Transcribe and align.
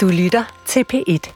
Du 0.00 0.08
lytter 0.08 0.62
til 0.66 0.84
P1. 0.92 1.32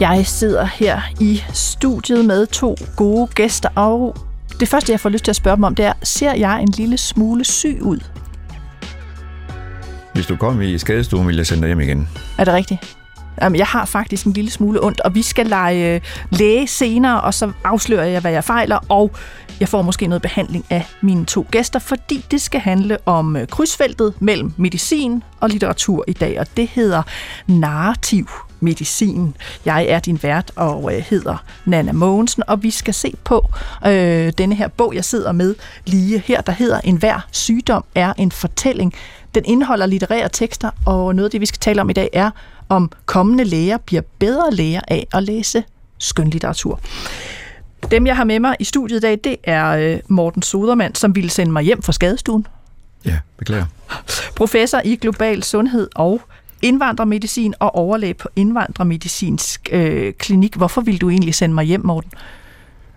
Jeg 0.00 0.26
sidder 0.26 0.64
her 0.64 1.00
i 1.20 1.42
studiet 1.52 2.24
med 2.24 2.46
to 2.46 2.76
gode 2.96 3.26
gæster, 3.26 3.68
og 3.74 4.16
det 4.60 4.68
første, 4.68 4.92
jeg 4.92 5.00
får 5.00 5.08
lyst 5.08 5.24
til 5.24 5.32
at 5.32 5.36
spørge 5.36 5.56
dem 5.56 5.64
om, 5.64 5.74
det 5.74 5.84
er, 5.84 5.92
ser 6.02 6.34
jeg 6.34 6.62
en 6.62 6.68
lille 6.68 6.96
smule 6.96 7.44
syg 7.44 7.78
ud? 7.82 8.00
Hvis 10.14 10.26
du 10.26 10.36
kom 10.36 10.62
i 10.62 10.78
skadestuen, 10.78 11.26
ville 11.26 11.38
jeg 11.38 11.46
sende 11.46 11.62
dig 11.62 11.68
hjem 11.68 11.80
igen. 11.80 12.08
Er 12.38 12.44
det 12.44 12.54
rigtigt? 12.54 12.97
Jamen, 13.42 13.58
jeg 13.58 13.66
har 13.66 13.84
faktisk 13.84 14.26
en 14.26 14.32
lille 14.32 14.50
smule 14.50 14.84
ondt, 14.84 15.00
og 15.00 15.14
vi 15.14 15.22
skal 15.22 15.46
lege 15.46 15.94
øh, 15.94 16.00
læge 16.30 16.66
senere, 16.66 17.20
og 17.20 17.34
så 17.34 17.52
afslører 17.64 18.04
jeg, 18.04 18.20
hvad 18.20 18.32
jeg 18.32 18.44
fejler, 18.44 18.78
og 18.88 19.10
jeg 19.60 19.68
får 19.68 19.82
måske 19.82 20.06
noget 20.06 20.22
behandling 20.22 20.64
af 20.70 20.86
mine 21.00 21.24
to 21.24 21.46
gæster, 21.50 21.78
fordi 21.78 22.24
det 22.30 22.40
skal 22.40 22.60
handle 22.60 22.98
om 23.06 23.36
øh, 23.36 23.46
krydsfeltet 23.46 24.14
mellem 24.20 24.52
medicin 24.56 25.22
og 25.40 25.48
litteratur 25.48 26.04
i 26.08 26.12
dag, 26.12 26.40
og 26.40 26.46
det 26.56 26.68
hedder 26.68 27.02
narrativ 27.46 28.28
medicin. 28.60 29.34
Jeg 29.64 29.86
er 29.88 29.98
din 29.98 30.22
vært 30.22 30.52
og 30.56 30.94
øh, 30.94 31.02
hedder 31.02 31.36
Nana 31.64 31.92
Mogensen, 31.92 32.42
og 32.46 32.62
vi 32.62 32.70
skal 32.70 32.94
se 32.94 33.14
på 33.24 33.50
øh, 33.86 34.32
denne 34.38 34.54
her 34.54 34.68
bog, 34.68 34.94
jeg 34.94 35.04
sidder 35.04 35.32
med 35.32 35.54
lige 35.86 36.18
her, 36.26 36.40
der 36.40 36.52
hedder 36.52 36.80
En 36.80 36.96
hver 36.96 37.26
sygdom 37.30 37.84
er 37.94 38.12
en 38.16 38.32
fortælling. 38.32 38.94
Den 39.34 39.44
indeholder 39.44 39.86
litterære 39.86 40.28
tekster, 40.28 40.70
og 40.86 41.14
noget 41.14 41.24
af 41.26 41.30
det, 41.30 41.40
vi 41.40 41.46
skal 41.46 41.58
tale 41.58 41.80
om 41.80 41.90
i 41.90 41.92
dag, 41.92 42.08
er, 42.12 42.30
om 42.68 42.90
kommende 43.06 43.44
læger 43.44 43.76
bliver 43.76 44.02
bedre 44.18 44.50
læger 44.52 44.80
af 44.88 45.06
at 45.12 45.22
læse 45.22 45.64
skønlitteratur. 45.98 46.80
Dem, 47.90 48.06
jeg 48.06 48.16
har 48.16 48.24
med 48.24 48.40
mig 48.40 48.56
i 48.58 48.64
studiet 48.64 48.98
i 48.98 49.00
dag, 49.00 49.18
det 49.24 49.36
er 49.44 49.66
øh, 49.68 49.98
Morten 50.08 50.42
Sodermand, 50.42 50.94
som 50.94 51.14
ville 51.16 51.30
sende 51.30 51.52
mig 51.52 51.62
hjem 51.62 51.82
fra 51.82 51.92
skadestuen. 51.92 52.46
Ja, 53.04 53.18
beklager. 53.38 53.66
Professor 54.36 54.80
i 54.84 54.96
global 54.96 55.42
sundhed 55.42 55.88
og 55.94 56.22
indvandrermedicin 56.62 57.54
og 57.58 57.74
overlæge 57.74 58.14
på 58.14 58.28
indvandrermedicinsk 58.36 59.68
øh, 59.72 60.12
klinik. 60.12 60.54
Hvorfor 60.54 60.80
vil 60.80 61.00
du 61.00 61.10
egentlig 61.10 61.34
sende 61.34 61.54
mig 61.54 61.64
hjem, 61.64 61.86
Morten? 61.86 62.10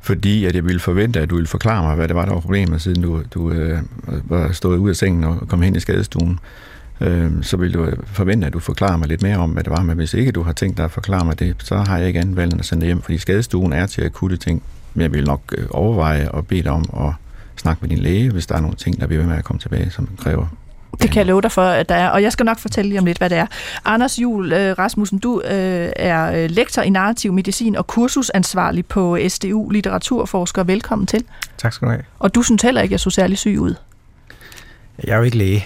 Fordi 0.01 0.45
at 0.45 0.55
jeg 0.55 0.65
ville 0.65 0.79
forvente, 0.79 1.19
at 1.19 1.29
du 1.29 1.35
ville 1.35 1.47
forklare 1.47 1.83
mig, 1.83 1.95
hvad 1.95 2.07
det 2.07 2.15
var, 2.15 2.25
der 2.25 2.33
var 2.33 2.41
problemet, 2.41 2.81
siden 2.81 3.01
du, 3.01 3.23
du 3.33 3.51
øh, 3.51 3.79
var 4.23 4.51
stået 4.51 4.77
ud 4.77 4.89
af 4.89 4.95
sengen 4.95 5.23
og 5.23 5.47
kom 5.47 5.61
hen 5.61 5.75
i 5.75 5.79
skadestuen. 5.79 6.39
Øh, 7.01 7.31
så 7.41 7.57
ville 7.57 7.79
du 7.79 7.91
forvente, 8.05 8.47
at 8.47 8.53
du 8.53 8.59
forklarer 8.59 8.97
mig 8.97 9.07
lidt 9.07 9.21
mere 9.21 9.37
om, 9.37 9.51
hvad 9.51 9.63
det 9.63 9.71
var. 9.71 9.83
Men 9.83 9.97
hvis 9.97 10.13
ikke 10.13 10.31
du 10.31 10.43
har 10.43 10.53
tænkt 10.53 10.77
dig 10.77 10.85
at 10.85 10.91
forklare 10.91 11.25
mig 11.25 11.39
det, 11.39 11.55
så 11.59 11.75
har 11.75 11.97
jeg 11.97 12.07
ikke 12.07 12.19
andet 12.19 12.35
valgt 12.35 12.59
at 12.59 12.65
sende 12.65 12.81
dig 12.81 12.87
hjem, 12.87 13.01
fordi 13.01 13.17
skadestuen 13.17 13.73
er 13.73 13.85
til 13.85 14.01
akutte 14.01 14.37
ting. 14.37 14.63
Men 14.93 15.01
jeg 15.01 15.13
vil 15.13 15.25
nok 15.25 15.41
øh, 15.57 15.65
overveje 15.71 16.31
og 16.31 16.47
bede 16.47 16.63
dig 16.63 16.71
om 16.71 17.07
at 17.07 17.13
snakke 17.55 17.81
med 17.81 17.89
din 17.89 17.97
læge, 17.97 18.31
hvis 18.31 18.47
der 18.47 18.55
er 18.55 18.61
nogle 18.61 18.75
ting, 18.75 18.99
der 18.99 19.07
bliver 19.07 19.21
ved 19.21 19.29
med 19.29 19.37
at 19.37 19.43
komme 19.43 19.59
tilbage, 19.59 19.89
som 19.89 20.09
kræver 20.17 20.47
det 21.01 21.11
kan 21.11 21.17
jeg 21.17 21.25
love 21.25 21.41
dig 21.41 21.51
for, 21.51 21.61
at 21.61 21.89
der 21.89 21.95
er. 21.95 22.09
Og 22.09 22.21
jeg 22.21 22.31
skal 22.31 22.45
nok 22.45 22.59
fortælle 22.59 22.89
lige 22.89 22.99
om 22.99 23.05
lidt, 23.05 23.17
hvad 23.17 23.29
det 23.29 23.37
er. 23.37 23.45
Anders 23.85 24.19
Jul 24.19 24.53
øh, 24.53 24.77
Rasmussen, 24.79 25.19
du 25.19 25.41
øh, 25.41 25.91
er 25.95 26.31
øh, 26.31 26.49
lektor 26.49 26.81
i 26.81 26.89
narrativ 26.89 27.33
medicin 27.33 27.75
og 27.75 27.87
kursusansvarlig 27.87 28.85
på 28.85 29.17
SDU, 29.27 29.69
litteraturforsker. 29.69 30.63
Velkommen 30.63 31.07
til. 31.07 31.23
Tak 31.57 31.73
skal 31.73 31.85
du 31.85 31.91
have. 31.91 32.03
Og 32.19 32.35
du 32.35 32.41
synes 32.41 32.61
heller 32.61 32.81
ikke, 32.81 32.93
jeg 32.93 32.99
så 32.99 33.09
særlig 33.09 33.37
syg 33.37 33.57
ud. 33.59 33.75
Jeg 35.03 35.13
er 35.13 35.17
jo 35.17 35.23
ikke 35.23 35.37
læge. 35.37 35.65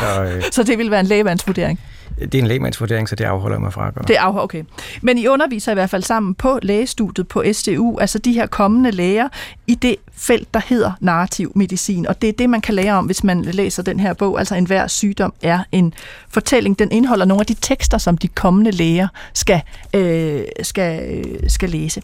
Så, 0.00 0.22
øh, 0.22 0.42
så 0.52 0.62
det 0.62 0.78
vil 0.78 0.90
være 0.90 1.00
en 1.00 1.06
lægemandsvurdering? 1.06 1.80
Det 2.20 2.34
er 2.34 2.38
en 2.38 2.46
lægemandsvurdering, 2.46 3.08
så 3.08 3.16
det 3.16 3.24
afholder 3.24 3.58
mig 3.58 3.72
fra 3.72 3.88
at 3.88 3.94
gøre. 3.94 4.04
Det 4.08 4.14
afholder, 4.14 4.44
okay. 4.44 4.64
Men 5.02 5.18
I 5.18 5.26
underviser 5.26 5.72
i 5.72 5.74
hvert 5.74 5.90
fald 5.90 6.02
sammen 6.02 6.34
på 6.34 6.58
lægestudiet 6.62 7.28
på 7.28 7.44
SDU, 7.52 7.98
altså 7.98 8.18
de 8.18 8.32
her 8.32 8.46
kommende 8.46 8.90
læger 8.90 9.28
i 9.66 9.74
det 9.74 9.96
felt, 10.12 10.54
der 10.54 10.60
hedder 10.66 10.92
narrativ 11.00 11.52
medicin. 11.54 12.06
Og 12.06 12.22
det 12.22 12.28
er 12.28 12.32
det, 12.32 12.50
man 12.50 12.60
kan 12.60 12.74
lære 12.74 12.92
om, 12.92 13.06
hvis 13.06 13.24
man 13.24 13.42
læser 13.42 13.82
den 13.82 14.00
her 14.00 14.12
bog. 14.12 14.38
Altså 14.38 14.54
enhver 14.54 14.86
sygdom 14.86 15.32
er 15.42 15.58
en 15.72 15.94
fortælling. 16.28 16.78
Den 16.78 16.92
indeholder 16.92 17.24
nogle 17.24 17.40
af 17.40 17.46
de 17.46 17.54
tekster, 17.54 17.98
som 17.98 18.18
de 18.18 18.28
kommende 18.28 18.70
læger 18.70 19.08
skal, 19.34 19.62
øh, 19.94 20.42
skal, 20.62 21.12
øh, 21.12 21.50
skal 21.50 21.70
læse. 21.70 22.02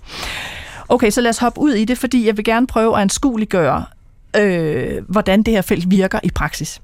Okay, 0.89 1.11
så 1.11 1.21
lad 1.21 1.31
os 1.31 1.39
hoppe 1.39 1.61
ud 1.61 1.73
i 1.73 1.85
det, 1.85 1.99
fordi 1.99 2.27
jeg 2.27 2.37
vil 2.37 2.45
gerne 2.45 2.67
prøve 2.67 2.97
at 2.97 3.03
anskueliggøre, 3.03 3.85
øh, 4.37 5.03
hvordan 5.09 5.43
det 5.43 5.55
her 5.55 5.63
felt 5.63 5.91
virker 5.91 6.21
i 6.23 6.31
praksis 6.31 6.81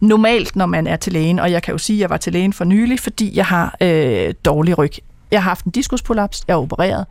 normalt, 0.00 0.56
når 0.56 0.66
man 0.66 0.86
er 0.86 0.96
til 0.96 1.12
lægen, 1.12 1.38
og 1.38 1.52
jeg 1.52 1.62
kan 1.62 1.72
jo 1.72 1.78
sige, 1.78 1.96
at 1.96 2.00
jeg 2.00 2.10
var 2.10 2.16
til 2.16 2.32
lægen 2.32 2.52
for 2.52 2.64
nylig, 2.64 3.00
fordi 3.00 3.36
jeg 3.36 3.46
har 3.46 3.76
øh, 3.80 4.34
dårlig 4.44 4.78
ryg. 4.78 4.92
Jeg 5.30 5.42
har 5.42 5.50
haft 5.50 5.64
en 5.64 5.72
diskuspolaps, 5.72 6.44
jeg 6.48 6.54
er 6.54 6.58
opereret, 6.58 7.06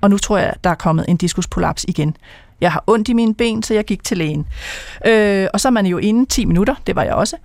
og 0.00 0.10
nu 0.10 0.18
tror 0.18 0.38
jeg, 0.38 0.54
der 0.64 0.70
er 0.70 0.74
kommet 0.74 1.04
en 1.08 1.16
diskuspolaps 1.16 1.84
igen. 1.88 2.16
Jeg 2.60 2.72
har 2.72 2.84
ondt 2.86 3.08
i 3.08 3.12
mine 3.12 3.34
ben, 3.34 3.62
så 3.62 3.74
jeg 3.74 3.84
gik 3.84 4.04
til 4.04 4.18
lægen. 4.18 4.46
Øh, 5.06 5.46
og 5.52 5.60
så 5.60 5.68
er 5.68 5.72
man 5.72 5.86
jo 5.86 5.98
inde 5.98 6.26
10 6.26 6.44
minutter, 6.44 6.74
det 6.86 6.96
var 6.96 7.02
jeg 7.02 7.14
også. 7.14 7.36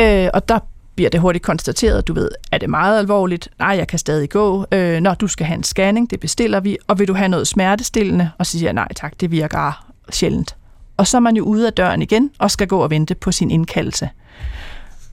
Øh, 0.00 0.28
og 0.34 0.48
der 0.48 0.58
bliver 0.94 1.10
det 1.10 1.20
hurtigt 1.20 1.44
konstateret, 1.44 2.08
du 2.08 2.12
ved, 2.12 2.30
er 2.52 2.58
det 2.58 2.70
meget 2.70 2.98
alvorligt? 2.98 3.48
Nej, 3.58 3.68
jeg 3.68 3.88
kan 3.88 3.98
stadig 3.98 4.30
gå. 4.30 4.66
Øh, 4.72 5.00
når 5.00 5.14
du 5.14 5.28
skal 5.28 5.46
have 5.46 5.56
en 5.56 5.62
scanning, 5.62 6.10
det 6.10 6.20
bestiller 6.20 6.60
vi. 6.60 6.76
Og 6.86 6.98
vil 6.98 7.08
du 7.08 7.14
have 7.14 7.28
noget 7.28 7.46
smertestillende? 7.48 8.30
Og 8.38 8.46
så 8.46 8.52
siger 8.52 8.66
jeg, 8.66 8.72
nej 8.72 8.88
tak, 8.96 9.20
det 9.20 9.30
virker 9.30 9.86
sjældent 10.10 10.56
og 11.02 11.06
så 11.06 11.16
er 11.16 11.20
man 11.20 11.36
jo 11.36 11.44
ude 11.44 11.66
af 11.66 11.72
døren 11.72 12.02
igen 12.02 12.30
og 12.38 12.50
skal 12.50 12.66
gå 12.66 12.78
og 12.78 12.90
vente 12.90 13.14
på 13.14 13.32
sin 13.32 13.50
indkaldelse. 13.50 14.08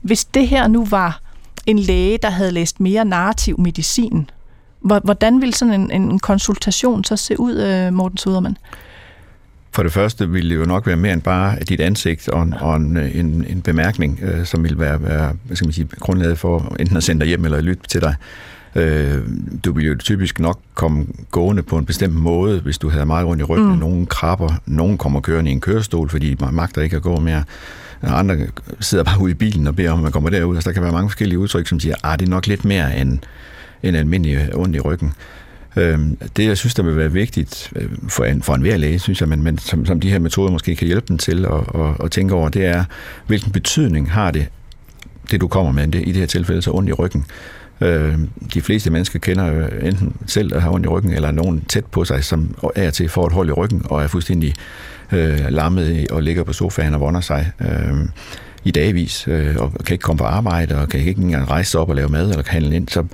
Hvis 0.02 0.24
det 0.24 0.48
her 0.48 0.68
nu 0.68 0.84
var 0.84 1.20
en 1.66 1.78
læge, 1.78 2.18
der 2.22 2.30
havde 2.30 2.50
læst 2.50 2.80
mere 2.80 3.04
narrativ 3.04 3.60
medicin, 3.60 4.30
hvordan 4.80 5.40
ville 5.40 5.54
sådan 5.54 5.90
en, 5.90 5.90
en 5.90 6.18
konsultation 6.18 7.04
så 7.04 7.16
se 7.16 7.40
ud, 7.40 7.56
øh, 7.56 7.92
Morten 7.92 8.18
Sudermann? 8.18 8.56
For 9.72 9.82
det 9.82 9.92
første 9.92 10.28
ville 10.28 10.50
det 10.50 10.60
jo 10.60 10.64
nok 10.64 10.86
være 10.86 10.96
mere 10.96 11.12
end 11.12 11.22
bare 11.22 11.56
dit 11.68 11.80
ansigt 11.80 12.28
og 12.28 12.42
en, 12.42 12.54
og 12.54 12.76
en, 12.76 12.96
øh, 12.96 13.16
en, 13.16 13.44
en 13.48 13.62
bemærkning, 13.62 14.18
øh, 14.22 14.46
som 14.46 14.62
ville 14.62 14.78
være, 14.78 15.02
være 15.02 15.36
hvad 15.44 15.56
skal 15.56 15.66
man 15.66 15.72
sige, 15.72 15.88
grundlaget 16.00 16.38
for 16.38 16.76
enten 16.80 16.96
at 16.96 17.02
sende 17.02 17.20
dig 17.20 17.28
hjem 17.28 17.44
eller 17.44 17.60
lytte 17.60 17.88
til 17.88 18.00
dig. 18.00 18.14
Øh, 18.74 19.18
du 19.64 19.72
vil 19.72 19.86
jo 19.86 19.96
typisk 19.96 20.40
nok 20.40 20.60
komme 20.74 21.06
gående 21.30 21.62
på 21.62 21.78
en 21.78 21.86
bestemt 21.86 22.14
måde, 22.14 22.60
hvis 22.60 22.78
du 22.78 22.88
havde 22.88 23.06
meget 23.06 23.26
rundt 23.26 23.40
i 23.40 23.44
ryggen. 23.44 23.72
Mm. 23.72 23.78
Nogle 23.78 24.06
krabber, 24.06 24.52
nogen 24.66 24.98
kommer 24.98 25.20
kørende 25.20 25.50
i 25.50 25.54
en 25.54 25.60
kørestol, 25.60 26.08
fordi 26.08 26.36
man 26.40 26.54
magter 26.54 26.82
ikke 26.82 26.96
at 26.96 27.02
gå 27.02 27.20
mere. 27.20 27.44
Andre 28.02 28.36
sidder 28.80 29.04
bare 29.04 29.20
ude 29.20 29.30
i 29.30 29.34
bilen 29.34 29.66
og 29.66 29.76
beder 29.76 29.90
om, 29.90 29.98
at 29.98 30.02
man 30.02 30.12
kommer 30.12 30.30
derud. 30.30 30.56
Altså, 30.56 30.70
der 30.70 30.74
kan 30.74 30.82
være 30.82 30.92
mange 30.92 31.08
forskellige 31.08 31.38
udtryk, 31.38 31.66
som 31.66 31.80
siger, 31.80 31.94
at 31.94 32.00
ah, 32.04 32.18
det 32.18 32.26
er 32.26 32.30
nok 32.30 32.46
lidt 32.46 32.64
mere 32.64 32.98
end, 32.98 33.18
end 33.82 33.96
almindelig 33.96 34.54
ondt 34.54 34.76
i 34.76 34.80
ryggen. 34.80 35.12
Øh, 35.76 35.98
det, 36.36 36.46
jeg 36.46 36.58
synes, 36.58 36.74
der 36.74 36.82
vil 36.82 36.96
være 36.96 37.12
vigtigt 37.12 37.72
øh, 37.76 37.88
for, 38.08 38.24
en, 38.24 38.42
for 38.42 38.54
enhver 38.54 38.76
læge, 38.76 38.98
synes 38.98 39.20
jeg, 39.20 39.28
men, 39.28 39.42
men 39.42 39.58
som, 39.58 39.86
som 39.86 40.00
de 40.00 40.10
her 40.10 40.18
metoder 40.18 40.50
måske 40.50 40.76
kan 40.76 40.86
hjælpe 40.86 41.06
dem 41.08 41.18
til 41.18 41.44
at, 41.44 41.80
at, 41.80 42.04
at 42.04 42.10
tænke 42.10 42.34
over, 42.34 42.48
det 42.48 42.66
er, 42.66 42.84
hvilken 43.26 43.52
betydning 43.52 44.10
har 44.10 44.30
det, 44.30 44.46
det 45.30 45.40
du 45.40 45.48
kommer 45.48 45.72
med, 45.72 45.88
det, 45.88 46.02
i 46.08 46.12
det 46.12 46.16
her 46.16 46.26
tilfælde 46.26 46.62
så 46.62 46.70
ondt 46.70 46.88
i 46.88 46.92
ryggen. 46.92 47.24
Øh, 47.80 48.18
de 48.54 48.60
fleste 48.60 48.90
mennesker 48.90 49.18
kender 49.18 49.46
jo 49.46 49.66
enten 49.82 50.16
selv 50.26 50.54
at 50.54 50.62
have 50.62 50.74
ondt 50.74 50.86
i 50.86 50.88
ryggen, 50.88 51.12
eller 51.12 51.30
nogen 51.30 51.64
tæt 51.68 51.84
på 51.84 52.04
sig, 52.04 52.24
som 52.24 52.54
er 52.74 52.90
til 52.90 53.08
for 53.08 53.26
et 53.26 53.32
hold 53.32 53.48
i 53.48 53.52
ryggen, 53.52 53.82
og 53.84 54.02
er 54.02 54.06
fuldstændig 54.06 54.54
øh, 55.12 55.40
lammet 55.48 56.10
og 56.10 56.22
ligger 56.22 56.44
på 56.44 56.52
sofaen 56.52 56.94
og 56.94 57.00
vonder 57.00 57.20
sig. 57.20 57.52
Øh, 57.60 58.08
i 58.64 58.70
dagvis, 58.70 59.28
øh, 59.28 59.56
og 59.56 59.72
kan 59.72 59.94
ikke 59.94 60.02
komme 60.02 60.18
på 60.18 60.24
arbejde, 60.24 60.78
og 60.78 60.88
kan 60.88 61.00
ikke 61.00 61.22
engang 61.22 61.50
rejse 61.50 61.78
op 61.78 61.88
og 61.88 61.96
lave 61.96 62.08
mad, 62.08 62.30
eller 62.30 62.42
kan 62.42 62.52
handle 62.52 62.76
ind. 62.76 62.88
Så 62.88 63.04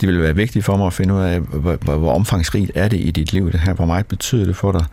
det 0.00 0.08
vil 0.08 0.22
være 0.22 0.36
vigtigt 0.36 0.64
for 0.64 0.76
mig 0.76 0.86
at 0.86 0.92
finde 0.92 1.14
ud 1.14 1.20
af, 1.20 1.40
hvor, 1.40 1.76
hvor, 1.80 1.96
hvor 1.96 2.12
omfangsrigt 2.12 2.70
er 2.74 2.88
det 2.88 3.00
i 3.00 3.10
dit 3.10 3.32
liv, 3.32 3.52
det 3.52 3.60
her, 3.60 3.72
hvor 3.72 3.86
meget 3.86 4.06
betyder 4.06 4.44
det 4.46 4.56
for 4.56 4.72
dig. 4.72 4.84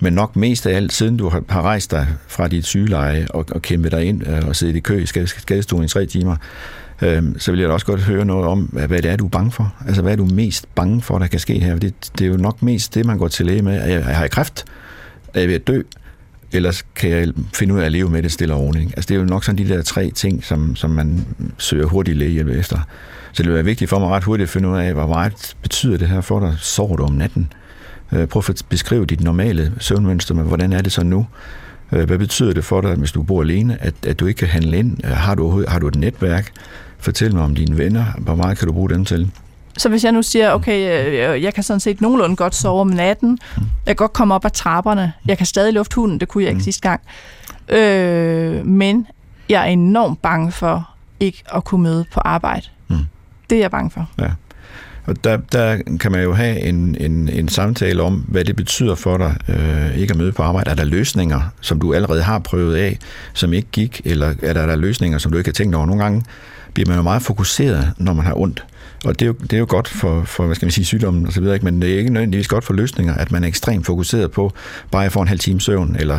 Men 0.00 0.12
nok 0.12 0.36
mest 0.36 0.66
af 0.66 0.76
alt, 0.76 0.92
siden 0.92 1.16
du 1.16 1.28
har 1.28 1.62
rejst 1.62 1.90
dig 1.90 2.06
fra 2.28 2.48
dit 2.48 2.66
sygeleje 2.66 3.26
og, 3.30 3.46
og 3.52 3.62
kæmpet 3.62 3.92
dig 3.92 4.04
ind 4.04 4.28
øh, 4.28 4.48
og 4.48 4.56
siddet 4.56 4.76
i 4.76 4.80
kø 4.80 5.02
i 5.02 5.06
skadestuen 5.06 5.84
i 5.84 5.88
tre 5.88 6.06
timer, 6.06 6.36
øh, 7.02 7.22
så 7.38 7.50
vil 7.50 7.60
jeg 7.60 7.68
også 7.68 7.86
godt 7.86 8.00
høre 8.00 8.24
noget 8.24 8.46
om, 8.46 8.60
hvad, 8.60 8.88
hvad 8.88 9.02
det 9.02 9.10
er, 9.10 9.16
du 9.16 9.24
er 9.24 9.30
bange 9.30 9.52
for. 9.52 9.74
Altså, 9.86 10.02
hvad 10.02 10.12
er 10.12 10.16
du 10.16 10.24
mest 10.24 10.74
bange 10.74 11.02
for, 11.02 11.18
der 11.18 11.26
kan 11.26 11.40
ske 11.40 11.60
her? 11.60 11.78
Det, 11.78 11.94
det 12.18 12.24
er 12.24 12.28
jo 12.28 12.36
nok 12.36 12.62
mest 12.62 12.94
det, 12.94 13.06
man 13.06 13.18
går 13.18 13.28
til 13.28 13.46
læge 13.46 13.62
med. 13.62 13.76
Er 13.76 13.86
jeg, 13.86 14.04
har 14.04 14.20
jeg 14.20 14.30
kræft? 14.30 14.64
Er 15.34 15.40
jeg 15.40 15.48
ved 15.48 15.54
at 15.54 15.66
dø? 15.66 15.82
Ellers 16.52 16.84
kan 16.94 17.10
jeg 17.10 17.28
finde 17.54 17.74
ud 17.74 17.80
af 17.80 17.84
at 17.84 17.92
leve 17.92 18.10
med 18.10 18.22
det 18.22 18.32
stille 18.32 18.54
og 18.54 18.60
roligt. 18.60 18.84
Altså, 18.84 19.08
det 19.08 19.14
er 19.14 19.18
jo 19.18 19.24
nok 19.26 19.44
sådan 19.44 19.58
de 19.64 19.68
der 19.68 19.82
tre 19.82 20.10
ting, 20.10 20.44
som, 20.44 20.76
som 20.76 20.90
man 20.90 21.26
søger 21.58 21.86
hurtigt 21.86 22.16
lægehjælp 22.16 22.48
efter. 22.48 22.78
Så 23.32 23.42
det 23.42 23.46
vil 23.46 23.54
være 23.54 23.64
vigtigt 23.64 23.90
for 23.90 23.98
mig 23.98 24.08
ret 24.08 24.24
hurtigt 24.24 24.46
at 24.46 24.50
finde 24.50 24.68
ud 24.68 24.78
af, 24.78 24.92
hvor 24.92 25.06
meget 25.06 25.56
betyder 25.62 25.96
det 25.96 26.08
her 26.08 26.20
for 26.20 26.40
dig? 26.40 26.54
Sover 26.58 26.96
du 26.96 27.04
om 27.04 27.12
natten? 27.12 27.52
Øh, 28.12 28.26
prøv 28.26 28.42
at 28.48 28.62
beskrive 28.68 29.06
dit 29.06 29.20
normale 29.20 29.72
søvnmønster, 29.78 30.34
men 30.34 30.46
hvordan 30.46 30.72
er 30.72 30.82
det 30.82 30.92
så 30.92 31.04
nu? 31.04 31.26
Øh, 31.92 32.04
hvad 32.04 32.18
betyder 32.18 32.52
det 32.52 32.64
for 32.64 32.80
dig, 32.80 32.94
hvis 32.94 33.12
du 33.12 33.22
bor 33.22 33.42
alene, 33.42 33.82
at, 33.82 33.94
at 34.06 34.20
du 34.20 34.26
ikke 34.26 34.38
kan 34.38 34.48
handle 34.48 34.78
ind? 34.78 35.04
Øh, 35.04 35.10
har 35.10 35.34
du, 35.34 35.64
har 35.68 35.78
du 35.78 35.88
et 35.88 35.96
netværk? 35.96 36.52
Fortæl 37.00 37.34
mig 37.34 37.42
om 37.42 37.54
dine 37.54 37.78
venner. 37.78 38.04
Hvor 38.18 38.34
meget 38.34 38.58
kan 38.58 38.66
du 38.66 38.72
bruge 38.72 38.90
dem 38.90 39.04
til? 39.04 39.30
Så 39.76 39.88
hvis 39.88 40.04
jeg 40.04 40.12
nu 40.12 40.22
siger, 40.22 40.52
okay, 40.52 41.08
øh, 41.34 41.42
jeg 41.42 41.54
kan 41.54 41.62
sådan 41.62 41.80
set 41.80 42.00
nogenlunde 42.00 42.36
godt 42.36 42.54
sove 42.54 42.80
om 42.80 42.86
natten, 42.86 43.38
jeg 43.56 43.62
kan 43.86 43.96
godt 43.96 44.12
komme 44.12 44.34
op 44.34 44.44
ad 44.44 44.50
trapperne, 44.50 45.12
jeg 45.26 45.36
kan 45.36 45.46
stadig 45.46 45.72
lufte 45.72 45.96
hunden, 45.96 46.20
det 46.20 46.28
kunne 46.28 46.44
jeg 46.44 46.50
ikke 46.50 46.58
mm. 46.58 46.64
sidste 46.64 46.88
gang, 46.88 47.00
øh, 47.68 48.66
men 48.66 49.06
jeg 49.48 49.60
er 49.60 49.64
enormt 49.64 50.22
bange 50.22 50.52
for 50.52 50.90
ikke 51.20 51.42
at 51.54 51.64
kunne 51.64 51.82
møde 51.82 52.04
på 52.12 52.20
arbejde. 52.20 52.66
Mm. 52.88 52.96
Det 53.50 53.56
er 53.56 53.60
jeg 53.60 53.70
bange 53.70 53.90
for. 53.90 54.08
Ja. 54.20 54.30
Og 55.06 55.24
der, 55.24 55.36
der 55.36 55.78
kan 56.00 56.12
man 56.12 56.22
jo 56.22 56.32
have 56.34 56.60
en, 56.60 56.96
en, 57.00 57.28
en 57.28 57.48
samtale 57.48 58.02
om, 58.02 58.24
hvad 58.28 58.44
det 58.44 58.56
betyder 58.56 58.94
for 58.94 59.16
dig 59.16 59.36
øh, 59.48 59.96
ikke 59.96 60.10
at 60.10 60.16
møde 60.16 60.32
på 60.32 60.42
arbejde. 60.42 60.70
Er 60.70 60.74
der 60.74 60.84
løsninger, 60.84 61.40
som 61.60 61.80
du 61.80 61.94
allerede 61.94 62.22
har 62.22 62.38
prøvet 62.38 62.76
af, 62.76 62.98
som 63.32 63.52
ikke 63.52 63.68
gik, 63.72 64.00
eller 64.04 64.34
er 64.42 64.52
der, 64.52 64.60
er 64.60 64.66
der 64.66 64.76
løsninger, 64.76 65.18
som 65.18 65.32
du 65.32 65.38
ikke 65.38 65.48
har 65.48 65.52
tænkt 65.52 65.74
over? 65.74 65.86
Nogle 65.86 66.02
gange 66.02 66.22
bliver 66.74 66.88
man 66.88 66.96
jo 66.96 67.02
meget 67.02 67.22
fokuseret, 67.22 67.92
når 67.98 68.12
man 68.12 68.24
har 68.26 68.34
ondt. 68.38 68.64
Og 69.04 69.20
det 69.20 69.22
er 69.22 69.26
jo, 69.26 69.32
det 69.32 69.52
er 69.52 69.58
jo 69.58 69.66
godt 69.68 69.88
for, 69.88 70.24
for 70.24 70.46
hvad 70.46 70.56
skal 70.56 70.66
man 70.66 70.70
sige, 70.70 70.84
sygdommen 70.84 71.26
og 71.26 71.32
så 71.32 71.40
videre, 71.40 71.54
ikke? 71.54 71.64
men 71.64 71.82
det 71.82 71.94
er 71.94 71.98
ikke 71.98 72.12
nødvendigvis 72.12 72.48
godt 72.48 72.64
for 72.64 72.74
løsninger, 72.74 73.14
at 73.14 73.32
man 73.32 73.44
er 73.44 73.48
ekstremt 73.48 73.86
fokuseret 73.86 74.30
på, 74.30 74.52
bare 74.90 75.02
jeg 75.02 75.12
får 75.12 75.22
en 75.22 75.28
halv 75.28 75.40
time 75.40 75.60
søvn, 75.60 75.96
eller 75.98 76.18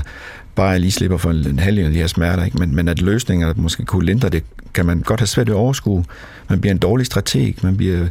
bare 0.56 0.70
jeg 0.70 0.80
lige 0.80 0.92
slipper 0.92 1.18
for 1.18 1.32
en 1.32 1.60
halv 1.60 1.80
af 1.80 1.92
de 1.92 1.98
her 1.98 2.08
smerter. 2.08 2.46
Ikke? 2.46 2.58
Men, 2.58 2.76
men 2.76 2.88
at 2.88 3.02
løsninger 3.02 3.54
måske 3.56 3.86
kunne 3.86 4.06
lindre 4.06 4.30
det, 4.30 4.44
kan 4.74 4.86
man 4.86 5.00
godt 5.00 5.20
have 5.20 5.28
svært 5.28 5.48
ved 5.48 5.56
at 5.56 5.60
overskue. 5.60 6.06
Man 6.50 6.62
bliver 6.62 6.72
en 6.72 6.78
dårlig 6.78 7.06
strateg, 7.06 7.56
man 7.64 7.78
bliver, 7.78 8.08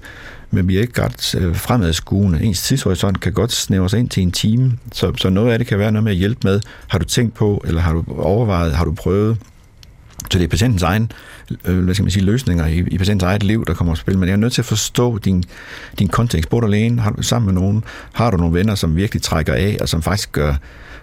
man 0.50 0.66
bliver 0.66 0.82
ikke 0.82 1.02
ret 1.02 1.34
øh, 1.34 1.56
fremadskuende. 1.56 2.42
Ens 2.42 2.62
tidshorisont 2.62 3.20
kan 3.20 3.32
godt 3.32 3.52
snævre 3.52 3.88
sig 3.88 3.98
ind 3.98 4.08
til 4.08 4.22
en 4.22 4.32
time, 4.32 4.78
så, 4.92 5.12
så 5.16 5.30
noget 5.30 5.52
af 5.52 5.58
det 5.58 5.66
kan 5.66 5.78
være 5.78 5.92
noget 5.92 6.04
med 6.04 6.12
at 6.12 6.18
hjælpe 6.18 6.40
med. 6.44 6.60
Har 6.88 6.98
du 6.98 7.04
tænkt 7.04 7.34
på, 7.34 7.64
eller 7.66 7.80
har 7.80 7.92
du 7.92 8.04
overvejet, 8.18 8.72
har 8.72 8.84
du 8.84 8.92
prøvet, 8.92 9.38
så 10.30 10.38
det 10.38 10.44
er 10.44 10.48
patientens 10.48 10.82
egen 10.82 11.12
øh, 11.64 11.84
hvad 11.84 11.94
skal 11.94 12.04
man 12.04 12.10
sige, 12.10 12.24
løsninger 12.24 12.66
i, 12.66 12.78
i 12.78 12.98
patientens 12.98 13.22
eget 13.22 13.42
liv, 13.42 13.64
der 13.66 13.74
kommer 13.74 13.92
på 13.92 13.96
spil. 13.96 14.18
Men 14.18 14.28
jeg 14.28 14.32
er 14.32 14.36
nødt 14.36 14.52
til 14.52 14.62
at 14.62 14.66
forstå 14.66 15.18
din, 15.18 15.44
din 15.98 16.08
kontekst. 16.08 16.50
Bor 16.50 16.60
du 16.60 16.66
alene? 16.66 17.02
Har 17.02 17.10
du 17.10 17.22
sammen 17.22 17.54
med 17.54 17.62
nogen? 17.62 17.84
Har 18.12 18.30
du 18.30 18.36
nogle 18.36 18.54
venner, 18.54 18.74
som 18.74 18.96
virkelig 18.96 19.22
trækker 19.22 19.54
af, 19.54 19.76
og 19.80 19.88
som 19.88 20.02
faktisk 20.02 20.32
gør, 20.32 20.54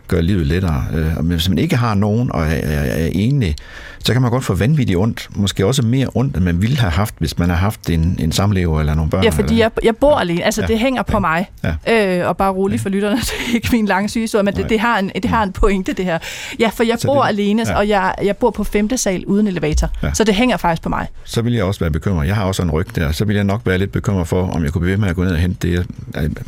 gør 0.07 0.21
livet 0.21 0.47
lettere. 0.47 0.83
Øh, 0.93 1.05
men 1.17 1.27
hvis 1.27 1.49
man 1.49 1.57
ikke 1.57 1.75
har 1.77 1.93
nogen 1.95 2.31
og 2.31 2.41
er, 2.41 2.45
er, 2.47 2.79
er 3.05 3.09
enig, 3.11 3.55
så 3.99 4.13
kan 4.13 4.21
man 4.21 4.31
godt 4.31 4.43
få 4.43 4.55
vanvittigt 4.55 4.97
ondt. 4.99 5.27
Måske 5.35 5.65
også 5.65 5.81
mere 5.81 6.07
ondt, 6.13 6.35
end 6.35 6.43
man 6.43 6.61
ville 6.61 6.77
have 6.77 6.91
haft, 6.91 7.15
hvis 7.19 7.37
man 7.39 7.49
har 7.49 7.55
haft 7.55 7.89
en, 7.89 8.15
en 8.19 8.31
samlever 8.31 8.79
eller 8.79 8.95
nogle 8.95 9.11
børn. 9.11 9.23
Ja, 9.23 9.29
fordi 9.29 9.53
eller... 9.53 9.57
jeg, 9.75 9.85
jeg 9.85 9.95
bor 9.95 10.15
alene. 10.15 10.43
Altså, 10.43 10.61
Ja. 10.61 10.67
det 10.67 10.79
hænger 10.79 11.01
på 11.03 11.11
Ja. 11.13 11.19
mig. 11.19 11.49
Ja. 11.87 12.19
Øh, 12.21 12.27
og 12.29 12.37
bare 12.37 12.51
roligt 12.51 12.81
for 12.81 12.89
lytterne, 12.89 13.15
det 13.21 13.31
er 13.49 13.53
ikke 13.55 13.69
min 13.71 13.85
lange 13.85 14.09
sygehistorie, 14.09 14.43
men 14.43 14.53
det, 14.53 14.59
Nej. 14.61 14.67
det, 14.67 14.79
har 14.79 14.99
en, 14.99 15.11
det 15.15 15.25
har 15.25 15.43
en 15.43 15.51
pointe, 15.51 15.93
det 15.93 16.05
her. 16.05 16.17
Ja, 16.59 16.69
for 16.75 16.83
jeg 16.83 16.95
Så 16.99 17.07
bor 17.07 17.21
det- 17.21 17.29
alene, 17.29 17.63
ja. 17.67 17.77
og 17.77 17.87
jeg, 17.89 18.15
jeg 18.23 18.37
bor 18.37 18.49
på 18.51 18.63
femte 18.63 18.97
sal 18.97 19.25
uden 19.25 19.47
elevator. 19.47 19.89
Ja. 20.03 20.13
Så 20.13 20.23
det 20.23 20.35
hænger 20.35 20.57
faktisk 20.57 20.81
på 20.81 20.89
mig. 20.89 21.07
så 21.23 21.41
vil 21.41 21.53
jeg 21.53 21.63
også 21.63 21.79
være 21.79 21.91
bekymret. 21.91 22.27
Jeg 22.27 22.35
har 22.35 22.43
også 22.43 22.61
en 22.63 22.71
ryg 22.71 22.95
der. 22.95 23.11
Så 23.11 23.25
vil 23.25 23.35
jeg 23.35 23.43
nok 23.43 23.61
være 23.65 23.77
lidt 23.77 23.91
bekymret 23.91 24.27
for, 24.27 24.47
om 24.51 24.63
jeg 24.63 24.71
kunne 24.71 24.81
blive 24.81 24.91
ved 24.91 24.97
med 24.97 25.09
at 25.09 25.15
gå 25.15 25.23
ned 25.23 25.31
og 25.31 25.37
hente 25.37 25.67
det, 25.67 25.85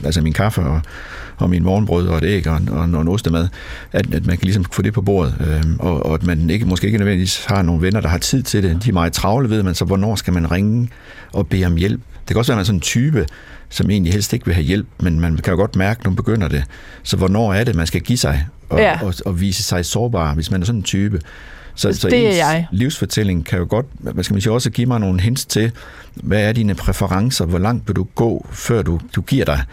altså 0.03 0.21
min 0.21 0.33
kaffe 0.33 0.61
og, 0.61 0.81
og 1.37 1.49
min 1.49 1.63
morgenbrød 1.63 2.07
og 2.07 2.17
et 2.17 2.23
æg 2.23 2.47
og, 2.47 2.59
og, 2.71 2.79
og 2.79 3.01
en 3.01 3.07
ostemad. 3.07 3.47
At, 3.91 4.13
at 4.13 4.25
man 4.25 4.37
kan 4.37 4.45
ligesom 4.45 4.65
få 4.71 4.81
det 4.81 4.93
på 4.93 5.01
bordet. 5.01 5.35
Øhm, 5.39 5.75
og, 5.79 6.05
og 6.05 6.13
at 6.13 6.23
man 6.23 6.49
ikke, 6.49 6.65
måske 6.65 6.85
ikke 6.87 6.97
nødvendigvis 6.97 7.45
har 7.45 7.61
nogle 7.61 7.81
venner, 7.81 8.01
der 8.01 8.09
har 8.09 8.17
tid 8.17 8.43
til 8.43 8.63
det. 8.63 8.83
De 8.83 8.89
er 8.89 8.93
meget 8.93 9.13
travle, 9.13 9.49
ved 9.49 9.63
man, 9.63 9.75
så 9.75 9.85
hvornår 9.85 10.15
skal 10.15 10.33
man 10.33 10.51
ringe 10.51 10.89
og 11.33 11.47
bede 11.47 11.65
om 11.65 11.75
hjælp? 11.75 12.01
Det 12.19 12.27
kan 12.27 12.37
også 12.37 12.51
være, 12.51 12.55
at 12.55 12.57
man 12.57 12.61
er 12.61 12.65
sådan 12.65 12.77
en 12.77 12.81
type, 12.81 13.25
som 13.69 13.89
egentlig 13.89 14.13
helst 14.13 14.33
ikke 14.33 14.45
vil 14.45 14.53
have 14.55 14.65
hjælp, 14.65 14.87
men 14.99 15.19
man 15.19 15.37
kan 15.37 15.51
jo 15.51 15.57
godt 15.57 15.75
mærke, 15.75 16.03
når 16.03 16.09
man 16.11 16.15
begynder 16.15 16.47
det. 16.47 16.63
Så 17.03 17.17
hvornår 17.17 17.53
er 17.53 17.63
det, 17.63 17.75
man 17.75 17.87
skal 17.87 18.01
give 18.01 18.17
sig 18.17 18.47
og, 18.69 18.79
Ja. 18.79 18.99
og, 19.03 19.13
og 19.25 19.41
vise 19.41 19.63
sig 19.63 19.85
sårbar, 19.85 20.33
hvis 20.33 20.51
man 20.51 20.61
er 20.61 20.65
sådan 20.65 20.79
en 20.79 20.83
type? 20.83 21.21
Så, 21.75 21.93
så 21.93 22.09
Det 22.09 22.25
ens 22.27 22.37
jeg. 22.37 22.67
livsfortælling 22.71 23.45
kan 23.45 23.59
jo 23.59 23.67
godt, 23.69 23.85
hvad 23.99 24.23
skal 24.23 24.33
man 24.33 24.41
sige, 24.41 24.53
også 24.53 24.69
give 24.69 24.87
mig 24.87 24.99
nogle 24.99 25.21
hints 25.21 25.45
til, 25.45 25.71
hvad 26.15 26.41
er 26.41 26.51
dine 26.51 26.75
præferencer, 26.75 27.45
hvor 27.45 27.59
langt 27.59 27.87
vil 27.87 27.95
du 27.95 28.07
gå, 28.15 28.47
før 28.51 28.81
du, 28.81 28.99
du 29.15 29.21
giver 29.21 29.45
dig. 29.45 29.63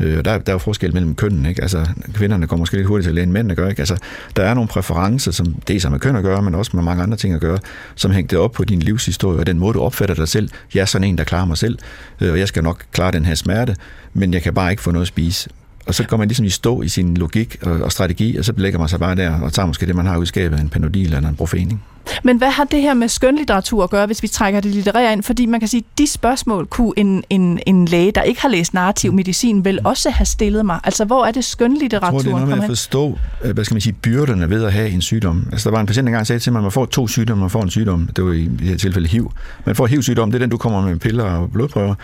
Øh, 0.00 0.24
der, 0.24 0.38
der 0.38 0.42
er 0.46 0.52
jo 0.52 0.58
forskel 0.58 0.94
mellem 0.94 1.14
kønnen, 1.14 1.46
ikke? 1.46 1.62
Altså, 1.62 1.86
kvinderne 2.14 2.46
går 2.46 2.56
måske 2.56 2.76
lidt 2.76 2.86
hurtigt 2.86 3.08
til 3.08 3.18
at 3.18 3.22
end 3.22 3.32
mændene 3.32 3.54
gør, 3.54 3.68
ikke? 3.68 3.80
Altså, 3.80 3.96
der 4.36 4.42
er 4.42 4.54
nogle 4.54 4.68
præferencer, 4.68 5.32
som 5.32 5.54
det 5.68 5.82
har 5.82 5.90
med 5.90 6.00
køn 6.00 6.16
at 6.16 6.22
gøre, 6.22 6.42
men 6.42 6.54
også 6.54 6.70
med 6.74 6.82
mange 6.82 7.02
andre 7.02 7.16
ting 7.16 7.34
at 7.34 7.40
gøre, 7.40 7.58
som 7.94 8.10
hænger 8.10 8.28
det 8.28 8.38
op 8.38 8.52
på 8.52 8.64
din 8.64 8.80
livshistorie, 8.80 9.38
og 9.38 9.46
den 9.46 9.58
måde, 9.58 9.74
du 9.74 9.80
opfatter 9.80 10.14
dig 10.14 10.28
selv. 10.28 10.48
Jeg 10.74 10.80
er 10.80 10.84
sådan 10.84 11.08
en, 11.08 11.18
der 11.18 11.24
klarer 11.24 11.44
mig 11.44 11.58
selv, 11.58 11.78
øh, 12.20 12.32
og 12.32 12.38
jeg 12.38 12.48
skal 12.48 12.62
nok 12.62 12.84
klare 12.92 13.12
den 13.12 13.24
her 13.24 13.34
smerte, 13.34 13.76
men 14.14 14.34
jeg 14.34 14.42
kan 14.42 14.54
bare 14.54 14.70
ikke 14.70 14.82
få 14.82 14.90
noget 14.90 15.04
at 15.04 15.08
spise. 15.08 15.50
Og 15.86 15.94
så 15.94 16.04
går 16.04 16.16
man 16.16 16.28
ligesom 16.28 16.46
i 16.46 16.50
stå 16.50 16.82
i 16.82 16.88
sin 16.88 17.16
logik 17.16 17.56
og, 17.62 17.72
og 17.72 17.92
strategi, 17.92 18.36
og 18.36 18.44
så 18.44 18.52
lægger 18.56 18.78
man 18.78 18.88
sig 18.88 19.00
bare 19.00 19.14
der 19.14 19.40
og 19.40 19.52
tager 19.52 19.66
måske 19.66 19.86
det, 19.86 19.96
man 19.96 20.06
har 20.06 20.16
udskabet, 20.16 20.60
en 20.60 20.68
panodil 20.68 21.14
eller 21.14 21.28
en 21.28 21.36
profen. 21.36 21.58
Ikke? 21.58 21.78
Men 22.24 22.38
hvad 22.38 22.50
har 22.50 22.64
det 22.64 22.82
her 22.82 22.94
med 22.94 23.08
skønlitteratur 23.08 23.84
at 23.84 23.90
gøre, 23.90 24.06
hvis 24.06 24.22
vi 24.22 24.28
trækker 24.28 24.60
det 24.60 24.70
litterære 24.70 25.12
ind? 25.12 25.22
Fordi 25.22 25.46
man 25.46 25.60
kan 25.60 25.68
sige, 25.68 25.84
at 25.92 25.98
de 25.98 26.06
spørgsmål 26.06 26.66
kunne 26.66 26.92
en, 26.96 27.24
en, 27.30 27.60
en 27.66 27.84
læge, 27.84 28.12
der 28.12 28.22
ikke 28.22 28.42
har 28.42 28.48
læst 28.48 28.74
narrativ 28.74 29.12
medicin, 29.12 29.64
vel 29.64 29.78
også 29.84 30.10
have 30.10 30.26
stillet 30.26 30.66
mig. 30.66 30.80
Altså, 30.84 31.04
hvor 31.04 31.26
er 31.26 31.32
det 31.32 31.44
Jeg 31.60 32.00
tror, 32.00 32.18
det 32.18 32.26
er 32.26 32.30
noget 32.30 32.48
med 32.48 32.58
at 32.58 32.66
forstå, 32.66 33.18
øh, 33.44 33.54
hvad 33.54 33.64
skal 33.64 33.74
man 33.74 33.80
sige, 33.80 33.92
byrderne 33.92 34.50
ved 34.50 34.64
at 34.64 34.72
have 34.72 34.90
en 34.90 35.00
sygdom. 35.00 35.46
Altså, 35.52 35.70
der 35.70 35.74
var 35.74 35.80
en 35.80 35.86
patient, 35.86 36.04
der 36.04 36.08
engang 36.08 36.26
sagde 36.26 36.40
til 36.40 36.52
mig, 36.52 36.58
at 36.58 36.62
man 36.62 36.72
får 36.72 36.86
to 36.86 37.08
sygdomme, 37.08 37.40
man 37.40 37.50
får 37.50 37.62
en 37.62 37.70
sygdom. 37.70 38.08
Det 38.16 38.24
var 38.24 38.32
i 38.32 38.44
det 38.44 38.68
her 38.68 38.76
tilfælde 38.76 39.08
HIV. 39.08 39.32
Man 39.66 39.76
får 39.76 39.86
HIV-sygdom, 39.86 40.30
det 40.30 40.38
er 40.38 40.42
den, 40.42 40.50
du 40.50 40.56
kommer 40.56 40.80
med 40.82 40.96
piller 40.96 41.24
og 41.24 41.52
blodprøver. 41.52 41.94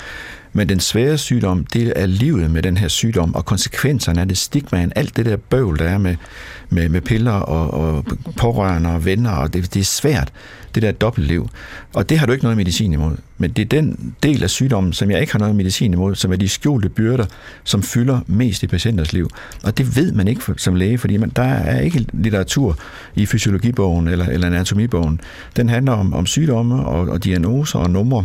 Men 0.52 0.69
den 0.69 0.81
svære 0.81 1.19
sygdom, 1.19 1.66
det 1.72 1.93
er 1.96 2.06
livet 2.06 2.50
med 2.50 2.62
den 2.62 2.76
her 2.76 2.88
sygdom, 2.88 3.34
og 3.34 3.44
konsekvenserne 3.44 4.20
af 4.20 4.28
det, 4.28 4.38
stigmaen, 4.38 4.93
alt 4.96 5.16
det 5.16 5.26
der 5.26 5.37
bøvl, 5.37 5.78
der 5.78 5.84
er 5.84 5.98
med, 5.98 6.16
med, 6.70 6.88
med 6.88 7.00
piller 7.00 7.32
og, 7.32 7.75
og 7.75 8.04
pårørende 8.37 8.90
og 8.90 9.04
venner, 9.04 9.31
og 9.31 9.54
det, 9.54 9.75
det 9.75 9.81
er 9.81 9.84
svært, 9.84 10.32
det 10.75 10.82
der 10.82 10.93
dobbeltliv. 10.93 11.48
Og 11.94 12.08
det 12.08 12.19
har 12.19 12.26
du 12.26 12.32
ikke 12.32 12.44
noget 12.44 12.56
medicin 12.56 12.93
imod. 12.93 13.16
Men 13.38 13.50
det 13.50 13.62
er 13.62 13.66
den 13.81 14.14
del 14.22 14.43
af 14.43 14.50
sygdommen, 14.50 14.93
som 14.93 15.10
jeg 15.10 15.20
ikke 15.20 15.32
har 15.32 15.38
noget 15.38 15.56
medicin 15.56 15.93
imod, 15.93 16.14
som 16.14 16.32
er 16.32 16.37
de 16.37 16.48
skjulte 16.48 16.88
byrder, 16.88 17.26
som 17.64 17.82
fylder 17.82 18.20
mest 18.26 18.62
i 18.62 18.66
patienters 18.66 19.12
liv. 19.12 19.31
Og 19.64 19.78
det 19.78 19.96
ved 19.96 20.12
man 20.12 20.28
ikke 20.28 20.43
for- 20.43 20.54
som 20.56 20.75
læge, 20.75 20.98
fordi 20.98 21.16
man, 21.16 21.32
der 21.37 21.43
er 21.43 21.81
ikke 21.81 22.06
litteratur 22.12 22.78
i 23.14 23.26
fysiologibogen 23.26 24.08
eller, 24.08 24.26
eller 24.26 24.46
anatomibogen. 24.46 25.20
Den 25.56 25.69
handler 25.69 25.93
om, 25.93 26.14
om 26.14 26.26
sygdomme 26.26 26.87
og, 26.87 27.08
og 27.08 27.25
diagnoser 27.25 27.78
og 27.78 27.90
numre 27.90 28.25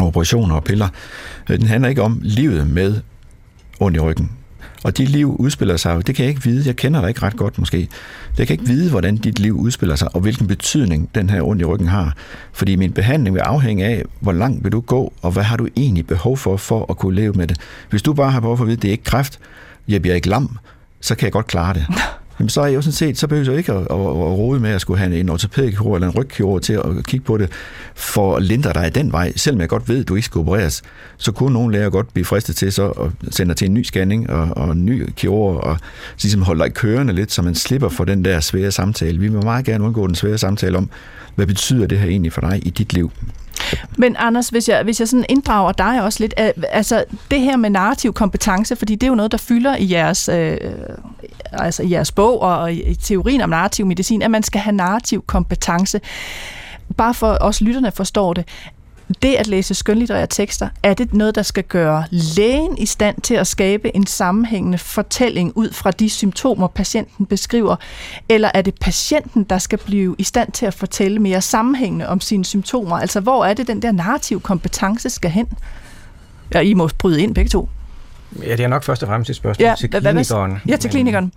operationer 0.00 0.54
og 0.54 0.64
piller. 0.64 0.88
Øh, 1.50 1.58
den 1.58 1.66
handler 1.66 1.88
ikke 1.88 2.02
om 2.02 2.20
livet 2.22 2.66
med 2.70 3.00
ondt 3.80 3.96
i 3.96 4.00
ryggen. 4.00 4.30
Og 4.84 4.98
dit 4.98 5.08
liv 5.08 5.36
udspiller 5.38 5.76
sig 5.76 6.06
det 6.06 6.14
kan 6.14 6.22
jeg 6.22 6.30
ikke 6.30 6.44
vide, 6.44 6.66
jeg 6.66 6.76
kender 6.76 7.00
dig 7.00 7.08
ikke 7.08 7.22
ret 7.22 7.36
godt 7.36 7.58
måske. 7.58 7.88
Jeg 8.38 8.46
kan 8.46 8.54
ikke 8.54 8.66
vide, 8.66 8.90
hvordan 8.90 9.16
dit 9.16 9.38
liv 9.38 9.56
udspiller 9.56 9.96
sig, 9.96 10.14
og 10.14 10.20
hvilken 10.20 10.46
betydning 10.46 11.10
den 11.14 11.30
her 11.30 11.42
ondt 11.42 11.62
i 11.62 11.64
ryggen 11.64 11.88
har. 11.88 12.16
Fordi 12.52 12.76
min 12.76 12.92
behandling 12.92 13.34
vil 13.34 13.40
afhænge 13.40 13.84
af, 13.84 14.04
hvor 14.20 14.32
langt 14.32 14.64
vil 14.64 14.72
du 14.72 14.80
gå, 14.80 15.12
og 15.22 15.30
hvad 15.30 15.42
har 15.42 15.56
du 15.56 15.68
egentlig 15.76 16.06
behov 16.06 16.36
for, 16.36 16.56
for 16.56 16.86
at 16.90 16.96
kunne 16.96 17.14
leve 17.14 17.32
med 17.32 17.46
det. 17.46 17.60
Hvis 17.90 18.02
du 18.02 18.12
bare 18.12 18.30
har 18.30 18.40
behov 18.40 18.56
for 18.56 18.64
at 18.64 18.68
vide, 18.68 18.76
at 18.76 18.82
det 18.82 18.88
er 18.88 18.92
ikke 18.92 19.04
kræft, 19.04 19.38
jeg 19.88 20.02
bliver 20.02 20.14
ikke 20.14 20.28
lam, 20.28 20.58
så 21.00 21.14
kan 21.14 21.24
jeg 21.24 21.32
godt 21.32 21.46
klare 21.46 21.74
det. 21.74 21.86
Jamen, 22.42 22.50
så 22.50 22.60
er 22.60 22.66
jeg 22.66 22.74
jo 22.74 22.82
sådan 22.82 22.92
set, 22.92 23.18
så 23.18 23.26
behøver 23.26 23.50
jeg 23.50 23.58
ikke 23.58 23.72
at, 23.72 23.78
at, 23.78 23.90
at 23.90 24.38
rode 24.38 24.60
med 24.60 24.70
at 24.70 24.80
skulle 24.80 24.98
have 24.98 25.20
en 25.20 25.28
ortopædkirurg 25.28 25.94
eller 25.94 26.08
en 26.08 26.14
rygkirurg 26.14 26.62
til 26.62 26.72
at 26.72 27.06
kigge 27.06 27.26
på 27.26 27.36
det, 27.36 27.50
for 27.94 28.36
at 28.36 28.42
lindre 28.42 28.72
dig 28.72 28.94
den 28.94 29.12
vej. 29.12 29.32
Selvom 29.36 29.60
jeg 29.60 29.68
godt 29.68 29.88
ved, 29.88 30.00
at 30.00 30.08
du 30.08 30.14
ikke 30.14 30.26
skal 30.26 30.38
opereres, 30.38 30.82
så 31.16 31.32
kunne 31.32 31.52
nogle 31.52 31.72
læger 31.72 31.90
godt 31.90 32.12
blive 32.12 32.24
fristet 32.24 32.56
til 32.56 32.72
så 32.72 32.88
at 32.88 33.34
sende 33.34 33.48
dig 33.48 33.56
til 33.56 33.66
en 33.66 33.74
ny 33.74 33.82
scanning 33.82 34.30
og, 34.30 34.48
og 34.56 34.72
en 34.72 34.86
ny 34.86 35.10
kirurg, 35.16 35.56
og 35.56 35.76
så 36.16 36.26
ligesom 36.26 36.42
holde 36.42 36.64
dig 36.64 36.74
kørende 36.74 37.12
lidt, 37.12 37.32
så 37.32 37.42
man 37.42 37.54
slipper 37.54 37.88
for 37.88 38.04
den 38.04 38.24
der 38.24 38.40
svære 38.40 38.70
samtale. 38.70 39.18
Vi 39.18 39.28
vil 39.28 39.44
meget 39.44 39.64
gerne 39.64 39.84
undgå 39.84 40.06
den 40.06 40.14
svære 40.14 40.38
samtale 40.38 40.78
om, 40.78 40.90
hvad 41.34 41.46
betyder 41.46 41.86
det 41.86 41.98
her 41.98 42.08
egentlig 42.08 42.32
for 42.32 42.40
dig 42.40 42.66
i 42.66 42.70
dit 42.70 42.92
liv? 42.92 43.10
Men 43.96 44.16
Anders, 44.18 44.48
hvis 44.48 44.68
jeg, 44.68 44.82
hvis 44.82 45.00
jeg 45.00 45.08
sådan 45.08 45.24
inddrager 45.28 45.72
dig 45.72 46.02
også 46.02 46.20
lidt, 46.20 46.34
altså 46.68 47.04
det 47.30 47.40
her 47.40 47.56
med 47.56 47.70
narrativ 47.70 48.12
kompetence, 48.12 48.76
fordi 48.76 48.94
det 48.94 49.02
er 49.02 49.08
jo 49.08 49.14
noget, 49.14 49.32
der 49.32 49.38
fylder 49.38 49.76
i 49.76 49.92
jeres, 49.92 50.28
øh, 50.28 50.58
altså 51.52 51.82
i 51.82 51.90
jeres 51.90 52.12
bog 52.12 52.40
og 52.40 52.72
i 52.72 52.94
teorien 52.94 53.40
om 53.40 53.50
narrativ 53.50 53.86
medicin, 53.86 54.22
at 54.22 54.30
man 54.30 54.42
skal 54.42 54.60
have 54.60 54.76
narrativ 54.76 55.24
kompetence. 55.26 56.00
Bare 56.96 57.14
for 57.14 57.38
os 57.40 57.60
lytterne 57.60 57.92
forstår 57.92 58.32
det. 58.32 58.48
Det 59.22 59.34
at 59.34 59.46
læse 59.46 59.74
skønlitterære 59.74 60.26
tekster, 60.26 60.68
er 60.82 60.94
det 60.94 61.14
noget, 61.14 61.34
der 61.34 61.42
skal 61.42 61.64
gøre 61.64 62.04
lægen 62.10 62.78
i 62.78 62.86
stand 62.86 63.20
til 63.20 63.34
at 63.34 63.46
skabe 63.46 63.96
en 63.96 64.06
sammenhængende 64.06 64.78
fortælling 64.78 65.52
ud 65.54 65.72
fra 65.72 65.90
de 65.90 66.10
symptomer, 66.10 66.68
patienten 66.68 67.26
beskriver? 67.26 67.76
Eller 68.28 68.50
er 68.54 68.62
det 68.62 68.74
patienten, 68.74 69.44
der 69.44 69.58
skal 69.58 69.78
blive 69.78 70.16
i 70.18 70.22
stand 70.22 70.52
til 70.52 70.66
at 70.66 70.74
fortælle 70.74 71.18
mere 71.18 71.40
sammenhængende 71.40 72.08
om 72.08 72.20
sine 72.20 72.44
symptomer? 72.44 72.96
Altså, 72.96 73.20
hvor 73.20 73.44
er 73.44 73.54
det, 73.54 73.66
den 73.66 73.82
der 73.82 73.92
narrativ 73.92 74.40
kompetence 74.40 75.10
skal 75.10 75.30
hen? 75.30 75.46
Ja, 76.54 76.60
I 76.60 76.74
må 76.74 76.88
bryde 76.98 77.22
ind 77.22 77.34
begge 77.34 77.48
to. 77.48 77.68
Ja, 78.42 78.52
det 78.52 78.60
er 78.60 78.68
nok 78.68 78.82
først 78.82 79.02
og 79.02 79.08
fremmest 79.08 79.30
et 79.30 79.36
spørgsmål 79.36 79.66
Ja, 79.66 79.74
til 79.78 79.90
klinikeren. 79.90 80.58
Ja, 80.68 80.76
til 80.76 80.90
klinikeren. 80.90 81.32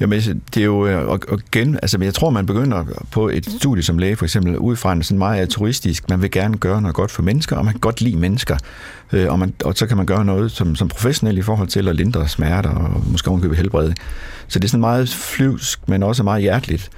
Jamen, 0.00 0.12
altså, 0.12 0.34
det 0.54 0.60
er 0.60 0.64
jo 0.64 0.86
øh, 0.86 1.08
og, 1.08 1.20
og 1.28 1.40
gen, 1.52 1.74
altså, 1.82 1.98
men 1.98 2.06
jeg 2.06 2.14
tror, 2.14 2.30
man 2.30 2.46
begynder 2.46 2.84
på 3.10 3.28
et 3.28 3.46
studie 3.58 3.82
som 3.82 3.98
læge, 3.98 4.16
for 4.16 4.24
eksempel, 4.24 4.58
ud 4.58 4.76
fra 4.76 4.92
en 4.92 5.02
sådan 5.02 5.18
meget 5.18 5.40
altruistisk, 5.40 6.08
man 6.08 6.22
vil 6.22 6.30
gerne 6.30 6.56
gøre 6.56 6.82
noget 6.82 6.94
godt 6.94 7.10
for 7.10 7.22
mennesker, 7.22 7.56
og 7.56 7.64
man 7.64 7.74
kan 7.74 7.80
godt 7.80 8.00
lide 8.00 8.16
mennesker, 8.16 8.56
øh, 9.12 9.32
og, 9.32 9.38
man, 9.38 9.54
og 9.64 9.74
så 9.76 9.86
kan 9.86 9.96
man 9.96 10.06
gøre 10.06 10.24
noget 10.24 10.50
som, 10.50 10.76
som 10.76 10.88
professionel 10.88 11.38
i 11.38 11.42
forhold 11.42 11.68
til 11.68 11.88
at 11.88 11.96
lindre 11.96 12.28
smerter, 12.28 12.70
og 12.70 13.02
måske 13.06 13.28
ovenkøbe 13.28 13.54
helbrede. 13.56 13.94
Så 14.48 14.58
det 14.58 14.64
er 14.64 14.68
sådan 14.68 14.80
meget 14.80 15.08
flyvsk, 15.08 15.88
men 15.88 16.02
også 16.02 16.22
meget 16.22 16.42
hjerteligt. 16.42 16.90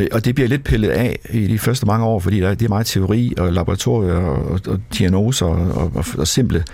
Øh, 0.00 0.06
og 0.12 0.24
det 0.24 0.34
bliver 0.34 0.48
lidt 0.48 0.64
pillet 0.64 0.88
af 0.88 1.18
i 1.30 1.46
de 1.46 1.58
første 1.58 1.86
mange 1.86 2.06
år, 2.06 2.20
fordi 2.20 2.40
der, 2.40 2.54
det 2.54 2.64
er 2.64 2.68
meget 2.68 2.86
teori 2.86 3.32
og 3.38 3.52
laboratorier 3.52 4.14
og, 4.14 4.60
og, 4.66 4.80
diagnoser 4.98 5.46
og, 5.46 5.92
og, 5.94 6.04
og 6.18 6.28
simple 6.28 6.64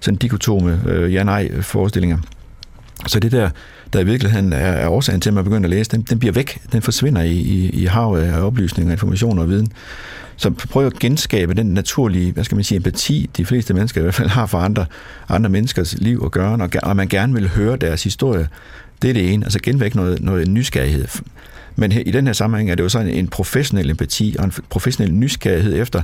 sådan 0.00 0.18
dikotome 0.18 0.80
øh, 0.86 1.14
ja-nej-forestillinger. 1.14 2.18
Så 3.06 3.20
det 3.20 3.32
der, 3.32 3.50
der 3.92 4.00
i 4.00 4.04
virkeligheden 4.04 4.52
er, 4.52 4.56
er 4.56 4.88
årsagen 4.88 5.20
til, 5.20 5.30
at 5.30 5.34
man 5.34 5.44
begynder 5.44 5.64
at 5.64 5.70
læse, 5.70 5.90
den, 5.90 6.02
den 6.02 6.18
bliver 6.18 6.32
væk. 6.32 6.58
Den 6.72 6.82
forsvinder 6.82 7.22
i, 7.22 7.32
i, 7.32 7.70
i 7.70 7.84
havet 7.84 8.20
af 8.20 8.40
oplysninger, 8.40 8.92
information 8.92 9.38
og 9.38 9.48
viden. 9.48 9.68
Så 10.36 10.50
prøv 10.50 10.86
at 10.86 10.98
genskabe 10.98 11.54
den 11.54 11.66
naturlige, 11.66 12.32
hvad 12.32 12.44
skal 12.44 12.54
man 12.54 12.64
sige, 12.64 12.76
empati, 12.76 13.30
de 13.36 13.44
fleste 13.44 13.74
mennesker 13.74 14.00
i 14.00 14.02
hvert 14.02 14.14
fald 14.14 14.28
har 14.28 14.46
for 14.46 14.58
andre, 14.58 14.86
andre 15.28 15.50
menneskers 15.50 15.98
liv 15.98 16.22
og 16.22 16.30
gøren, 16.30 16.60
og, 16.60 16.70
og 16.82 16.96
man 16.96 17.08
gerne 17.08 17.32
vil 17.32 17.48
høre 17.48 17.76
deres 17.76 18.04
historie. 18.04 18.48
Det 19.02 19.10
er 19.10 19.14
det 19.14 19.32
ene, 19.32 19.44
altså 19.44 19.58
genvæk 19.62 19.94
noget, 19.94 20.22
noget 20.22 20.48
nysgerrighed. 20.48 21.08
Men 21.76 21.92
her, 21.92 22.02
i 22.06 22.10
den 22.10 22.26
her 22.26 22.32
sammenhæng 22.32 22.70
er 22.70 22.74
det 22.74 22.82
jo 22.82 22.88
sådan 22.88 23.08
en 23.08 23.28
professionel 23.28 23.90
empati 23.90 24.36
og 24.38 24.44
en 24.44 24.52
professionel 24.70 25.14
nysgerrighed 25.14 25.82
efter, 25.82 26.02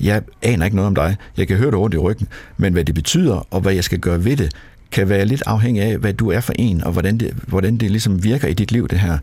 jeg 0.00 0.22
aner 0.42 0.64
ikke 0.64 0.76
noget 0.76 0.86
om 0.86 0.94
dig, 0.94 1.16
jeg 1.36 1.48
kan 1.48 1.56
høre 1.56 1.70
det 1.70 1.78
rundt 1.78 1.94
i 1.94 1.98
ryggen, 1.98 2.28
men 2.56 2.72
hvad 2.72 2.84
det 2.84 2.94
betyder 2.94 3.46
og 3.50 3.60
hvad 3.60 3.72
jeg 3.72 3.84
skal 3.84 3.98
gøre 3.98 4.24
ved 4.24 4.36
det, 4.36 4.52
kan 4.90 5.08
være 5.08 5.24
lidt 5.24 5.42
afhængig 5.46 5.82
af, 5.82 5.98
hvad 5.98 6.12
du 6.12 6.30
er 6.30 6.40
for 6.40 6.52
en, 6.58 6.84
og 6.84 6.92
hvordan 6.92 7.18
det, 7.18 7.34
hvordan 7.46 7.76
det 7.76 7.90
ligesom 7.90 8.24
virker 8.24 8.48
i 8.48 8.52
dit 8.52 8.72
liv, 8.72 8.88
det 8.88 8.98
her. 8.98 9.18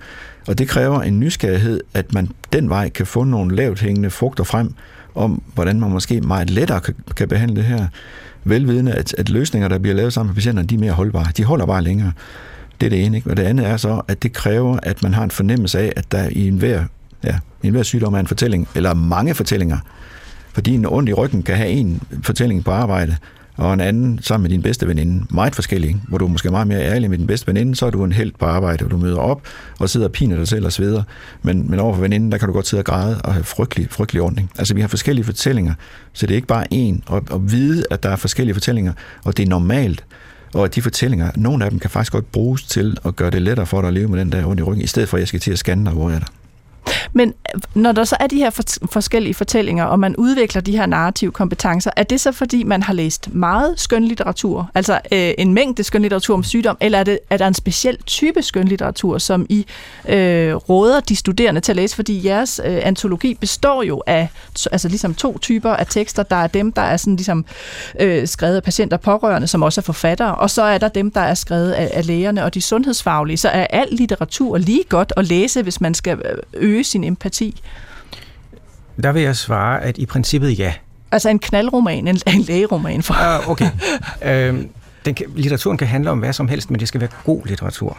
Og 0.47 0.57
det 0.57 0.67
kræver 0.67 1.01
en 1.01 1.19
nysgerrighed, 1.19 1.81
at 1.93 2.13
man 2.13 2.29
den 2.53 2.69
vej 2.69 2.89
kan 2.89 3.05
få 3.05 3.23
nogle 3.23 3.55
lavt 3.55 3.79
hængende 3.79 4.09
frugter 4.09 4.43
frem, 4.43 4.73
om 5.15 5.41
hvordan 5.53 5.79
man 5.79 5.91
måske 5.91 6.21
meget 6.21 6.49
lettere 6.49 6.79
kan, 6.79 6.95
kan 7.15 7.27
behandle 7.27 7.55
det 7.55 7.63
her. 7.63 7.87
Velvidende, 8.43 8.91
at, 8.91 9.15
at 9.17 9.29
løsninger, 9.29 9.67
der 9.67 9.77
bliver 9.77 9.95
lavet 9.95 10.13
sammen 10.13 10.29
med 10.29 10.35
patienterne, 10.35 10.67
de 10.67 10.75
er 10.75 10.79
mere 10.79 10.91
holdbare. 10.91 11.27
De 11.37 11.43
holder 11.43 11.65
bare 11.65 11.83
længere. 11.83 12.11
Det 12.79 12.85
er 12.85 12.89
det 12.89 13.05
ene. 13.05 13.17
Ikke? 13.17 13.29
Og 13.29 13.37
det 13.37 13.43
andet 13.43 13.65
er 13.65 13.77
så, 13.77 14.01
at 14.07 14.23
det 14.23 14.33
kræver, 14.33 14.79
at 14.83 15.03
man 15.03 15.13
har 15.13 15.23
en 15.23 15.31
fornemmelse 15.31 15.79
af, 15.79 15.93
at 15.95 16.11
der 16.11 16.29
i 16.31 16.47
enhver, 16.47 16.83
ja, 17.23 17.35
i 17.63 17.67
enhver 17.67 17.83
sygdom 17.83 18.13
er 18.13 18.19
en 18.19 18.27
fortælling, 18.27 18.67
eller 18.75 18.93
mange 18.93 19.33
fortællinger. 19.33 19.77
Fordi 20.53 20.75
en 20.75 20.85
ondt 20.85 21.09
i 21.09 21.13
ryggen 21.13 21.43
kan 21.43 21.55
have 21.55 21.69
en 21.69 22.01
fortælling 22.23 22.63
på 22.63 22.71
arbejde, 22.71 23.17
og 23.57 23.73
en 23.73 23.79
anden 23.79 24.19
sammen 24.21 24.43
med 24.43 24.49
din 24.49 24.61
bedste 24.61 24.87
veninde. 24.87 25.25
Meget 25.29 25.55
forskellig, 25.55 26.01
hvor 26.07 26.17
du 26.17 26.25
er 26.25 26.29
måske 26.29 26.51
meget 26.51 26.67
mere 26.67 26.81
ærlig 26.81 27.09
med 27.09 27.17
din 27.17 27.27
bedste 27.27 27.47
veninde, 27.47 27.75
så 27.75 27.85
er 27.85 27.89
du 27.89 28.03
en 28.03 28.11
held 28.11 28.31
på 28.39 28.45
arbejde, 28.45 28.85
og 28.85 28.91
du 28.91 28.97
møder 28.97 29.17
op 29.17 29.41
og 29.79 29.89
sidder 29.89 30.07
og 30.07 30.11
piner 30.11 30.35
dig 30.35 30.47
selv 30.47 30.65
og 30.65 30.71
sveder. 30.71 31.03
Men, 31.41 31.69
men 31.69 31.79
overfor 31.79 32.01
veninden, 32.01 32.31
der 32.31 32.37
kan 32.37 32.47
du 32.47 32.53
godt 32.53 32.67
sidde 32.67 32.81
og 32.81 32.85
græde 32.85 33.21
og 33.23 33.33
have 33.33 33.43
frygtelig, 33.43 33.87
frygtelig 33.89 34.21
ordning. 34.21 34.51
Altså 34.57 34.73
vi 34.73 34.81
har 34.81 34.87
forskellige 34.87 35.25
fortællinger, 35.25 35.73
så 36.13 36.25
det 36.25 36.33
er 36.33 36.35
ikke 36.35 36.47
bare 36.47 36.73
en. 36.73 37.03
Og, 37.07 37.23
og 37.29 37.51
vide, 37.51 37.83
at 37.91 38.03
der 38.03 38.09
er 38.09 38.15
forskellige 38.15 38.53
fortællinger, 38.53 38.93
og 39.25 39.37
det 39.37 39.43
er 39.43 39.49
normalt, 39.49 40.03
og 40.53 40.65
at 40.65 40.75
de 40.75 40.81
fortællinger, 40.81 41.31
nogle 41.35 41.65
af 41.65 41.71
dem 41.71 41.79
kan 41.79 41.89
faktisk 41.89 42.11
godt 42.11 42.31
bruges 42.31 42.63
til 42.63 42.97
at 43.05 43.15
gøre 43.15 43.31
det 43.31 43.41
lettere 43.41 43.65
for 43.65 43.81
dig 43.81 43.87
at 43.87 43.93
leve 43.93 44.07
med 44.07 44.19
den 44.19 44.31
der 44.31 44.45
ondt 44.45 44.59
i 44.59 44.63
ryggen, 44.63 44.83
i 44.83 44.87
stedet 44.87 45.09
for 45.09 45.17
at 45.17 45.21
jeg 45.21 45.27
skal 45.27 45.39
til 45.39 45.51
at 45.51 45.59
scanne 45.59 45.85
dig, 45.85 45.93
hvor 45.93 46.09
er 46.09 46.19
der. 46.19 46.25
Men 47.13 47.33
øh, 47.55 47.61
når 47.73 47.91
der 47.91 48.03
så 48.03 48.17
er 48.19 48.27
de 48.27 48.35
her 48.35 48.49
for, 48.49 48.63
forskellige 48.91 49.33
fortællinger, 49.33 49.85
og 49.85 49.99
man 49.99 50.15
udvikler 50.15 50.61
de 50.61 50.77
her 50.77 50.85
narrative 50.85 51.31
kompetencer, 51.31 51.91
er 51.95 52.03
det 52.03 52.21
så 52.21 52.31
fordi, 52.31 52.63
man 52.63 52.83
har 52.83 52.93
læst 52.93 53.33
meget 53.33 53.79
skønlitteratur, 53.79 54.69
altså 54.75 54.93
øh, 55.11 55.33
en 55.37 55.53
mængde 55.53 55.83
skønlitteratur 55.83 56.33
om 56.33 56.43
sygdom, 56.43 56.77
eller 56.79 56.99
er, 56.99 57.03
det, 57.03 57.19
er 57.29 57.37
der 57.37 57.47
en 57.47 57.53
speciel 57.53 57.97
type 58.05 58.41
skønlitteratur, 58.41 59.17
som 59.17 59.45
I 59.49 59.65
øh, 60.09 60.55
råder 60.55 60.99
de 60.99 61.15
studerende 61.15 61.61
til 61.61 61.71
at 61.71 61.75
læse? 61.75 61.95
Fordi 61.95 62.27
jeres 62.27 62.61
øh, 62.65 62.79
antologi 62.83 63.33
består 63.33 63.83
jo 63.83 64.03
af 64.05 64.29
altså 64.71 64.87
ligesom 64.87 65.15
to 65.15 65.37
typer 65.37 65.69
af 65.69 65.87
tekster. 65.87 66.23
Der 66.23 66.35
er 66.35 66.47
dem, 66.47 66.71
der 66.71 66.81
er 66.81 66.97
sådan 66.97 67.15
ligesom 67.15 67.45
øh, 67.99 68.27
skrevet 68.27 68.55
af 68.55 68.63
patienter 68.63 68.97
pårørende, 68.97 69.47
som 69.47 69.63
også 69.63 69.81
er 69.81 69.83
forfattere, 69.83 70.35
og 70.35 70.49
så 70.49 70.61
er 70.61 70.77
der 70.77 70.87
dem, 70.87 71.11
der 71.11 71.21
er 71.21 71.33
skrevet 71.33 71.71
af, 71.71 71.91
af 71.93 72.07
lægerne 72.07 72.43
og 72.43 72.53
de 72.53 72.61
sundhedsfaglige. 72.61 73.37
Så 73.37 73.49
er 73.49 73.67
al 73.69 73.87
litteratur 73.91 74.57
lige 74.57 74.83
godt 74.89 75.13
at 75.17 75.27
læse, 75.27 75.61
hvis 75.61 75.81
man 75.81 75.93
skal 75.93 76.17
øh, 76.17 76.37
øge 76.53 76.76
øge 76.77 76.83
sin 76.83 77.03
empati? 77.03 77.61
Der 79.03 79.11
vil 79.11 79.21
jeg 79.21 79.35
svare, 79.35 79.83
at 79.83 79.97
i 79.97 80.05
princippet 80.05 80.59
ja. 80.59 80.73
Altså 81.11 81.29
en 81.29 81.39
knaldroman, 81.39 82.07
en, 82.07 82.19
en 82.27 82.41
lægeroman. 82.41 83.03
For. 83.03 83.13
Uh, 83.13 83.49
okay. 83.49 83.69
øhm, 84.23 84.69
den 85.05 85.15
kan, 85.15 85.25
litteraturen 85.35 85.77
kan 85.77 85.87
handle 85.87 86.11
om 86.11 86.19
hvad 86.19 86.33
som 86.33 86.47
helst, 86.47 86.71
men 86.71 86.79
det 86.79 86.87
skal 86.87 87.01
være 87.01 87.09
god 87.25 87.45
litteratur. 87.45 87.97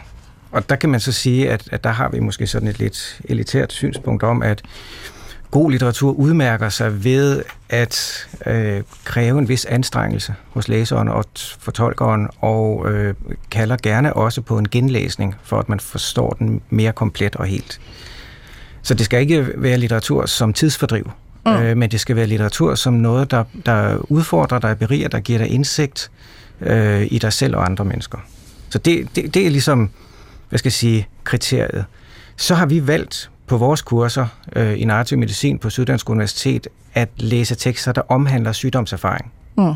Og 0.51 0.69
der 0.69 0.75
kan 0.75 0.89
man 0.89 0.99
så 0.99 1.11
sige, 1.11 1.49
at, 1.49 1.69
at 1.71 1.83
der 1.83 1.89
har 1.89 2.09
vi 2.09 2.19
måske 2.19 2.47
sådan 2.47 2.67
et 2.67 2.79
lidt 2.79 3.21
elitært 3.23 3.73
synspunkt 3.73 4.23
om, 4.23 4.41
at 4.41 4.61
god 5.51 5.71
litteratur 5.71 6.11
udmærker 6.11 6.69
sig 6.69 7.03
ved 7.03 7.43
at 7.69 8.27
øh, 8.45 8.81
kræve 9.03 9.39
en 9.39 9.49
vis 9.49 9.65
anstrengelse 9.65 10.35
hos 10.49 10.67
læseren 10.67 11.07
og 11.07 11.25
fortolkeren, 11.59 12.27
og 12.41 12.91
øh, 12.91 13.13
kalder 13.51 13.77
gerne 13.83 14.13
også 14.13 14.41
på 14.41 14.57
en 14.57 14.69
genlæsning, 14.69 15.35
for 15.43 15.59
at 15.59 15.69
man 15.69 15.79
forstår 15.79 16.29
den 16.29 16.61
mere 16.69 16.91
komplet 16.91 17.35
og 17.35 17.45
helt. 17.45 17.79
Så 18.81 18.93
det 18.93 19.05
skal 19.05 19.21
ikke 19.21 19.47
være 19.55 19.77
litteratur 19.77 20.25
som 20.25 20.53
tidsfordriv, 20.53 21.11
mm. 21.45 21.51
øh, 21.51 21.77
men 21.77 21.91
det 21.91 21.99
skal 21.99 22.15
være 22.15 22.25
litteratur 22.25 22.75
som 22.75 22.93
noget, 22.93 23.31
der, 23.31 23.43
der 23.65 23.97
udfordrer 23.97 24.59
dig, 24.59 24.79
beriger 24.79 25.07
der 25.07 25.19
giver 25.19 25.39
dig 25.39 25.47
indsigt 25.47 26.11
øh, 26.61 27.07
i 27.11 27.17
dig 27.19 27.33
selv 27.33 27.55
og 27.55 27.65
andre 27.65 27.85
mennesker. 27.85 28.17
Så 28.69 28.77
det, 28.77 29.15
det, 29.15 29.33
det 29.33 29.45
er 29.45 29.49
ligesom, 29.49 29.89
hvad 30.49 30.59
skal 30.59 30.69
jeg 30.69 30.73
sige, 30.73 31.07
kriteriet. 31.23 31.85
Så 32.37 32.55
har 32.55 32.65
vi 32.65 32.87
valgt 32.87 33.29
på 33.47 33.57
vores 33.57 33.81
kurser 33.81 34.27
øh, 34.55 34.81
i 34.81 34.85
narrativ 34.85 35.17
medicin 35.17 35.59
på 35.59 35.69
Syddansk 35.69 36.09
Universitet 36.09 36.67
at 36.93 37.09
læse 37.17 37.55
tekster, 37.55 37.91
der 37.91 38.01
omhandler 38.11 38.51
sygdomserfaring. 38.51 39.31
Mm. 39.57 39.73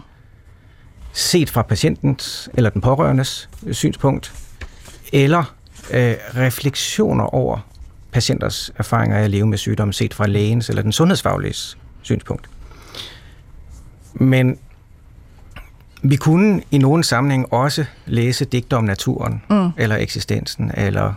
Set 1.13 1.49
fra 1.49 1.61
patientens 1.61 2.49
eller 2.53 2.69
den 2.69 2.81
pårørendes 2.81 3.49
synspunkt, 3.71 4.33
eller 5.13 5.53
øh, 5.91 6.15
refleksioner 6.37 7.23
over 7.23 7.59
patienters 8.13 8.71
erfaringer 8.77 9.17
af 9.17 9.23
at 9.23 9.29
leve 9.29 9.47
med 9.47 9.57
sygdom 9.57 9.91
set 9.91 10.13
fra 10.13 10.27
lægens 10.27 10.69
eller 10.69 10.81
den 10.81 10.91
sundhedsfaglige 10.91 11.55
synspunkt. 12.01 12.49
Men 14.13 14.57
vi 16.01 16.15
kunne 16.15 16.61
i 16.71 16.77
nogle 16.77 17.03
sammenhæng 17.03 17.53
også 17.53 17.85
læse 18.05 18.45
digter 18.45 18.77
om 18.77 18.83
naturen, 18.83 19.41
mm. 19.49 19.69
eller 19.77 19.95
eksistensen, 19.95 20.71
eller 20.73 21.13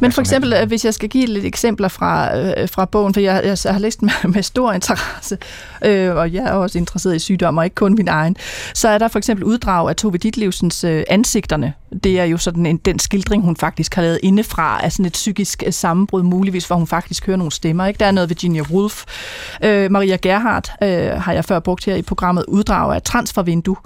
men 0.00 0.12
for 0.12 0.20
eksempel, 0.20 0.52
øh, 0.52 0.68
hvis 0.68 0.84
jeg 0.84 0.94
skal 0.94 1.08
give 1.08 1.26
lidt 1.26 1.44
eksempler 1.44 1.88
fra, 1.88 2.38
øh, 2.38 2.68
fra 2.68 2.84
bogen, 2.84 3.14
for 3.14 3.20
jeg, 3.20 3.42
jeg, 3.44 3.58
jeg 3.64 3.72
har 3.72 3.80
læst 3.80 4.02
med, 4.02 4.10
med 4.34 4.42
stor 4.42 4.72
interesse, 4.72 5.38
øh, 5.84 6.14
og 6.14 6.32
jeg 6.32 6.44
er 6.44 6.52
også 6.52 6.78
interesseret 6.78 7.16
i 7.16 7.18
sygdomme, 7.18 7.60
og 7.60 7.64
ikke 7.64 7.74
kun 7.74 7.94
min 7.94 8.08
egen, 8.08 8.36
så 8.74 8.88
er 8.88 8.98
der 8.98 9.08
for 9.08 9.18
eksempel 9.18 9.44
uddrag 9.44 9.88
af 9.88 9.96
Tove 9.96 10.16
Ditlevsens 10.16 10.84
øh, 10.84 11.04
Ansigterne. 11.08 11.72
Det 12.04 12.20
er 12.20 12.24
jo 12.24 12.36
sådan 12.36 12.66
en, 12.66 12.76
den 12.76 12.98
skildring, 12.98 13.42
hun 13.44 13.56
faktisk 13.56 13.94
har 13.94 14.02
lavet 14.02 14.20
indefra 14.22 14.80
af 14.84 14.92
sådan 14.92 15.06
et 15.06 15.12
psykisk 15.12 15.62
øh, 15.66 15.72
sammenbrud, 15.72 16.22
muligvis, 16.22 16.66
hvor 16.66 16.76
hun 16.76 16.86
faktisk 16.86 17.26
hører 17.26 17.36
nogle 17.36 17.52
stemmer. 17.52 17.86
Ikke? 17.86 17.98
Der 17.98 18.06
er 18.06 18.10
noget 18.10 18.28
Virginia 18.28 18.62
Woolf. 18.62 19.04
Øh, 19.64 19.90
Maria 19.90 20.16
Gerhardt 20.16 20.72
øh, 20.82 21.20
har 21.22 21.32
jeg 21.32 21.44
før 21.44 21.58
brugt 21.58 21.84
her 21.84 21.94
i 21.94 22.02
programmet 22.02 22.44
uddrag 22.48 22.94
af 22.94 23.02
Transfervindue, 23.02 23.76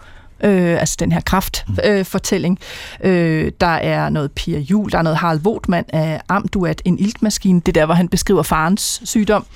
øh, 0.45 0.81
altså 0.81 0.97
den 0.99 1.13
her 1.13 1.21
kraftfortælling. 1.21 2.59
Øh, 3.05 3.45
øh, 3.47 3.53
der 3.61 3.67
er 3.67 4.09
noget 4.09 4.33
Pia 4.33 4.59
Jul, 4.59 4.93
der 4.93 4.99
er 4.99 5.03
noget 5.03 5.19
Harald 5.19 5.41
Votman 5.41 5.85
af 5.89 6.21
Amduat, 6.29 6.83
en 6.85 6.99
iltmaskine, 6.99 7.61
det 7.61 7.75
der, 7.75 7.87
hvor 7.87 7.95
han 7.95 8.09
beskriver 8.09 8.43
farens 8.43 9.01
sygdom. 9.05 9.47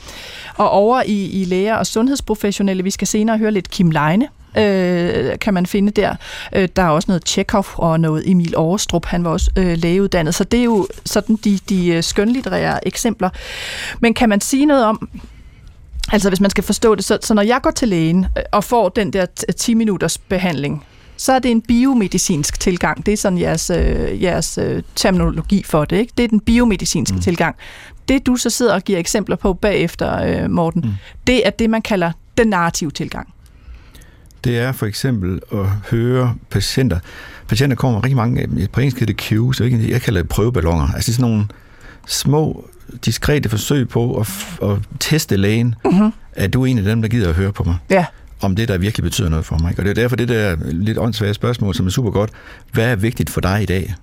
Og 0.56 0.70
over 0.70 1.02
i, 1.06 1.42
i 1.42 1.44
læger 1.44 1.76
og 1.76 1.86
sundhedsprofessionelle, 1.86 2.82
vi 2.82 2.90
skal 2.90 3.06
senere 3.06 3.38
høre 3.38 3.50
lidt 3.50 3.70
Kim 3.70 3.90
Leine, 3.90 4.28
øh, 4.58 5.38
kan 5.38 5.54
man 5.54 5.66
finde 5.66 5.92
der. 5.92 6.14
Øh, 6.52 6.68
der 6.76 6.82
er 6.82 6.88
også 6.88 7.06
noget 7.08 7.24
Tjekov 7.24 7.66
og 7.74 8.00
noget 8.00 8.30
Emil 8.30 8.54
Aarstrup, 8.56 9.06
han 9.06 9.24
var 9.24 9.30
også 9.30 9.50
øh, 9.56 9.78
lægeuddannet, 9.78 10.34
så 10.34 10.44
det 10.44 10.60
er 10.60 10.64
jo 10.64 10.86
sådan 11.06 11.36
de, 11.36 11.58
de 11.68 12.02
skønlitterære 12.02 12.86
eksempler. 12.86 13.30
Men 14.00 14.14
kan 14.14 14.28
man 14.28 14.40
sige 14.40 14.66
noget 14.66 14.84
om, 14.84 15.08
Altså 16.12 16.28
hvis 16.28 16.40
man 16.40 16.50
skal 16.50 16.64
forstå 16.64 16.94
det, 16.94 17.04
så, 17.04 17.18
så 17.22 17.34
når 17.34 17.42
jeg 17.42 17.60
går 17.62 17.70
til 17.70 17.88
lægen 17.88 18.26
øh, 18.38 18.42
og 18.52 18.64
får 18.64 18.88
den 18.88 19.12
der 19.12 19.26
10 19.56 19.74
minutters 19.74 20.18
behandling, 20.18 20.84
så 21.16 21.32
er 21.32 21.38
det 21.38 21.50
en 21.50 21.62
biomedicinsk 21.62 22.60
tilgang. 22.60 23.06
Det 23.06 23.12
er 23.12 23.16
sådan 23.16 23.38
jeres, 23.38 23.70
øh, 23.70 24.22
jeres 24.22 24.58
øh, 24.58 24.82
terminologi 24.96 25.62
for 25.62 25.84
det. 25.84 25.96
Ikke? 25.96 26.12
Det 26.16 26.24
er 26.24 26.28
den 26.28 26.40
biomedicinske 26.40 27.14
mm. 27.14 27.20
tilgang. 27.20 27.56
Det 28.08 28.26
du 28.26 28.36
så 28.36 28.50
sidder 28.50 28.74
og 28.74 28.82
giver 28.82 28.98
eksempler 28.98 29.36
på 29.36 29.54
bagefter, 29.54 30.42
øh, 30.42 30.50
Morten, 30.50 30.82
mm. 30.84 30.92
det 31.26 31.46
er 31.46 31.50
det, 31.50 31.70
man 31.70 31.82
kalder 31.82 32.12
den 32.38 32.46
narrative 32.46 32.90
tilgang. 32.90 33.34
Det 34.44 34.58
er 34.58 34.72
for 34.72 34.86
eksempel 34.86 35.40
at 35.52 35.66
høre 35.90 36.34
patienter. 36.50 36.98
Patienter 37.48 37.76
kommer 37.76 38.04
rigtig 38.04 38.16
mange, 38.16 38.68
på 38.72 38.80
engelsk 38.80 39.00
hedder 39.00 39.12
det 39.12 39.22
cues, 39.22 39.60
jeg 39.60 40.02
kalder 40.02 40.22
det 40.22 40.28
prøveballoner. 40.28 40.88
Altså 40.94 41.12
sådan 41.12 41.30
nogle 41.30 41.46
små 42.06 42.70
diskrete 43.04 43.48
forsøg 43.48 43.88
på 43.88 44.16
at, 44.16 44.28
at 44.62 44.78
teste 45.00 45.36
lægen, 45.36 45.74
uh-huh. 45.86 46.10
at 46.32 46.52
du 46.52 46.62
er 46.62 46.66
en 46.66 46.78
af 46.78 46.84
dem, 46.84 47.02
der 47.02 47.08
gider 47.08 47.28
at 47.28 47.34
høre 47.34 47.52
på 47.52 47.64
mig. 47.64 47.76
Ja. 47.90 48.04
Om 48.40 48.56
det, 48.56 48.68
der 48.68 48.78
virkelig 48.78 49.04
betyder 49.04 49.28
noget 49.28 49.44
for 49.44 49.58
mig. 49.58 49.74
Og 49.78 49.84
det 49.84 49.90
er 49.90 49.94
derfor 49.94 50.16
det 50.16 50.28
der 50.28 50.56
lidt 50.64 50.98
åndssvage 50.98 51.34
spørgsmål, 51.34 51.74
som 51.74 51.86
er 51.86 51.90
super 51.90 52.10
godt. 52.10 52.30
Hvad 52.72 52.84
er 52.84 52.96
vigtigt 52.96 53.30
for 53.30 53.40
dig 53.40 53.62
i 53.62 53.66
dag? 53.66 53.94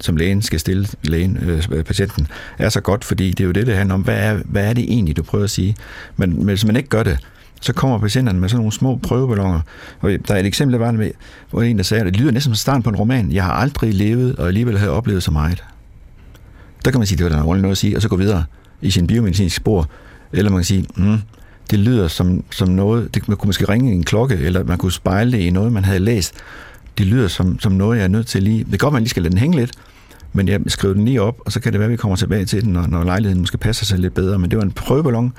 som 0.00 0.16
lægen 0.16 0.42
skal 0.42 0.60
stille 0.60 0.88
lægen, 1.02 1.36
øh, 1.36 1.84
patienten, 1.84 2.28
er 2.58 2.68
så 2.68 2.80
godt, 2.80 3.04
fordi 3.04 3.30
det 3.30 3.40
er 3.40 3.44
jo 3.44 3.52
det, 3.52 3.66
det 3.66 3.76
handler 3.76 3.94
om. 3.94 4.00
Hvad 4.00 4.16
er, 4.16 4.38
hvad 4.44 4.64
er 4.66 4.72
det 4.72 4.84
egentlig, 4.84 5.16
du 5.16 5.22
prøver 5.22 5.44
at 5.44 5.50
sige? 5.50 5.76
Men, 6.16 6.36
men 6.36 6.46
hvis 6.46 6.64
man 6.64 6.76
ikke 6.76 6.88
gør 6.88 7.02
det, 7.02 7.18
så 7.60 7.72
kommer 7.72 7.98
patienterne 7.98 8.40
med 8.40 8.48
sådan 8.48 8.58
nogle 8.58 8.72
små 8.72 8.96
prøveballoner. 8.96 9.60
Og 10.00 10.10
der 10.28 10.34
er 10.34 10.38
et 10.38 10.46
eksempel, 10.46 10.72
der 10.72 10.78
var 10.78 10.92
med, 10.92 11.10
hvor 11.50 11.62
en, 11.62 11.76
der 11.76 11.82
sagde, 11.82 12.00
at 12.00 12.12
det 12.12 12.20
lyder 12.20 12.32
næsten 12.32 12.54
som 12.54 12.54
starten 12.54 12.82
på 12.82 12.90
en 12.90 12.96
roman. 12.96 13.32
Jeg 13.32 13.44
har 13.44 13.52
aldrig 13.52 13.94
levet, 13.94 14.36
og 14.36 14.48
alligevel 14.48 14.78
har 14.78 14.86
jeg 14.86 14.92
oplevet 14.92 15.22
så 15.22 15.30
meget. 15.30 15.64
Der 16.84 16.90
kan 16.90 17.00
man 17.00 17.06
sige, 17.06 17.18
det 17.18 17.24
var 17.24 17.30
der 17.30 17.56
noget 17.56 17.70
at 17.70 17.78
sige, 17.78 17.96
og 17.96 18.02
så 18.02 18.08
gå 18.08 18.16
videre 18.16 18.44
i 18.82 18.90
sin 18.90 19.06
biomedicinske 19.06 19.56
spor. 19.56 19.88
Eller 20.32 20.50
man 20.50 20.58
kan 20.58 20.64
sige, 20.64 20.86
mm, 20.96 21.18
det 21.70 21.78
lyder 21.78 22.08
som, 22.08 22.44
som 22.50 22.68
noget, 22.68 23.14
det, 23.14 23.28
man 23.28 23.36
kunne 23.36 23.48
måske 23.48 23.68
ringe 23.68 23.92
en 23.92 24.04
klokke, 24.04 24.34
eller 24.34 24.64
man 24.64 24.78
kunne 24.78 24.92
spejle 24.92 25.32
det 25.32 25.38
i 25.38 25.50
noget, 25.50 25.72
man 25.72 25.84
havde 25.84 25.98
læst. 25.98 26.34
det 26.98 27.06
lyder 27.06 27.28
som, 27.28 27.58
som 27.60 27.72
noget, 27.72 27.96
jeg 27.96 28.04
er 28.04 28.08
nødt 28.08 28.26
til 28.26 28.42
lige... 28.42 28.58
Det 28.58 28.70
kan 28.70 28.78
godt, 28.78 28.92
man 28.92 29.02
lige 29.02 29.10
skal 29.10 29.22
lade 29.22 29.30
den 29.30 29.38
hænge 29.38 29.56
lidt, 29.56 29.72
men 30.32 30.48
jeg 30.48 30.60
skriver 30.66 30.94
den 30.94 31.04
lige 31.04 31.22
op, 31.22 31.40
og 31.44 31.52
så 31.52 31.60
kan 31.60 31.72
det 31.72 31.78
være, 31.78 31.86
at 31.86 31.92
vi 31.92 31.96
kommer 31.96 32.16
tilbage 32.16 32.44
til 32.44 32.64
den, 32.64 32.72
når, 32.72 32.86
når 32.86 33.04
lejligheden 33.04 33.40
måske 33.40 33.58
passer 33.58 33.84
sig 33.84 33.98
lidt 33.98 34.14
bedre. 34.14 34.38
Men 34.38 34.50
det 34.50 34.58
var 34.58 34.64
en 34.64 34.72
prøveballon. 34.72 35.32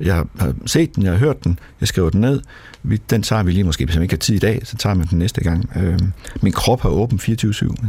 Jeg 0.00 0.14
har 0.14 0.54
set 0.66 0.96
den, 0.96 1.02
jeg 1.02 1.12
har 1.12 1.18
hørt 1.18 1.44
den, 1.44 1.58
jeg 1.80 1.88
skriver 1.88 2.10
den 2.10 2.20
ned. 2.20 2.40
Vi, 2.82 2.96
den 3.10 3.22
tager 3.22 3.42
vi 3.42 3.50
lige 3.52 3.64
måske, 3.64 3.84
hvis 3.84 3.96
man 3.96 4.02
ikke 4.02 4.12
har 4.12 4.18
tid 4.18 4.34
i 4.34 4.38
dag, 4.38 4.60
så 4.64 4.76
tager 4.76 4.94
man 4.94 5.06
den 5.10 5.18
næste 5.18 5.44
gang. 5.44 5.70
Øh, 5.76 5.98
min 6.42 6.52
krop 6.52 6.80
har 6.80 6.88
åben 6.88 7.18
24-7. 7.18 7.86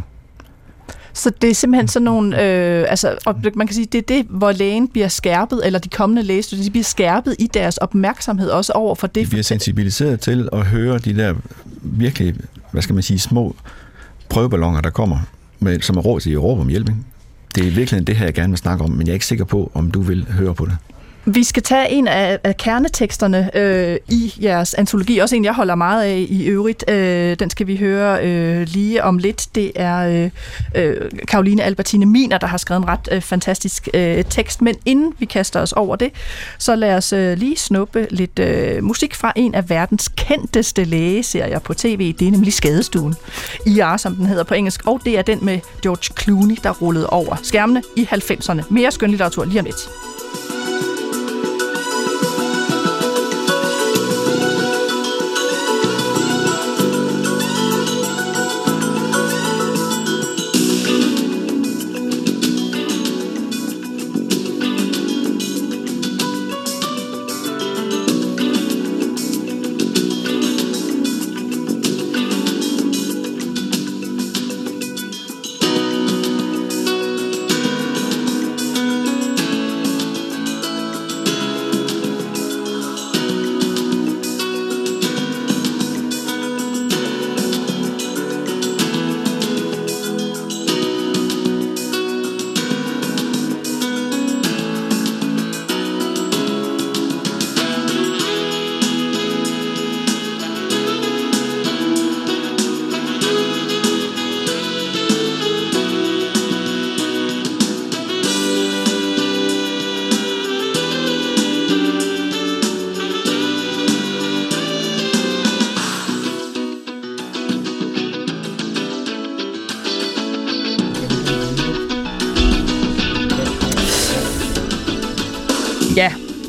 Så 1.16 1.32
det 1.42 1.50
er 1.50 1.54
simpelthen 1.54 1.88
sådan 1.88 2.04
nogle, 2.04 2.44
øh, 2.44 2.86
altså, 2.90 3.18
og 3.26 3.36
man 3.56 3.68
kan 3.68 3.76
sige, 3.76 3.86
det 3.86 3.98
er 3.98 4.16
det, 4.16 4.26
hvor 4.30 4.52
lægen 4.52 4.88
bliver 4.88 5.08
skærpet, 5.08 5.66
eller 5.66 5.80
de 5.80 5.90
kommende 5.90 6.24
lægestudier, 6.24 6.64
de 6.64 6.70
bliver 6.70 6.84
skærpet 6.84 7.36
i 7.40 7.48
deres 7.48 7.78
opmærksomhed 7.78 8.50
også 8.50 8.74
over 8.74 8.96
for 8.96 9.08
det. 9.08 9.26
De 9.26 9.30
bliver 9.30 9.44
sensibiliseret 9.44 10.20
til 10.20 10.50
at 10.54 10.66
høre 10.66 10.98
de 10.98 11.18
der 11.18 11.34
virkelig, 11.82 12.36
hvad 12.72 12.82
skal 12.82 12.94
man 12.94 13.04
sige, 13.04 13.20
små 13.20 13.56
prøveballoner, 14.30 14.82
der 14.82 14.90
kommer, 14.90 15.20
med, 15.60 15.82
som 15.82 15.98
er 15.98 16.02
råd 16.02 16.20
til 16.20 16.34
Europa 16.34 16.62
om 16.62 16.68
hjælp. 16.68 16.90
Ikke? 16.90 17.02
Det 17.56 17.68
er 17.68 17.72
virkelig 17.72 18.08
det 18.08 18.16
her, 18.16 18.26
jeg 18.26 18.34
gerne 18.34 18.52
vil 18.52 18.58
snakke 18.58 18.84
om, 18.84 18.92
men 18.92 19.08
jeg 19.08 19.12
er 19.12 19.14
ikke 19.14 19.26
sikker 19.26 19.46
på, 19.46 19.72
om 19.74 19.92
du 19.92 20.02
vil 20.02 20.26
høre 20.30 20.56
på 20.56 20.66
det. 20.66 20.78
Vi 21.28 21.44
skal 21.44 21.64
tage 21.64 21.90
en 21.90 22.08
af, 22.08 22.40
af 22.44 22.58
kerneteksterne 22.58 23.58
øh, 23.58 23.98
i 24.10 24.34
jeres 24.42 24.74
antologi, 24.74 25.18
også 25.18 25.36
en, 25.36 25.46
jeg 25.46 25.54
holder 25.54 25.76
meget 25.76 26.04
af 26.04 26.26
i 26.30 26.46
øvrigt. 26.46 26.90
Øh, 26.90 27.36
den 27.40 27.50
skal 27.50 27.68
vi 27.68 27.78
høre 27.78 28.26
øh, 28.26 28.68
lige 28.68 29.04
om 29.04 29.18
lidt. 29.18 29.48
Det 29.56 29.72
er 29.76 29.98
øh, 29.98 30.30
øh, 30.76 31.12
Karoline 31.28 31.64
Albertine 31.64 32.06
Miner, 32.06 32.38
der 32.38 32.48
har 32.48 32.58
skrevet 32.58 32.82
en 32.82 32.88
ret 32.88 33.10
øh, 33.12 33.22
fantastisk 33.22 33.90
øh, 33.94 34.24
tekst. 34.30 34.62
Men 34.62 34.76
inden 34.86 35.14
vi 35.20 35.26
kaster 35.26 35.62
os 35.62 35.72
over 35.72 35.96
det, 35.96 36.12
så 36.58 36.76
lad 36.76 36.96
os 36.96 37.14
øh, 37.14 37.38
lige 37.38 37.58
snuppe 37.58 38.08
lidt 38.10 38.40
øh, 38.40 38.84
musik 38.84 39.16
fra 39.16 39.34
en 39.36 39.56
af 39.56 39.70
verdens 39.70 40.08
kendteste 40.08 40.84
lægeserier 40.84 41.60
på 41.60 41.74
tv. 41.74 42.14
Det 42.20 42.28
er 42.28 42.32
nemlig 42.32 42.54
Skadestuen. 42.54 43.16
IR, 43.66 43.98
som 43.98 44.16
den 44.16 44.26
hedder 44.26 44.44
på 44.44 44.54
engelsk. 44.54 44.88
Og 44.88 45.02
det 45.06 45.18
er 45.18 45.22
den 45.22 45.46
med 45.46 45.60
George 45.82 46.24
Clooney, 46.24 46.58
der 46.64 46.72
rullede 46.72 47.10
over 47.10 47.36
skærmene 47.44 47.82
i 47.96 48.08
90'erne. 48.12 48.64
Mere 48.70 48.92
skønlitteratur 48.92 49.46
lige 49.46 49.60
om 49.60 49.66
lidt. 49.66 49.90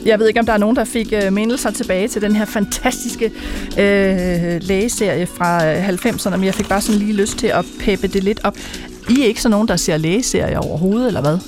Jeg 0.07 0.19
ved 0.19 0.29
ikke, 0.29 0.41
om 0.41 0.47
der 0.47 0.53
er 0.53 0.59
nogen, 0.59 0.77
der 0.77 0.85
fik 0.85 1.13
øh, 1.13 1.33
mindelser 1.33 1.71
tilbage 1.71 2.09
til 2.09 2.23
den 2.23 2.37
her 2.37 2.45
fantastiske 2.45 3.25
øh, 3.79 4.61
lægeserie 4.63 5.27
fra 5.27 5.75
90'erne, 5.75 6.33
øh, 6.33 6.39
men 6.39 6.45
jeg 6.45 6.55
fik 6.55 6.69
bare 6.69 6.81
sådan 6.81 6.99
lige 6.99 7.13
lyst 7.13 7.39
til 7.39 7.47
at 7.47 7.65
peppe 7.81 8.09
det 8.09 8.25
lidt 8.25 8.41
op. 8.45 8.57
I 9.11 9.21
er 9.21 9.27
ikke 9.27 9.43
så 9.43 9.49
nogen, 9.49 9.69
der 9.69 9.77
ser 9.77 9.97
lægeserier 9.97 10.59
overhovedet, 10.59 11.07
eller 11.07 11.21
hvad? 11.21 11.39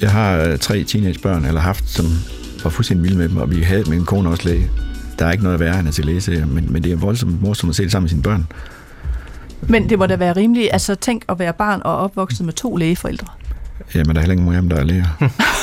Jeg 0.00 0.10
har 0.10 0.38
øh, 0.38 0.58
tre 0.58 0.84
teenagebørn, 0.84 1.44
eller 1.44 1.60
haft, 1.60 1.90
som 1.90 2.06
var 2.64 2.70
fuldstændig 2.70 3.04
vilde 3.04 3.18
med 3.18 3.28
dem, 3.28 3.36
og 3.36 3.50
vi 3.50 3.62
havde 3.62 3.90
min 3.90 4.04
kone 4.04 4.28
også 4.28 4.48
læge. 4.48 4.70
Der 5.18 5.26
er 5.26 5.32
ikke 5.32 5.44
noget 5.44 5.60
værre 5.60 5.78
end 5.78 5.88
at 5.88 5.94
se 5.94 6.02
lægeserier, 6.02 6.46
men, 6.46 6.72
men 6.72 6.84
det 6.84 6.92
er 6.92 6.96
voldsomt 6.96 7.42
morsomt 7.42 7.70
at 7.70 7.76
se 7.76 7.82
det 7.82 7.92
sammen 7.92 8.04
med 8.04 8.10
sine 8.10 8.22
børn. 8.22 8.46
Men 9.68 9.88
det 9.88 9.98
må 9.98 10.06
da 10.06 10.16
være 10.16 10.32
rimeligt. 10.36 10.68
Altså 10.72 10.94
tænk 10.94 11.24
at 11.28 11.38
være 11.38 11.52
barn 11.52 11.80
og 11.84 11.96
opvokset 11.96 12.46
med 12.46 12.52
to 12.52 12.76
lægeforældre. 12.76 13.26
Jamen, 13.94 14.08
der 14.08 14.14
er 14.14 14.20
heller 14.20 14.32
ingen 14.32 14.54
af 14.54 14.62
dem, 14.62 14.70
der 14.70 14.76
er 14.76 14.84
læger. 14.84 15.04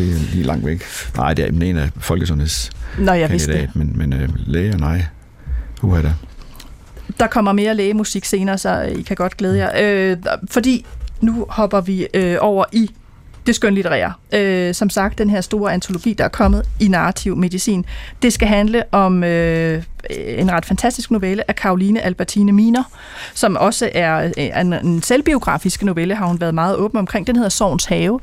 Det 0.00 0.10
er 0.10 0.32
lige 0.32 0.44
langt 0.44 0.66
væk. 0.66 0.82
Nej, 1.16 1.34
det 1.34 1.44
er 1.44 1.48
en 1.48 1.76
af 1.76 1.90
folkesundheds 1.96 2.70
Nå, 2.98 3.12
jeg 3.12 3.30
vidste 3.30 3.52
det. 3.52 3.70
Men, 3.74 3.92
men 3.94 4.12
øh, 4.12 4.28
læger, 4.46 4.76
nej. 4.76 5.04
Uha 5.82 6.02
da. 6.02 6.12
Der 7.18 7.26
kommer 7.26 7.52
mere 7.52 7.74
lægemusik 7.74 8.24
senere, 8.24 8.58
så 8.58 8.82
I 8.82 9.02
kan 9.02 9.16
godt 9.16 9.36
glæde 9.36 9.58
jer. 9.58 9.70
Øh, 9.80 10.16
fordi 10.50 10.86
nu 11.20 11.46
hopper 11.48 11.80
vi 11.80 12.06
øh, 12.14 12.36
over 12.40 12.64
i 12.72 12.90
det 13.46 13.54
skønlitterære. 13.54 14.12
Øh, 14.34 14.74
som 14.74 14.90
sagt, 14.90 15.18
den 15.18 15.30
her 15.30 15.40
store 15.40 15.72
antologi, 15.72 16.12
der 16.12 16.24
er 16.24 16.28
kommet 16.28 16.68
i 16.80 16.88
narrativ 16.88 17.36
medicin, 17.36 17.84
det 18.22 18.32
skal 18.32 18.48
handle 18.48 18.82
om 18.92 19.24
øh, 19.24 19.82
en 20.10 20.52
ret 20.52 20.64
fantastisk 20.64 21.10
novelle 21.10 21.50
af 21.50 21.56
Karoline 21.56 22.00
Albertine 22.00 22.52
Miner, 22.52 22.82
som 23.34 23.56
også 23.56 23.90
er 23.94 24.32
en, 24.36 24.72
en 24.72 25.02
selvbiografisk 25.02 25.82
novelle, 25.82 26.14
har 26.14 26.26
hun 26.26 26.40
været 26.40 26.54
meget 26.54 26.76
åben 26.76 26.98
omkring. 26.98 27.26
Den 27.26 27.36
hedder 27.36 27.50
Sovens 27.50 27.84
Have, 27.84 28.20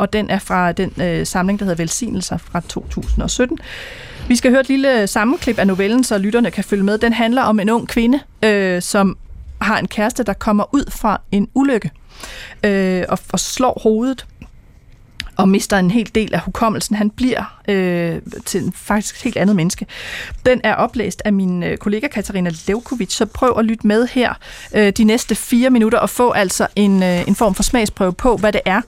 og 0.00 0.12
den 0.12 0.30
er 0.30 0.38
fra 0.38 0.72
den 0.72 0.92
øh, 1.02 1.26
samling, 1.26 1.58
der 1.58 1.64
hedder 1.64 1.76
Velsignelser 1.76 2.38
fra 2.38 2.60
2017. 2.60 3.58
Vi 4.28 4.36
skal 4.36 4.50
høre 4.50 4.60
et 4.60 4.68
lille 4.68 5.06
sammenklip 5.06 5.58
af 5.58 5.66
novellen, 5.66 6.04
så 6.04 6.18
lytterne 6.18 6.50
kan 6.50 6.64
følge 6.64 6.82
med. 6.82 6.98
Den 6.98 7.12
handler 7.12 7.42
om 7.42 7.60
en 7.60 7.70
ung 7.70 7.88
kvinde, 7.88 8.20
øh, 8.44 8.82
som 8.82 9.16
har 9.60 9.78
en 9.78 9.88
kæreste, 9.88 10.22
der 10.22 10.32
kommer 10.32 10.74
ud 10.74 10.90
fra 10.90 11.20
en 11.32 11.48
ulykke 11.54 11.90
øh, 12.64 13.04
og, 13.08 13.18
og 13.32 13.40
slår 13.40 13.80
hovedet 13.82 14.26
og 15.36 15.48
mister 15.48 15.78
en 15.78 15.90
hel 15.90 16.10
del 16.14 16.34
af 16.34 16.40
hukommelsen. 16.40 16.96
Han 16.96 17.10
bliver 17.10 17.60
øh, 17.68 18.20
til 18.44 18.64
en 18.64 18.72
faktisk 18.72 19.24
helt 19.24 19.36
andet 19.36 19.56
menneske. 19.56 19.86
Den 20.46 20.60
er 20.64 20.74
oplæst 20.74 21.22
af 21.24 21.32
min 21.32 21.62
øh, 21.62 21.76
kollega 21.76 22.08
Katarina 22.08 22.50
Levkovic, 22.66 23.12
så 23.12 23.26
prøv 23.26 23.58
at 23.58 23.64
lytte 23.64 23.86
med 23.86 24.08
her 24.08 24.34
øh, 24.74 24.90
de 24.90 25.04
næste 25.04 25.34
fire 25.34 25.70
minutter 25.70 25.98
og 25.98 26.10
få 26.10 26.30
altså 26.30 26.66
en, 26.76 27.02
øh, 27.02 27.28
en 27.28 27.34
form 27.34 27.54
for 27.54 27.62
smagsprøve 27.62 28.12
på, 28.12 28.36
hvad 28.36 28.52
det 28.52 28.60
er, 28.64 28.80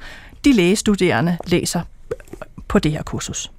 de 0.45 0.53
lægestuderende 0.53 1.39
læser 1.47 1.81
på 2.69 2.79
det 2.79 2.93
her 2.93 3.03
kursus. 3.03 3.53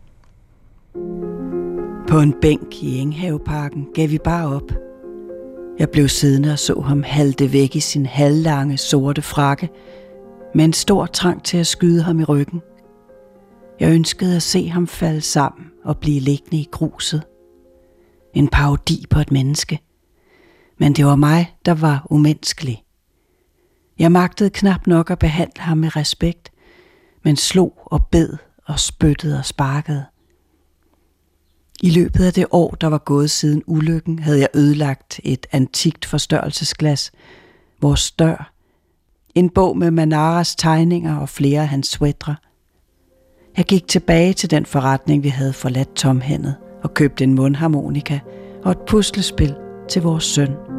På 2.08 2.20
en 2.20 2.34
bænk 2.42 2.84
i 2.84 2.98
Enghaveparken 2.98 3.88
gav 3.94 4.10
vi 4.10 4.18
bare 4.18 4.56
op. 4.56 4.72
Jeg 5.80 5.90
blev 5.90 6.10
siddende 6.10 6.52
og 6.52 6.60
så 6.60 6.80
ham 6.80 7.04
halte 7.04 7.54
væk 7.54 7.76
i 7.76 7.80
sin 7.80 8.06
halvlange 8.06 8.78
sorte 8.78 9.22
frakke, 9.22 9.70
med 10.56 10.66
en 10.66 10.74
stor 10.74 11.06
trang 11.06 11.44
til 11.44 11.58
at 11.58 11.68
skyde 11.68 12.04
ham 12.04 12.20
i 12.20 12.24
ryggen. 12.24 12.62
Jeg 13.80 13.94
ønskede 13.94 14.36
at 14.36 14.44
se 14.44 14.70
ham 14.70 14.88
falde 14.88 15.22
sammen 15.22 15.66
og 15.84 15.98
blive 15.98 16.20
liggende 16.20 16.58
i 16.58 16.68
gruset. 16.72 17.24
En 18.34 18.48
parodi 18.48 19.06
på 19.10 19.20
et 19.20 19.32
menneske. 19.32 19.80
Men 20.78 20.94
det 20.94 21.06
var 21.06 21.16
mig, 21.16 21.56
der 21.66 21.74
var 21.74 22.08
umenneskelig. 22.10 22.84
Jeg 24.00 24.12
magtede 24.12 24.50
knap 24.50 24.88
nok 24.88 25.12
at 25.12 25.20
behandle 25.20 25.62
ham 25.62 25.78
med 25.78 25.96
respekt, 25.96 26.53
men 27.24 27.36
slog 27.36 27.80
og 27.86 28.06
bed 28.12 28.38
og 28.66 28.80
spyttede 28.80 29.38
og 29.38 29.46
sparkede. 29.46 30.06
I 31.84 31.90
løbet 31.90 32.26
af 32.26 32.34
det 32.34 32.46
år, 32.52 32.72
der 32.82 32.88
var 32.88 32.98
gået 32.98 33.32
siden 33.32 33.64
ulykken, 33.68 34.20
havde 34.20 34.40
jeg 34.40 34.48
ødelagt 34.54 35.20
et 35.24 35.48
antikt 35.52 36.06
forstørrelsesglas, 36.06 37.12
vores 37.82 38.12
dør, 38.12 38.54
en 39.36 39.50
bog 39.50 39.78
med 39.78 39.92
Manaras 39.92 40.56
tegninger 40.56 41.18
og 41.18 41.30
flere 41.30 41.62
af 41.62 41.68
hans 41.68 41.88
sweatre. 41.88 42.36
Jeg 43.58 43.66
gik 43.66 43.88
tilbage 43.88 44.34
til 44.34 44.52
den 44.52 44.66
forretning, 44.66 45.24
vi 45.24 45.30
havde 45.30 45.54
forladt 45.54 45.96
tomhændet, 45.96 46.56
og 46.84 46.94
købte 46.94 47.24
en 47.24 47.34
mundharmonika 47.34 48.20
og 48.64 48.72
et 48.72 48.80
puslespil 48.88 49.56
til 49.90 50.02
vores 50.02 50.24
søn. 50.24 50.73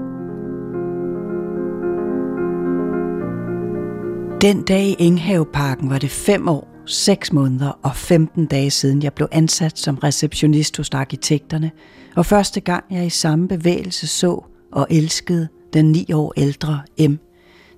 Den 4.44 4.62
dag 4.62 4.84
i 4.84 4.96
Enghaveparken 4.98 5.90
var 5.90 5.98
det 5.98 6.10
fem 6.10 6.48
år, 6.48 6.68
6 6.86 7.32
måneder 7.32 7.78
og 7.82 7.96
15 7.96 8.46
dage 8.46 8.70
siden, 8.70 9.02
jeg 9.02 9.12
blev 9.12 9.28
ansat 9.32 9.78
som 9.78 9.96
receptionist 9.96 10.76
hos 10.76 10.90
arkitekterne, 10.90 11.70
og 12.16 12.26
første 12.26 12.60
gang 12.60 12.84
jeg 12.90 13.06
i 13.06 13.10
samme 13.10 13.48
bevægelse 13.48 14.06
så 14.06 14.44
og 14.72 14.86
elskede 14.90 15.48
den 15.72 15.92
ni 15.92 16.12
år 16.12 16.32
ældre 16.36 16.82
M, 17.08 17.14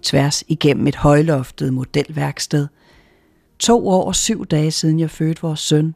tværs 0.03 0.45
igennem 0.49 0.87
et 0.87 0.97
højloftet 0.97 1.73
modelværksted. 1.75 2.67
To 3.59 3.89
år 3.89 4.05
og 4.05 4.15
syv 4.15 4.47
dage 4.47 4.71
siden 4.71 5.01
jeg 5.01 5.11
fødte 5.11 5.43
vores 5.43 5.61
søn, 5.61 5.95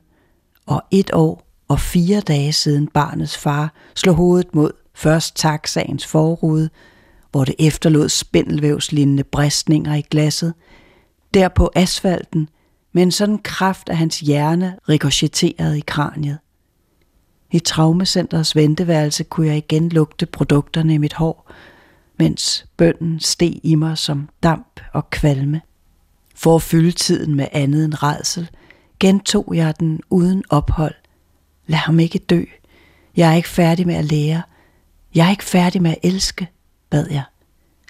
og 0.67 0.83
et 0.91 1.11
år 1.13 1.43
og 1.69 1.81
fire 1.81 2.21
dage 2.21 2.53
siden 2.53 2.87
barnets 2.87 3.39
far 3.39 3.75
slog 3.95 4.15
hovedet 4.15 4.55
mod 4.55 4.73
først 4.95 5.37
taxaens 5.37 6.07
forrude, 6.07 6.71
hvor 7.31 7.45
det 7.45 7.55
efterlod 7.59 8.09
spindelvævslignende 8.09 9.25
bristninger 9.25 9.95
i 9.95 10.05
glasset, 10.11 10.55
der 11.35 11.49
på 11.49 11.71
asfalten, 11.75 12.49
med 12.93 13.03
en 13.03 13.11
sådan 13.11 13.39
kraft, 13.39 13.89
at 13.89 13.97
hans 13.97 14.21
hjerne 14.21 14.77
rikochetterede 14.89 15.79
i 15.79 15.85
kraniet. 15.87 16.39
I 17.53 17.59
traumecenterets 17.59 18.57
venteværelse 18.57 19.25
kunne 19.25 19.47
jeg 19.47 19.57
igen 19.57 19.89
lugte 19.89 20.27
produkterne 20.27 20.95
i 20.95 20.99
mit 20.99 21.13
hår, 21.13 21.53
mens 22.19 22.67
bønden 22.77 23.21
steg 23.21 23.61
i 23.63 23.75
mig 23.75 23.99
som 23.99 24.29
damp 24.43 24.81
og 24.93 25.11
kvalme. 25.11 25.61
For 26.35 26.57
at 26.57 26.63
fylde 26.63 26.93
tiden 26.93 27.35
med 27.35 27.47
andet 27.53 27.85
end 27.85 28.03
redsel, 28.03 28.51
gentog 29.01 29.53
jeg 29.55 29.81
den 29.81 30.01
uden 30.11 30.45
ophold. 30.51 30.95
Lad 31.67 31.79
ham 31.79 32.01
ikke 32.01 32.19
dø. 32.19 32.45
Jeg 33.17 33.31
er 33.31 33.35
ikke 33.35 33.49
færdig 33.49 33.87
med 33.87 33.95
at 33.95 34.05
lære. 34.05 34.43
Jeg 35.15 35.27
er 35.27 35.31
ikke 35.31 35.45
færdig 35.45 35.83
med 35.83 35.91
at 35.91 35.99
elske, 36.03 36.49
bad 36.91 37.07
jeg. 37.11 37.25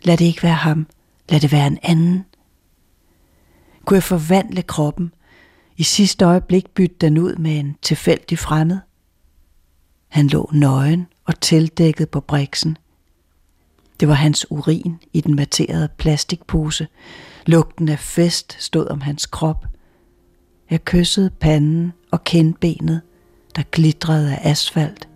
Lad 0.04 0.16
det 0.16 0.24
ikke 0.24 0.42
være 0.42 0.54
ham. 0.54 0.86
Lad 1.28 1.40
det 1.40 1.52
være 1.52 1.66
en 1.66 1.78
anden. 1.82 2.24
Kunne 3.84 3.94
jeg 3.94 4.02
forvandle 4.02 4.62
kroppen? 4.62 5.12
I 5.76 5.82
sidste 5.82 6.24
øjeblik 6.24 6.70
bytte 6.70 6.96
den 7.00 7.18
ud 7.18 7.36
med 7.36 7.58
en 7.58 7.76
tilfældig 7.82 8.38
fremmed? 8.38 8.78
Han 10.08 10.26
lå 10.26 10.50
nøgen 10.52 11.06
og 11.24 11.40
tildækket 11.40 12.08
på 12.08 12.20
briksen. 12.20 12.76
Det 14.00 14.08
var 14.08 14.14
hans 14.14 14.50
urin 14.50 14.98
i 15.12 15.20
den 15.20 15.36
materede 15.36 15.88
plastikpose. 15.98 16.88
Lugten 17.46 17.88
af 17.88 17.98
fest 17.98 18.56
stod 18.58 18.86
om 18.86 19.00
hans 19.00 19.26
krop. 19.26 19.66
Jeg 20.70 20.84
kyssede 20.84 21.30
panden 21.30 21.92
og 22.10 22.24
kindbenet, 22.24 23.00
der 23.56 23.62
glitrede 23.70 24.36
af 24.36 24.50
asfalt, 24.50 25.08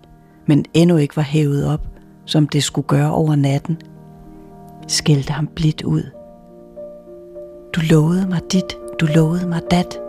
men 0.46 0.64
endnu 0.74 0.96
ikke 0.96 1.16
var 1.16 1.22
hævet 1.22 1.66
op, 1.66 1.93
som 2.26 2.48
det 2.48 2.62
skulle 2.62 2.86
gøre 2.88 3.10
over 3.10 3.36
natten. 3.36 3.78
Skældte 4.88 5.32
ham 5.32 5.46
blidt 5.46 5.82
ud. 5.82 6.02
Du 7.74 7.80
lovede 7.90 8.26
mig 8.28 8.40
dit, 8.52 8.76
du 9.00 9.06
lovede 9.06 9.48
mig 9.48 9.60
dat. 9.70 10.00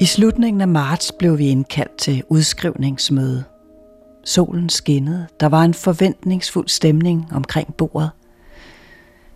I 0.00 0.04
slutningen 0.04 0.60
af 0.60 0.68
marts 0.68 1.12
blev 1.18 1.38
vi 1.38 1.48
indkaldt 1.48 1.96
til 1.98 2.22
udskrivningsmøde. 2.28 3.44
Solen 4.24 4.68
skinnede. 4.68 5.26
Der 5.40 5.46
var 5.46 5.64
en 5.64 5.74
forventningsfuld 5.74 6.68
stemning 6.68 7.28
omkring 7.32 7.74
bordet. 7.74 8.10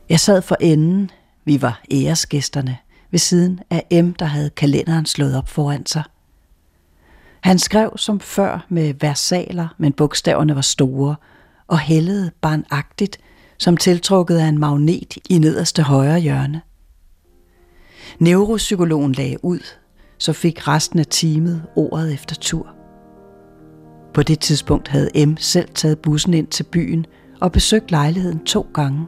Jeg 0.08 0.20
sad 0.20 0.42
for 0.42 0.56
enden. 0.60 1.10
Vi 1.44 1.62
var 1.62 1.82
æresgæsterne 1.90 2.76
ved 3.10 3.18
siden 3.18 3.60
af 3.70 4.04
M, 4.04 4.12
der 4.12 4.24
havde 4.24 4.50
kalenderen 4.50 5.06
slået 5.06 5.36
op 5.36 5.48
foran 5.48 5.86
sig. 5.86 6.02
Han 7.44 7.58
skrev 7.58 7.92
som 7.96 8.20
før 8.20 8.66
med 8.68 8.94
versaler, 9.00 9.68
men 9.78 9.92
bogstaverne 9.92 10.54
var 10.54 10.60
store 10.60 11.16
og 11.68 11.78
hældede 11.78 12.30
barnagtigt, 12.40 13.18
som 13.58 13.76
tiltrukket 13.76 14.38
af 14.38 14.46
en 14.46 14.58
magnet 14.58 15.16
i 15.30 15.38
nederste 15.38 15.82
højre 15.82 16.20
hjørne. 16.20 16.60
Neuropsykologen 18.18 19.12
lagde 19.12 19.44
ud, 19.44 19.58
så 20.18 20.32
fik 20.32 20.68
resten 20.68 20.98
af 20.98 21.06
teamet 21.10 21.62
ordet 21.76 22.12
efter 22.14 22.34
tur. 22.34 22.68
På 24.14 24.22
det 24.22 24.40
tidspunkt 24.40 24.88
havde 24.88 25.26
M 25.26 25.36
selv 25.36 25.68
taget 25.74 25.98
bussen 25.98 26.34
ind 26.34 26.46
til 26.46 26.64
byen 26.64 27.06
og 27.40 27.52
besøgt 27.52 27.90
lejligheden 27.90 28.44
to 28.44 28.66
gange. 28.74 29.06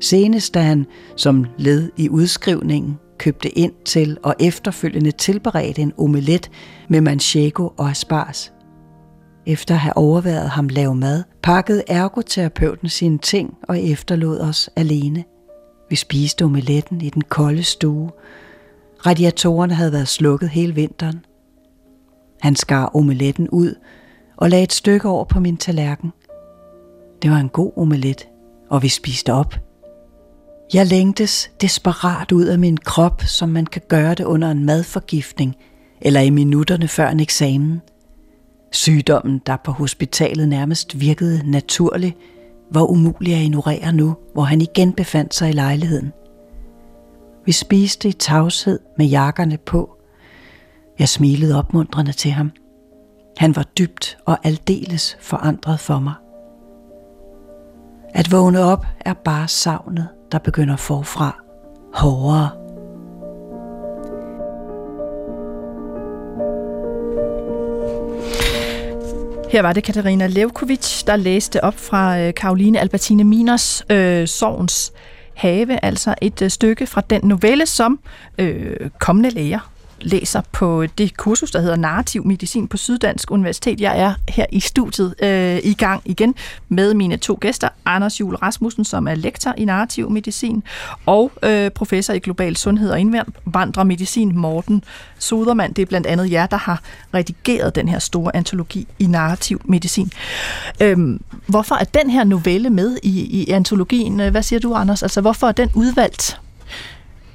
Senest 0.00 0.54
da 0.54 0.60
han, 0.60 0.86
som 1.16 1.46
led 1.58 1.90
i 1.96 2.08
udskrivningen, 2.08 2.98
købte 3.20 3.58
ind 3.58 3.72
til 3.84 4.18
og 4.22 4.34
efterfølgende 4.40 5.10
tilberedte 5.10 5.82
en 5.82 5.92
omelet 5.98 6.50
med 6.88 7.00
manchego 7.00 7.68
og 7.76 7.90
aspars. 7.90 8.52
Efter 9.46 9.74
at 9.74 9.80
have 9.80 9.96
overværet 9.96 10.50
ham 10.50 10.68
lave 10.68 10.94
mad, 10.94 11.22
pakkede 11.42 11.82
ergoterapeuten 11.88 12.88
sine 12.88 13.18
ting 13.18 13.54
og 13.68 13.80
efterlod 13.80 14.40
os 14.40 14.70
alene. 14.76 15.24
Vi 15.90 15.96
spiste 15.96 16.44
omeletten 16.44 17.00
i 17.00 17.10
den 17.10 17.22
kolde 17.22 17.62
stue. 17.62 18.10
Radiatorerne 19.06 19.74
havde 19.74 19.92
været 19.92 20.08
slukket 20.08 20.48
hele 20.48 20.74
vinteren. 20.74 21.24
Han 22.40 22.56
skar 22.56 22.86
omeletten 22.96 23.48
ud 23.48 23.74
og 24.36 24.50
lagde 24.50 24.64
et 24.64 24.72
stykke 24.72 25.08
over 25.08 25.24
på 25.24 25.40
min 25.40 25.56
tallerken. 25.56 26.12
Det 27.22 27.30
var 27.30 27.38
en 27.38 27.48
god 27.48 27.72
omelet, 27.76 28.28
og 28.70 28.82
vi 28.82 28.88
spiste 28.88 29.32
op. 29.32 29.69
Jeg 30.74 30.86
længtes 30.86 31.50
desperat 31.60 32.32
ud 32.32 32.44
af 32.44 32.58
min 32.58 32.76
krop, 32.76 33.22
som 33.22 33.48
man 33.48 33.66
kan 33.66 33.82
gøre 33.88 34.14
det 34.14 34.24
under 34.24 34.50
en 34.50 34.64
madforgiftning 34.64 35.56
eller 36.00 36.20
i 36.20 36.30
minutterne 36.30 36.88
før 36.88 37.08
en 37.08 37.20
eksamen. 37.20 37.80
Sygdommen, 38.72 39.40
der 39.46 39.56
på 39.56 39.72
hospitalet 39.72 40.48
nærmest 40.48 41.00
virkede 41.00 41.50
naturlig, 41.50 42.16
var 42.72 42.90
umulig 42.90 43.34
at 43.34 43.42
ignorere 43.42 43.92
nu, 43.92 44.16
hvor 44.34 44.42
han 44.42 44.60
igen 44.60 44.92
befandt 44.92 45.34
sig 45.34 45.48
i 45.48 45.52
lejligheden. 45.52 46.12
Vi 47.46 47.52
spiste 47.52 48.08
i 48.08 48.12
tavshed 48.12 48.78
med 48.98 49.06
jakkerne 49.06 49.58
på. 49.58 49.96
Jeg 50.98 51.08
smilede 51.08 51.58
opmuntrende 51.58 52.12
til 52.12 52.30
ham. 52.30 52.50
Han 53.36 53.56
var 53.56 53.62
dybt 53.62 54.18
og 54.26 54.38
aldeles 54.44 55.16
forandret 55.20 55.80
for 55.80 55.98
mig. 55.98 56.14
At 58.14 58.32
vågne 58.32 58.60
op 58.60 58.86
er 59.00 59.14
bare 59.14 59.48
savnet, 59.48 60.08
der 60.32 60.38
begynder 60.38 60.76
forfra. 60.76 61.40
Hårdere. 61.94 62.50
Her 69.50 69.62
var 69.62 69.72
det 69.72 69.84
Katarina 69.84 70.26
Levkovic, 70.26 71.02
der 71.06 71.16
læste 71.16 71.64
op 71.64 71.78
fra 71.78 72.18
øh, 72.20 72.34
Karoline 72.34 72.80
Albertine 72.80 73.24
Miners 73.24 73.84
øh, 73.90 74.28
Sovns 74.28 74.92
have, 75.34 75.84
altså 75.84 76.14
et 76.22 76.42
øh, 76.42 76.50
stykke 76.50 76.86
fra 76.86 77.00
den 77.00 77.20
novelle, 77.24 77.66
som 77.66 78.00
øh, 78.38 78.90
kommende 78.98 79.30
læger 79.30 79.70
læser 80.00 80.40
på 80.52 80.86
det 80.98 81.16
kursus, 81.16 81.50
der 81.50 81.60
hedder 81.60 81.76
Narrativ 81.76 82.26
Medicin 82.26 82.68
på 82.68 82.76
Syddansk 82.76 83.30
Universitet. 83.30 83.80
Jeg 83.80 83.98
er 83.98 84.14
her 84.28 84.46
i 84.52 84.60
studiet 84.60 85.14
øh, 85.22 85.58
i 85.64 85.74
gang 85.74 86.02
igen 86.04 86.34
med 86.68 86.94
mine 86.94 87.16
to 87.16 87.38
gæster, 87.40 87.68
Anders 87.84 88.20
Jule 88.20 88.36
Rasmussen, 88.36 88.84
som 88.84 89.08
er 89.08 89.14
lektor 89.14 89.54
i 89.56 89.64
narrativ 89.64 90.10
medicin, 90.10 90.62
og 91.06 91.32
øh, 91.42 91.70
professor 91.70 92.12
i 92.12 92.18
global 92.18 92.56
sundhed 92.56 92.90
og 92.90 93.00
indvandrermedicin, 93.00 94.38
Morten 94.38 94.84
Sodermand. 95.18 95.74
Det 95.74 95.82
er 95.82 95.86
blandt 95.86 96.06
andet 96.06 96.30
jer, 96.30 96.46
der 96.46 96.56
har 96.56 96.82
redigeret 97.14 97.74
den 97.74 97.88
her 97.88 97.98
store 97.98 98.36
antologi 98.36 98.88
i 98.98 99.06
narrativ 99.06 99.60
medicin. 99.64 100.12
Øhm, 100.80 101.20
hvorfor 101.46 101.74
er 101.74 101.84
den 101.84 102.10
her 102.10 102.24
novelle 102.24 102.70
med 102.70 102.96
i, 103.02 103.42
i 103.42 103.50
antologien? 103.50 104.30
Hvad 104.30 104.42
siger 104.42 104.60
du, 104.60 104.74
Anders? 104.74 105.02
Altså, 105.02 105.20
hvorfor 105.20 105.46
er 105.46 105.52
den 105.52 105.70
udvalgt? 105.74 106.40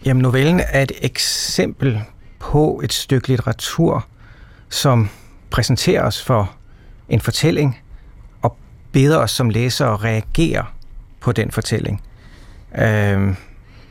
Jamen, 0.06 0.22
novellen 0.22 0.62
er 0.70 0.82
et 0.82 0.92
eksempel 1.02 2.02
på 2.40 2.82
et 2.84 2.94
stykke 2.94 3.28
litteratur, 3.28 4.06
som 4.70 5.10
præsenterer 5.50 6.04
os 6.04 6.24
for 6.24 6.52
en 7.10 7.22
fortælling 7.22 7.82
og 8.42 8.58
beder 8.92 9.18
os 9.18 9.32
som 9.32 9.50
læsere 9.50 9.94
at 9.94 10.04
reagere 10.04 10.66
på 11.20 11.32
den 11.32 11.52
fortælling. 11.52 12.02
Øh, 12.78 13.36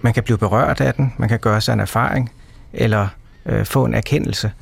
man 0.01 0.15
kan 0.15 0.23
blive 0.23 0.39
berørt 0.39 0.81
af 0.81 0.95
den, 0.95 1.13
man 1.19 1.29
kan 1.29 1.39
gøre 1.39 1.61
sig 1.61 1.73
en 1.73 1.81
erfaring, 1.81 2.33
eller 2.73 3.09
øh, 3.47 3.65
få 3.65 3.85
en 3.85 3.95
erkendelse. 3.95 4.53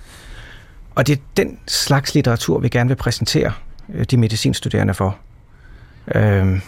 Og 0.94 1.06
det 1.06 1.18
er 1.18 1.22
den 1.36 1.58
slags 1.66 2.14
litteratur, 2.14 2.58
vi 2.58 2.68
gerne 2.68 2.88
vil 2.88 2.96
præsentere 2.96 3.52
øh, 3.94 4.04
de 4.04 4.16
medicinstuderende 4.16 4.94
for. 4.94 5.16
Øh, 6.14 6.60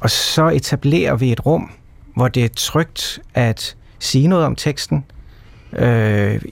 og 0.00 0.10
så 0.10 0.48
etablerer 0.48 1.16
vi 1.16 1.32
et 1.32 1.46
rum, 1.46 1.70
hvor 2.14 2.28
det 2.28 2.44
er 2.44 2.48
trygt 2.56 3.20
at 3.34 3.76
sige 3.98 4.28
noget 4.28 4.44
om 4.44 4.56
teksten, 4.56 5.04
øh, 5.76 6.42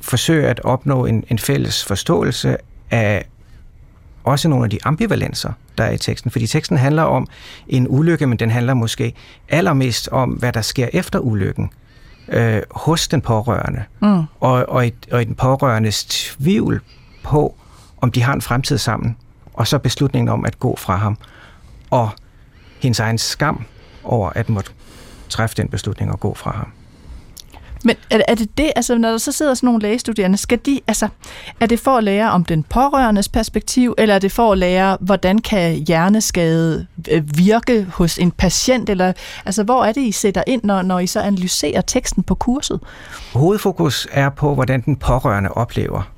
forsøge 0.00 0.46
at 0.46 0.60
opnå 0.64 1.06
en, 1.06 1.24
en 1.30 1.38
fælles 1.38 1.84
forståelse 1.84 2.56
af 2.90 3.24
også 4.24 4.48
nogle 4.48 4.64
af 4.64 4.70
de 4.70 4.78
ambivalenser, 4.84 5.52
der 5.78 5.84
er 5.84 5.90
i 5.90 5.98
teksten. 5.98 6.30
Fordi 6.30 6.46
teksten 6.46 6.76
handler 6.76 7.02
om 7.02 7.26
en 7.68 7.86
ulykke, 7.88 8.26
men 8.26 8.38
den 8.38 8.50
handler 8.50 8.74
måske 8.74 9.14
allermest 9.48 10.08
om, 10.08 10.30
hvad 10.30 10.52
der 10.52 10.62
sker 10.62 10.88
efter 10.92 11.18
ulykken 11.18 11.70
øh, 12.28 12.62
hos 12.70 13.08
den 13.08 13.20
pårørende. 13.20 13.84
Mm. 14.02 14.22
Og, 14.40 14.68
og, 14.68 14.86
i, 14.86 14.94
og 15.12 15.22
i 15.22 15.24
den 15.24 15.34
pårørendes 15.34 16.04
tvivl 16.04 16.80
på, 17.22 17.54
om 18.00 18.12
de 18.12 18.22
har 18.22 18.32
en 18.32 18.42
fremtid 18.42 18.78
sammen, 18.78 19.16
og 19.54 19.66
så 19.66 19.78
beslutningen 19.78 20.28
om 20.28 20.44
at 20.44 20.58
gå 20.58 20.76
fra 20.76 20.96
ham. 20.96 21.18
Og 21.90 22.10
hendes 22.80 23.00
egen 23.00 23.18
skam 23.18 23.64
over 24.04 24.30
at 24.30 24.48
måtte 24.48 24.70
træffe 25.28 25.56
den 25.56 25.68
beslutning 25.68 26.12
og 26.12 26.20
gå 26.20 26.34
fra 26.34 26.50
ham. 26.50 26.72
Men 27.86 27.96
er, 28.10 28.20
er 28.28 28.34
det 28.34 28.58
det, 28.58 28.72
altså 28.76 28.98
når 28.98 29.10
der 29.10 29.18
så 29.18 29.32
sidder 29.32 29.54
sådan 29.54 29.66
nogle 29.66 29.82
lægestuderende, 29.82 30.38
skal 30.38 30.58
de, 30.66 30.80
altså, 30.86 31.08
er 31.60 31.66
det 31.66 31.80
for 31.80 31.96
at 31.96 32.04
lære 32.04 32.30
om 32.30 32.44
den 32.44 32.62
pårørendes 32.62 33.28
perspektiv, 33.28 33.94
eller 33.98 34.14
er 34.14 34.18
det 34.18 34.32
for 34.32 34.52
at 34.52 34.58
lære, 34.58 34.96
hvordan 35.00 35.38
kan 35.38 35.74
hjerneskade 35.74 36.86
øh, 37.10 37.38
virke 37.38 37.86
hos 37.92 38.18
en 38.18 38.30
patient, 38.30 38.90
eller 38.90 39.12
altså 39.44 39.62
hvor 39.62 39.84
er 39.84 39.92
det, 39.92 40.00
I 40.00 40.12
sætter 40.12 40.42
ind, 40.46 40.64
når, 40.64 40.82
når 40.82 40.98
I 40.98 41.06
så 41.06 41.20
analyserer 41.20 41.80
teksten 41.80 42.22
på 42.22 42.34
kurset? 42.34 42.80
Hovedfokus 43.32 44.08
er 44.10 44.28
på, 44.28 44.54
hvordan 44.54 44.80
den 44.80 44.96
pårørende 44.96 45.50
oplever 45.50 46.10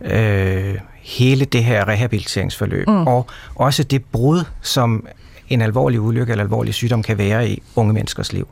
øh, 0.00 0.74
hele 1.02 1.44
det 1.44 1.64
her 1.64 1.88
rehabiliteringsforløb, 1.88 2.88
mm. 2.88 3.06
og 3.06 3.26
også 3.54 3.82
det 3.82 4.04
brud, 4.04 4.44
som 4.62 5.06
en 5.48 5.62
alvorlig 5.62 6.00
ulykke 6.00 6.30
eller 6.30 6.44
alvorlig 6.44 6.74
sygdom 6.74 7.02
kan 7.02 7.18
være 7.18 7.48
i 7.48 7.62
unge 7.76 7.92
menneskers 7.92 8.32
liv. 8.32 8.48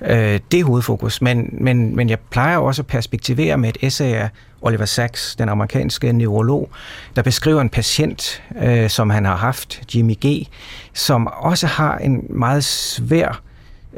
Øh, 0.00 0.40
det 0.52 0.60
er 0.60 0.64
hovedfokus, 0.64 1.22
men, 1.22 1.48
men, 1.52 1.96
men 1.96 2.10
jeg 2.10 2.18
plejer 2.30 2.56
også 2.56 2.82
at 2.82 2.86
perspektivere 2.86 3.58
med 3.58 3.68
et 3.68 3.76
essay 3.80 4.12
af 4.12 4.28
Oliver 4.62 4.84
Sacks, 4.84 5.36
den 5.36 5.48
amerikanske 5.48 6.12
neurolog, 6.12 6.70
der 7.16 7.22
beskriver 7.22 7.60
en 7.60 7.68
patient, 7.68 8.42
øh, 8.62 8.90
som 8.90 9.10
han 9.10 9.24
har 9.24 9.36
haft, 9.36 9.94
Jimmy 9.94 10.14
G., 10.26 10.46
som 10.94 11.26
også 11.26 11.66
har 11.66 11.98
en 11.98 12.26
meget 12.28 12.64
svær 12.64 13.40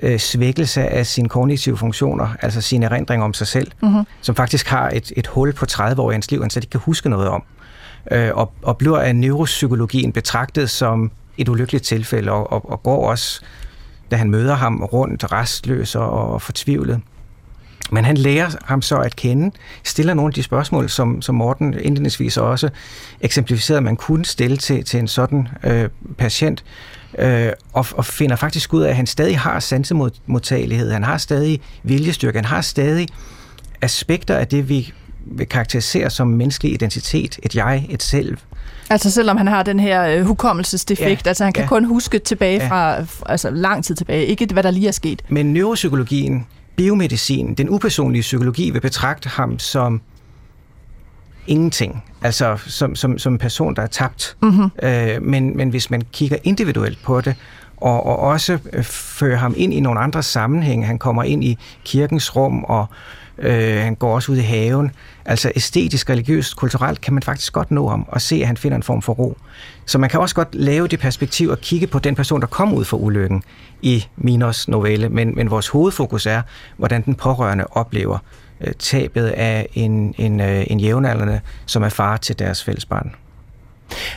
øh, 0.03 0.19
svækkelse 0.19 0.87
af 0.89 1.07
sine 1.07 1.29
kognitive 1.29 1.77
funktioner, 1.77 2.29
altså 2.43 2.61
sine 2.61 2.87
erindringer 2.87 3.25
om 3.25 3.35
sig 3.35 3.47
selv, 3.47 3.73
mm-hmm. 3.83 4.05
som 4.21 4.35
faktisk 4.35 4.69
har 4.69 4.91
et, 4.91 5.13
et 5.17 5.27
hul 5.27 5.53
på 5.53 5.67
30 5.67 6.03
år 6.03 6.11
i 6.11 6.15
hans 6.15 6.31
liv, 6.31 6.41
han 6.41 6.51
slet 6.51 6.65
ikke 6.65 6.71
kan 6.71 6.81
huske 6.81 7.09
noget 7.09 7.29
om. 7.29 7.43
Øh, 8.11 8.31
og, 8.35 8.53
og 8.63 8.77
bliver 8.77 8.99
af 8.99 9.17
neuropsykologien 9.17 10.13
betragtet 10.13 10.71
som 10.71 11.11
et 11.39 11.49
ulykkeligt 11.49 11.85
tilfælde, 11.85 12.33
og, 12.33 12.53
og, 12.53 12.71
og 12.71 12.83
går 12.83 13.11
også, 13.11 13.41
da 14.11 14.17
han 14.17 14.31
møder 14.31 14.55
ham, 14.55 14.83
rundt 14.83 15.33
restløs 15.33 15.95
og, 15.95 16.43
fortvivlet. 16.43 17.01
Men 17.91 18.05
han 18.05 18.17
lærer 18.17 18.51
ham 18.65 18.83
så 18.83 18.97
at 18.97 19.17
kende, 19.17 19.51
stiller 19.85 20.15
nogle 20.15 20.31
af 20.31 20.35
de 20.35 20.43
spørgsmål, 20.43 20.89
som, 20.89 21.23
som 21.23 21.35
Morten 21.35 21.75
indledningsvis 21.81 22.37
også 22.37 22.69
eksemplificerede, 23.21 23.81
man 23.81 23.97
kunne 23.97 24.25
stille 24.25 24.57
til, 24.57 24.85
til 24.85 25.01
en 25.01 25.09
sådan 25.09 25.49
øh, 25.65 25.89
patient, 26.19 26.65
øh, 27.19 27.53
og, 27.73 27.87
og 27.93 28.05
finder 28.05 28.37
faktisk 28.37 28.75
ud 28.75 28.83
af, 28.83 28.89
at 28.89 28.97
han 28.97 29.07
stadig 29.07 29.39
har 29.39 29.61
sansemodtagelighed, 29.61 30.91
han 30.93 31.05
har 31.05 31.19
stadig 31.19 31.61
viljestyrke, 31.83 32.39
han 32.39 32.45
har 32.45 32.61
stadig 32.61 33.09
aspekter 33.81 34.37
af 34.37 34.49
det, 34.49 34.69
vi 34.69 34.93
vil 35.27 35.47
karakterisere 35.47 36.11
som 36.11 36.29
menneskelig 36.29 36.73
identitet, 36.73 37.39
et 37.43 37.55
jeg, 37.55 37.87
et 37.91 38.03
selv. 38.03 38.37
Altså 38.91 39.11
selvom 39.11 39.37
han 39.37 39.49
har 39.49 39.63
den 39.63 39.81
her 39.81 40.07
øh, 40.07 40.27
hukommelsesdefekt, 40.27 41.27
ja, 41.27 41.29
altså 41.29 41.45
han 41.45 41.53
kan 41.53 41.63
ja. 41.63 41.69
kun 41.69 41.85
huske 41.85 42.19
tilbage 42.19 42.63
ja. 42.63 42.69
fra 42.69 43.05
altså 43.27 43.51
lang 43.51 43.85
tid 43.85 43.95
tilbage, 43.95 44.27
ikke 44.27 44.49
hvad 44.53 44.63
der 44.63 44.71
lige 44.71 44.89
er 44.89 44.93
sket. 44.93 45.23
Men 45.29 45.53
neuropsykologien, 45.53 46.47
biomedicin, 46.77 47.55
den 47.55 47.69
upersonlige 47.69 48.23
psykologi 48.23 48.71
vil 48.71 48.81
betragte 48.81 49.29
ham 49.29 49.59
som 49.59 50.01
ingenting. 51.47 52.05
Altså 52.23 52.57
som, 52.67 52.95
som, 52.97 53.19
som 53.19 53.33
en 53.33 53.39
person, 53.39 53.77
der 53.77 53.83
er 53.83 53.87
tabt. 53.87 54.37
Mm-hmm. 54.43 54.71
Øh, 54.83 55.23
men, 55.23 55.57
men 55.57 55.69
hvis 55.69 55.91
man 55.91 56.03
kigger 56.13 56.37
individuelt 56.45 56.99
på 57.03 57.21
det, 57.21 57.35
og, 57.77 58.07
og 58.07 58.19
også 58.19 58.59
øh, 58.73 58.85
fører 58.85 59.37
ham 59.37 59.55
ind 59.57 59.75
i 59.75 59.81
nogle 59.81 60.01
andre 60.01 60.23
sammenhænge, 60.23 60.87
han 60.87 60.99
kommer 60.99 61.23
ind 61.23 61.45
i 61.45 61.59
kirkens 61.85 62.37
rum, 62.37 62.65
og 62.65 62.87
øh, 63.39 63.77
han 63.77 63.95
går 63.95 64.15
også 64.15 64.33
ud 64.33 64.37
i 64.37 64.41
haven. 64.41 64.91
Altså 65.25 65.53
æstetisk, 65.57 66.11
religiøst, 66.11 66.57
kulturelt 66.57 67.01
kan 67.01 67.15
man 67.15 67.23
faktisk 67.23 67.53
godt 67.53 67.71
nå 67.71 67.89
ham 67.89 68.07
og 68.09 68.21
se, 68.21 68.37
at 68.37 68.47
han 68.47 68.57
finder 68.57 68.77
en 68.77 68.83
form 68.83 69.03
for 69.03 69.13
ro. 69.13 69.37
Så 69.87 69.99
man 69.99 70.11
kan 70.11 70.21
også 70.21 70.35
godt 70.35 70.55
lave 70.55 70.89
det 70.89 71.01
perspektiv 71.01 71.49
og 71.49 71.59
kigge 71.59 71.87
på 71.87 71.99
den 71.99 72.15
person, 72.15 72.41
der 72.41 72.47
kom 72.47 72.75
ud 72.75 72.85
for 72.85 72.97
ulykken 72.97 73.43
i 73.83 74.07
Minos 74.17 74.69
novelle, 74.69 75.09
men, 75.09 75.35
men 75.37 75.51
vores 75.51 75.69
hovedfokus 75.69 76.27
er, 76.27 76.43
hvordan 76.77 77.03
den 77.03 77.15
pårørende 77.15 77.65
oplever 77.71 78.19
øh, 78.61 78.73
tabet 78.79 79.27
af 79.27 79.69
en, 79.75 80.15
en, 80.19 80.41
øh, 80.41 80.65
en 80.67 80.81
jævnaldrende, 80.81 81.41
som 81.67 81.83
er 81.83 81.89
far 81.89 82.17
til 82.17 82.39
deres 82.39 82.65
fælles 82.65 82.87
barn. 82.87 83.15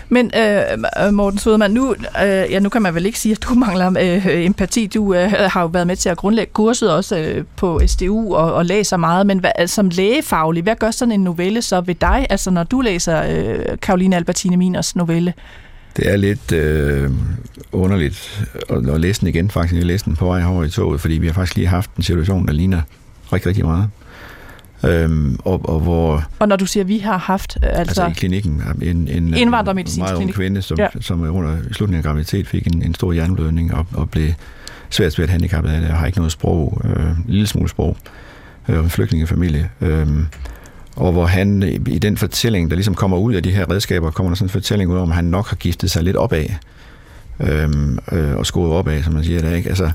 Men 0.10 0.32
øh, 0.38 0.62
øh 1.06 1.14
Morten 1.14 1.40
Sødermann, 1.40 1.74
nu, 1.74 1.92
øh, 1.94 2.28
ja, 2.28 2.60
nu 2.60 2.70
kan 2.70 2.82
man 2.82 2.96
vel 2.96 3.06
ikke 3.06 3.20
sige, 3.20 3.32
at 3.32 3.44
du 3.44 3.54
mangler 3.66 3.92
øh, 4.00 4.46
empati. 4.46 4.88
Du 4.88 5.14
øh, 5.14 5.32
har 5.32 5.62
jo 5.62 5.68
været 5.68 5.88
med 5.88 5.96
til 5.96 6.10
at 6.10 6.18
grundlægge 6.18 6.54
kurset 6.54 6.94
også 6.94 7.18
øh, 7.18 7.44
på 7.56 7.82
SDU 7.88 8.36
og, 8.36 8.54
og 8.54 8.66
læser 8.66 8.98
meget, 8.98 9.28
men 9.28 9.40
hvad, 9.40 9.52
altså, 9.56 9.76
som 9.76 9.90
lægefaglig, 9.90 10.64
hvad 10.64 10.76
gør 10.76 10.92
sådan 10.92 11.12
en 11.12 11.24
novelle 11.24 11.62
så 11.62 11.82
ved 11.82 11.96
dig, 11.96 12.28
altså 12.30 12.52
når 12.52 12.64
du 12.64 12.82
læser 12.82 13.24
øh, 13.30 13.78
Karoline 13.82 14.16
Albertine 14.16 14.58
Miners 14.58 14.96
novelle? 14.96 15.34
Det 15.98 16.12
er 16.12 16.16
lidt 16.16 16.52
øh, 16.52 17.12
underligt 17.72 18.48
at, 18.70 19.02
læse 19.02 19.22
den 19.22 19.28
igen, 19.28 19.50
faktisk. 19.50 19.78
Jeg 19.78 19.86
læste 19.86 20.06
den 20.06 20.16
på 20.16 20.26
vej 20.26 20.44
over 20.46 20.64
i 20.64 20.70
toget, 20.70 21.02
fordi 21.02 21.14
vi 21.14 21.28
har 21.28 21.34
faktisk 21.34 21.56
lige 21.56 21.68
haft 21.68 21.96
en 21.96 22.04
situation, 22.04 22.48
der 22.48 22.54
ligner 22.54 22.82
rigtig, 23.34 23.48
rigtig 23.48 23.66
meget. 23.66 23.90
Øhm, 24.84 25.40
og, 25.46 25.70
og, 25.70 25.80
hvor, 25.80 26.28
og 26.40 26.48
når 26.48 26.56
du 26.56 26.66
siger, 26.66 26.84
vi 26.84 26.98
har 26.98 27.18
haft... 27.18 27.58
Altså, 27.62 27.80
altså 27.80 28.06
i 28.06 28.12
klinikken, 28.12 28.62
en, 28.82 29.08
en 29.08 29.34
indvandrermedicinsk 29.34 30.00
meget 30.00 30.16
ung 30.16 30.34
kvinde, 30.34 30.62
som, 30.62 30.78
ja. 30.78 30.88
som 31.02 31.22
under 31.22 31.58
slutningen 31.72 31.98
af 31.98 32.04
graviditet 32.04 32.48
fik 32.48 32.68
en, 32.68 32.84
en 32.84 32.96
stor 32.96 33.12
hjerneblødning 33.12 33.74
og, 33.74 33.86
og 33.94 34.10
blev 34.10 34.30
svært, 34.90 35.14
svært 35.14 35.30
handicappet 35.30 35.70
af 35.70 35.82
det, 35.82 35.90
og 35.90 35.98
har 35.98 36.06
ikke 36.06 36.18
noget 36.18 36.32
sprog, 36.32 36.82
øh, 36.84 37.08
en 37.08 37.26
lille 37.28 37.48
smule 37.48 37.70
sprog, 37.70 37.98
øh, 38.70 38.80
en 38.80 38.90
flygtningefamilie. 38.90 39.70
Øh, 39.82 40.08
og 40.96 41.12
hvor 41.12 41.26
han 41.26 41.64
i 41.88 42.00
den 42.00 42.18
fortælling, 42.18 42.70
der 42.70 42.76
ligesom 42.76 42.96
kommer 42.96 43.18
ud 43.18 43.34
af 43.34 43.44
de 43.44 43.52
her 43.52 43.72
redskaber, 43.72 44.12
kommer 44.12 44.30
der 44.30 44.36
sådan 44.36 44.46
en 44.46 44.50
fortælling 44.50 44.92
ud 44.92 44.98
om, 44.98 45.10
at 45.10 45.16
han 45.16 45.26
nok 45.26 45.48
har 45.48 45.56
giftet 45.56 45.92
sig 45.92 46.04
lidt 46.04 46.16
opad, 46.16 46.46
øh, 47.40 47.70
øh, 48.12 48.36
og 48.36 48.46
skruet 48.46 48.74
opad, 48.74 49.04
som 49.04 49.14
man 49.14 49.24
siger 49.24 49.42
det, 49.42 49.56
ikke? 49.56 49.70
Altså, 49.70 49.92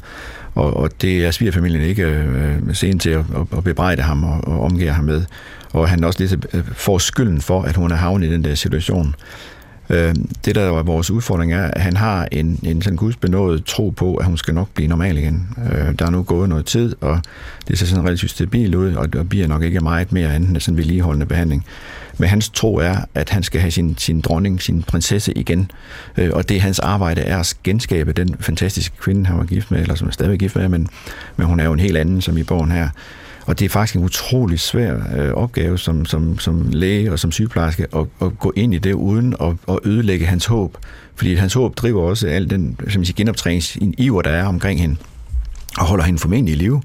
og, 0.56 0.76
og 0.76 0.90
det 1.02 1.26
er 1.26 1.30
svigerfamilien 1.30 1.82
ikke 1.82 2.02
øh, 2.02 2.74
sen 2.74 2.98
til 2.98 3.10
at, 3.10 3.24
at, 3.56 3.64
bebrejde 3.64 4.02
ham 4.02 4.24
og, 4.24 4.40
og 4.46 4.60
omgive 4.60 4.90
ham 4.90 5.04
med. 5.04 5.24
Og 5.72 5.88
han 5.88 6.04
også 6.04 6.20
lidt 6.20 6.46
øh, 6.54 6.64
får 6.72 6.98
skylden 6.98 7.40
for, 7.40 7.62
at 7.62 7.76
hun 7.76 7.92
er 7.92 7.96
havnet 7.96 8.28
i 8.28 8.32
den 8.32 8.44
der 8.44 8.54
situation. 8.54 9.14
Øh, 9.90 10.14
det, 10.44 10.54
der 10.54 10.68
var 10.68 10.82
vores 10.82 11.10
udfordring, 11.10 11.52
er, 11.52 11.64
at 11.64 11.82
han 11.82 11.96
har 11.96 12.28
en, 12.32 12.60
en 12.62 12.82
sådan 12.82 12.96
gudsbenået 12.96 13.64
tro 13.64 13.90
på, 13.90 14.14
at 14.14 14.26
hun 14.26 14.36
skal 14.36 14.54
nok 14.54 14.68
blive 14.74 14.88
normal 14.88 15.18
igen. 15.18 15.48
Øh, 15.72 15.98
der 15.98 16.06
er 16.06 16.10
nu 16.10 16.22
gået 16.22 16.48
noget 16.48 16.66
tid, 16.66 16.96
og 17.00 17.20
det 17.68 17.78
ser 17.78 17.86
sådan 17.86 18.04
relativt 18.04 18.30
stabilt 18.30 18.74
ud, 18.74 18.94
og 18.94 19.12
der 19.12 19.22
bliver 19.22 19.46
nok 19.48 19.62
ikke 19.62 19.80
meget 19.80 20.12
mere 20.12 20.36
end 20.36 20.60
sådan 20.60 20.76
vedligeholdende 20.76 21.26
behandling. 21.26 21.66
Men 22.18 22.28
hans 22.28 22.48
tro 22.48 22.76
er, 22.76 22.96
at 23.14 23.30
han 23.30 23.42
skal 23.42 23.60
have 23.60 23.70
sin, 23.70 23.94
sin 23.98 24.20
dronning, 24.20 24.62
sin 24.62 24.82
prinsesse 24.82 25.38
igen. 25.38 25.70
Øh, 26.16 26.30
og 26.32 26.48
det 26.48 26.60
hans 26.60 26.78
arbejde 26.78 27.20
er 27.20 27.38
at 27.38 27.54
genskabe 27.64 28.12
den 28.12 28.36
fantastiske 28.40 28.96
kvinde, 28.96 29.26
han 29.26 29.38
var 29.38 29.44
gift 29.44 29.70
med, 29.70 29.80
eller 29.80 29.94
som 29.94 30.08
er 30.08 30.12
stadig 30.12 30.38
gift 30.38 30.56
med, 30.56 30.68
men, 30.68 30.88
men 31.36 31.46
hun 31.46 31.60
er 31.60 31.64
jo 31.64 31.72
en 31.72 31.80
helt 31.80 31.96
anden, 31.96 32.20
som 32.20 32.38
i 32.38 32.42
bogen 32.42 32.70
her. 32.70 32.88
Og 33.46 33.58
det 33.58 33.64
er 33.64 33.68
faktisk 33.68 33.96
en 33.96 34.04
utrolig 34.04 34.60
svær 34.60 34.94
øh, 35.16 35.32
opgave 35.32 35.78
som, 35.78 36.06
som, 36.06 36.38
som 36.38 36.68
læge 36.70 37.12
og 37.12 37.18
som 37.18 37.32
sygeplejerske 37.32 37.86
at, 37.96 38.06
at 38.22 38.38
gå 38.38 38.52
ind 38.56 38.74
i 38.74 38.78
det 38.78 38.92
uden 38.92 39.34
at, 39.40 39.54
at 39.68 39.78
ødelægge 39.84 40.26
hans 40.26 40.46
håb. 40.46 40.76
Fordi 41.14 41.34
hans 41.34 41.54
håb 41.54 41.76
driver 41.76 42.02
også 42.02 42.28
al 42.28 42.50
den 42.50 42.78
som 42.88 43.04
siger, 43.04 43.16
genoptræningsiver, 43.16 44.22
der 44.22 44.30
er 44.30 44.44
omkring 44.44 44.80
hende, 44.80 44.96
og 45.78 45.86
holder 45.86 46.04
hende 46.04 46.18
formentlig 46.18 46.54
i 46.54 46.56
live. 46.56 46.82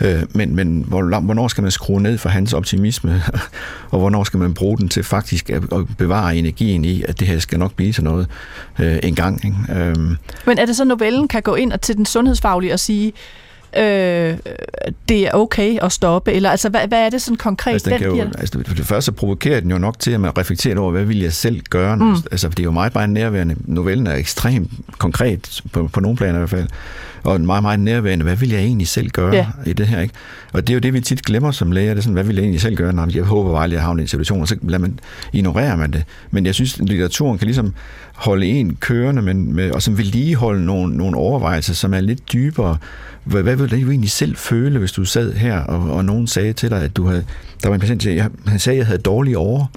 Øh, 0.00 0.22
men, 0.34 0.56
men 0.56 0.84
hvor, 0.88 1.20
hvornår 1.20 1.48
skal 1.48 1.62
man 1.62 1.70
skrue 1.70 2.02
ned 2.02 2.18
for 2.18 2.28
hans 2.28 2.52
optimisme, 2.52 3.22
og 3.92 3.98
hvornår 3.98 4.24
skal 4.24 4.40
man 4.40 4.54
bruge 4.54 4.78
den 4.78 4.88
til 4.88 5.02
faktisk 5.02 5.50
at, 5.50 5.62
at 5.72 5.96
bevare 5.98 6.36
energien 6.36 6.84
i, 6.84 7.02
at 7.02 7.20
det 7.20 7.28
her 7.28 7.38
skal 7.38 7.58
nok 7.58 7.74
blive 7.74 7.92
til 7.92 8.04
noget 8.04 8.26
øh, 8.80 8.98
en 9.02 9.14
gang. 9.14 9.44
Ikke? 9.44 9.56
Øh. 9.80 9.96
Men 10.46 10.58
er 10.58 10.66
det 10.66 10.76
så, 10.76 10.84
novellen 10.84 11.28
kan 11.28 11.42
gå 11.42 11.54
ind 11.54 11.72
og 11.72 11.80
til 11.80 11.96
den 11.96 12.06
sundhedsfaglige 12.06 12.72
og 12.72 12.80
sige, 12.80 13.12
øh, 13.76 14.38
det 15.08 15.26
er 15.26 15.30
okay 15.32 15.78
at 15.82 15.92
stoppe? 15.92 16.32
Eller 16.32 16.50
altså, 16.50 16.68
hvad, 16.68 16.80
hvad 16.88 17.06
er 17.06 17.10
det 17.10 17.22
sådan 17.22 17.36
konkret? 17.36 17.72
Altså, 17.72 17.90
den 17.90 17.98
kan 17.98 18.08
jo, 18.08 18.20
altså, 18.38 18.62
for 18.66 18.74
det 18.74 18.86
første 18.86 19.12
provokerer 19.12 19.60
den 19.60 19.70
jo 19.70 19.78
nok 19.78 19.98
til, 19.98 20.10
at 20.10 20.20
man 20.20 20.38
reflekterer 20.38 20.78
over, 20.78 20.90
hvad 20.90 21.04
vil 21.04 21.20
jeg 21.20 21.32
selv 21.32 21.60
gøre? 21.70 21.96
Mm. 21.96 22.14
Altså, 22.30 22.48
det 22.48 22.58
er 22.58 22.64
jo 22.64 22.70
meget, 22.70 22.94
meget 22.94 23.10
nærværende. 23.10 23.56
Novellen 23.64 24.06
er 24.06 24.14
ekstremt 24.14 24.70
konkret, 24.98 25.62
på, 25.72 25.88
på 25.92 26.00
nogle 26.00 26.16
planer 26.16 26.34
i 26.34 26.38
hvert 26.38 26.50
fald 26.50 26.68
og 27.24 27.40
meget, 27.40 27.62
meget 27.62 27.80
nærværende, 27.80 28.22
hvad 28.22 28.36
vil 28.36 28.50
jeg 28.50 28.60
egentlig 28.60 28.88
selv 28.88 29.10
gøre 29.10 29.34
ja. 29.34 29.46
i 29.66 29.72
det 29.72 29.86
her? 29.86 30.00
Ikke? 30.00 30.14
Og 30.52 30.66
det 30.66 30.72
er 30.72 30.74
jo 30.74 30.80
det, 30.80 30.92
vi 30.92 31.00
tit 31.00 31.22
glemmer 31.22 31.50
som 31.50 31.72
læger, 31.72 31.90
det 31.90 31.98
er 31.98 32.02
sådan, 32.02 32.14
hvad 32.14 32.24
vil 32.24 32.34
jeg 32.34 32.42
egentlig 32.42 32.60
selv 32.60 32.76
gøre? 32.76 32.92
Nå, 32.92 33.06
jeg 33.14 33.22
håber 33.22 33.52
bare, 33.52 33.64
at 33.64 33.72
jeg 33.72 33.82
havner 33.82 34.00
i 34.00 34.02
en 34.02 34.08
situation, 34.08 34.40
og 34.40 34.48
så 34.48 34.56
lader 34.62 34.78
man, 34.78 34.98
ignorerer 35.32 35.76
man 35.76 35.92
det. 35.92 36.04
Men 36.30 36.46
jeg 36.46 36.54
synes, 36.54 36.80
at 36.80 36.88
litteraturen 36.88 37.38
kan 37.38 37.46
ligesom 37.46 37.74
holde 38.14 38.46
en 38.46 38.76
kørende, 38.80 39.22
men 39.22 39.54
med, 39.54 39.70
og 39.70 39.82
som 39.82 39.98
vedligeholde 39.98 40.64
nogle, 40.64 40.96
nogle 40.96 41.16
overvejelser, 41.16 41.74
som 41.74 41.94
er 41.94 42.00
lidt 42.00 42.32
dybere. 42.32 42.76
Hvad, 43.24 43.42
hvad 43.42 43.56
ville 43.56 43.84
du 43.84 43.90
egentlig 43.90 44.10
selv 44.10 44.36
føle, 44.36 44.78
hvis 44.78 44.92
du 44.92 45.04
sad 45.04 45.32
her, 45.32 45.58
og, 45.58 45.96
og 45.96 46.04
nogen 46.04 46.26
sagde 46.26 46.52
til 46.52 46.70
dig, 46.70 46.82
at 46.82 46.96
du 46.96 47.06
havde, 47.06 47.24
der 47.62 47.68
var 47.68 47.74
en 47.74 47.80
patient, 47.80 48.06
jeg, 48.06 48.28
han 48.46 48.58
sagde, 48.58 48.76
at 48.76 48.78
jeg 48.78 48.86
havde 48.86 49.02
dårlige 49.02 49.38
år. 49.38 49.70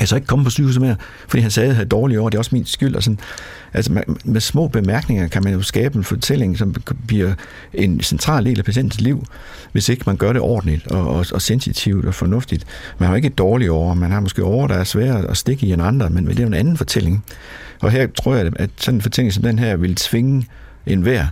Jeg 0.00 0.08
så 0.08 0.16
ikke 0.16 0.26
komme 0.26 0.44
på 0.44 0.50
sygehuset 0.50 0.82
mere, 0.82 0.96
fordi 1.28 1.40
han 1.40 1.50
sagde, 1.50 1.66
at 1.66 1.68
jeg 1.68 1.76
havde 1.76 1.88
dårlige 1.88 2.20
år, 2.20 2.28
det 2.28 2.34
er 2.34 2.38
også 2.38 2.54
min 2.54 2.66
skyld. 2.66 2.94
Og 2.94 3.02
sådan. 3.02 3.18
Altså 3.74 3.92
med, 3.92 4.02
med 4.24 4.40
små 4.40 4.68
bemærkninger 4.68 5.28
kan 5.28 5.44
man 5.44 5.52
jo 5.52 5.62
skabe 5.62 5.98
en 5.98 6.04
fortælling, 6.04 6.58
som 6.58 6.74
bliver 7.06 7.34
en 7.74 8.00
central 8.00 8.44
del 8.44 8.58
af 8.58 8.64
patientens 8.64 9.00
liv, 9.00 9.24
hvis 9.72 9.88
ikke 9.88 10.02
man 10.06 10.16
gør 10.16 10.32
det 10.32 10.42
ordentligt 10.42 10.86
og, 10.86 11.08
og, 11.08 11.26
og 11.32 11.42
sensitivt 11.42 12.04
og 12.04 12.14
fornuftigt. 12.14 12.64
Man 12.98 13.08
har 13.08 13.16
ikke 13.16 13.26
et 13.26 13.38
dårligt 13.38 13.70
år, 13.70 13.94
man 13.94 14.10
har 14.10 14.20
måske 14.20 14.44
år, 14.44 14.66
der 14.66 14.74
er 14.74 14.84
svære 14.84 15.30
at 15.30 15.36
stikke 15.36 15.66
i 15.66 15.72
en 15.72 15.80
andre, 15.80 16.10
men 16.10 16.26
det 16.26 16.38
er 16.38 16.42
jo 16.42 16.46
en 16.46 16.54
anden 16.54 16.76
fortælling. 16.76 17.24
Og 17.80 17.90
her 17.90 18.06
tror 18.22 18.34
jeg, 18.34 18.52
at 18.56 18.70
sådan 18.76 18.98
en 18.98 19.02
fortælling 19.02 19.32
som 19.32 19.42
den 19.42 19.58
her 19.58 19.76
vil 19.76 19.94
tvinge 19.94 20.46
enhver 20.86 21.26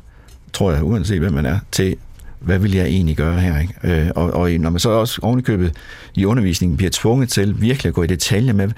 tror 0.53 0.73
jeg, 0.73 0.85
uanset 0.85 1.21
hvem 1.21 1.33
man 1.33 1.47
er, 1.47 1.59
til 1.73 1.97
hvad 2.41 2.59
vil 2.59 2.73
jeg 2.73 2.87
egentlig 2.87 3.17
gøre 3.17 3.41
her? 3.41 3.59
Ikke? 3.59 3.75
Øh, 3.85 4.11
og, 4.17 4.31
og 4.31 4.51
når 4.51 4.71
man 4.71 4.81
så 4.81 4.91
også 4.91 5.21
ovenikøbet 5.23 5.77
i 6.15 6.25
undervisningen 6.25 6.77
bliver 6.77 6.91
tvunget 6.91 7.29
til 7.29 7.61
virkelig 7.61 7.89
at 7.89 7.95
gå 7.95 8.03
i 8.03 8.07
detaljer 8.07 8.53
med, 8.53 8.71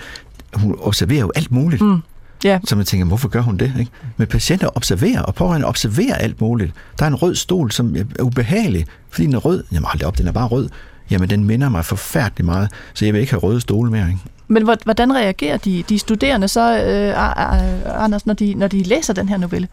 hun 0.54 0.76
observerer 0.80 1.20
jo 1.20 1.32
alt 1.34 1.52
muligt. 1.52 1.82
Mm. 1.82 1.98
Ja. 2.44 2.58
Så 2.64 2.76
man 2.76 2.84
tænker, 2.84 3.06
hvorfor 3.06 3.28
gør 3.28 3.40
hun 3.40 3.56
det? 3.56 3.72
Ikke? 3.78 3.90
Men 4.16 4.26
patienter 4.26 4.76
observerer, 4.76 5.22
og 5.22 5.34
pårørende 5.34 5.66
observerer 5.66 6.14
alt 6.14 6.40
muligt. 6.40 6.72
Der 6.98 7.04
er 7.04 7.08
en 7.08 7.14
rød 7.14 7.34
stol, 7.34 7.70
som 7.70 7.96
er 7.96 8.22
ubehagelig, 8.22 8.86
fordi 9.10 9.26
den 9.26 9.34
er 9.34 9.38
rød. 9.38 9.64
Jamen 9.72 9.84
hold 9.84 10.02
op, 10.02 10.18
den 10.18 10.26
er 10.26 10.32
bare 10.32 10.46
rød. 10.46 10.68
Jamen, 11.10 11.30
den 11.30 11.44
minder 11.44 11.68
mig 11.68 11.84
forfærdeligt 11.84 12.46
meget, 12.46 12.68
så 12.94 13.04
jeg 13.04 13.14
vil 13.14 13.20
ikke 13.20 13.32
have 13.32 13.40
røde 13.40 13.60
stole 13.60 13.90
mere. 13.90 14.06
Ikke? 14.08 14.20
Men 14.48 14.62
hvordan 14.84 15.14
reagerer 15.14 15.56
de, 15.56 15.84
de 15.88 15.98
studerende 15.98 16.48
så, 16.48 16.78
øh, 16.78 18.04
Anders, 18.04 18.26
når 18.26 18.34
de, 18.34 18.54
når 18.54 18.68
de 18.68 18.82
læser 18.82 19.12
den 19.12 19.28
her 19.28 19.36
novelle? 19.36 19.68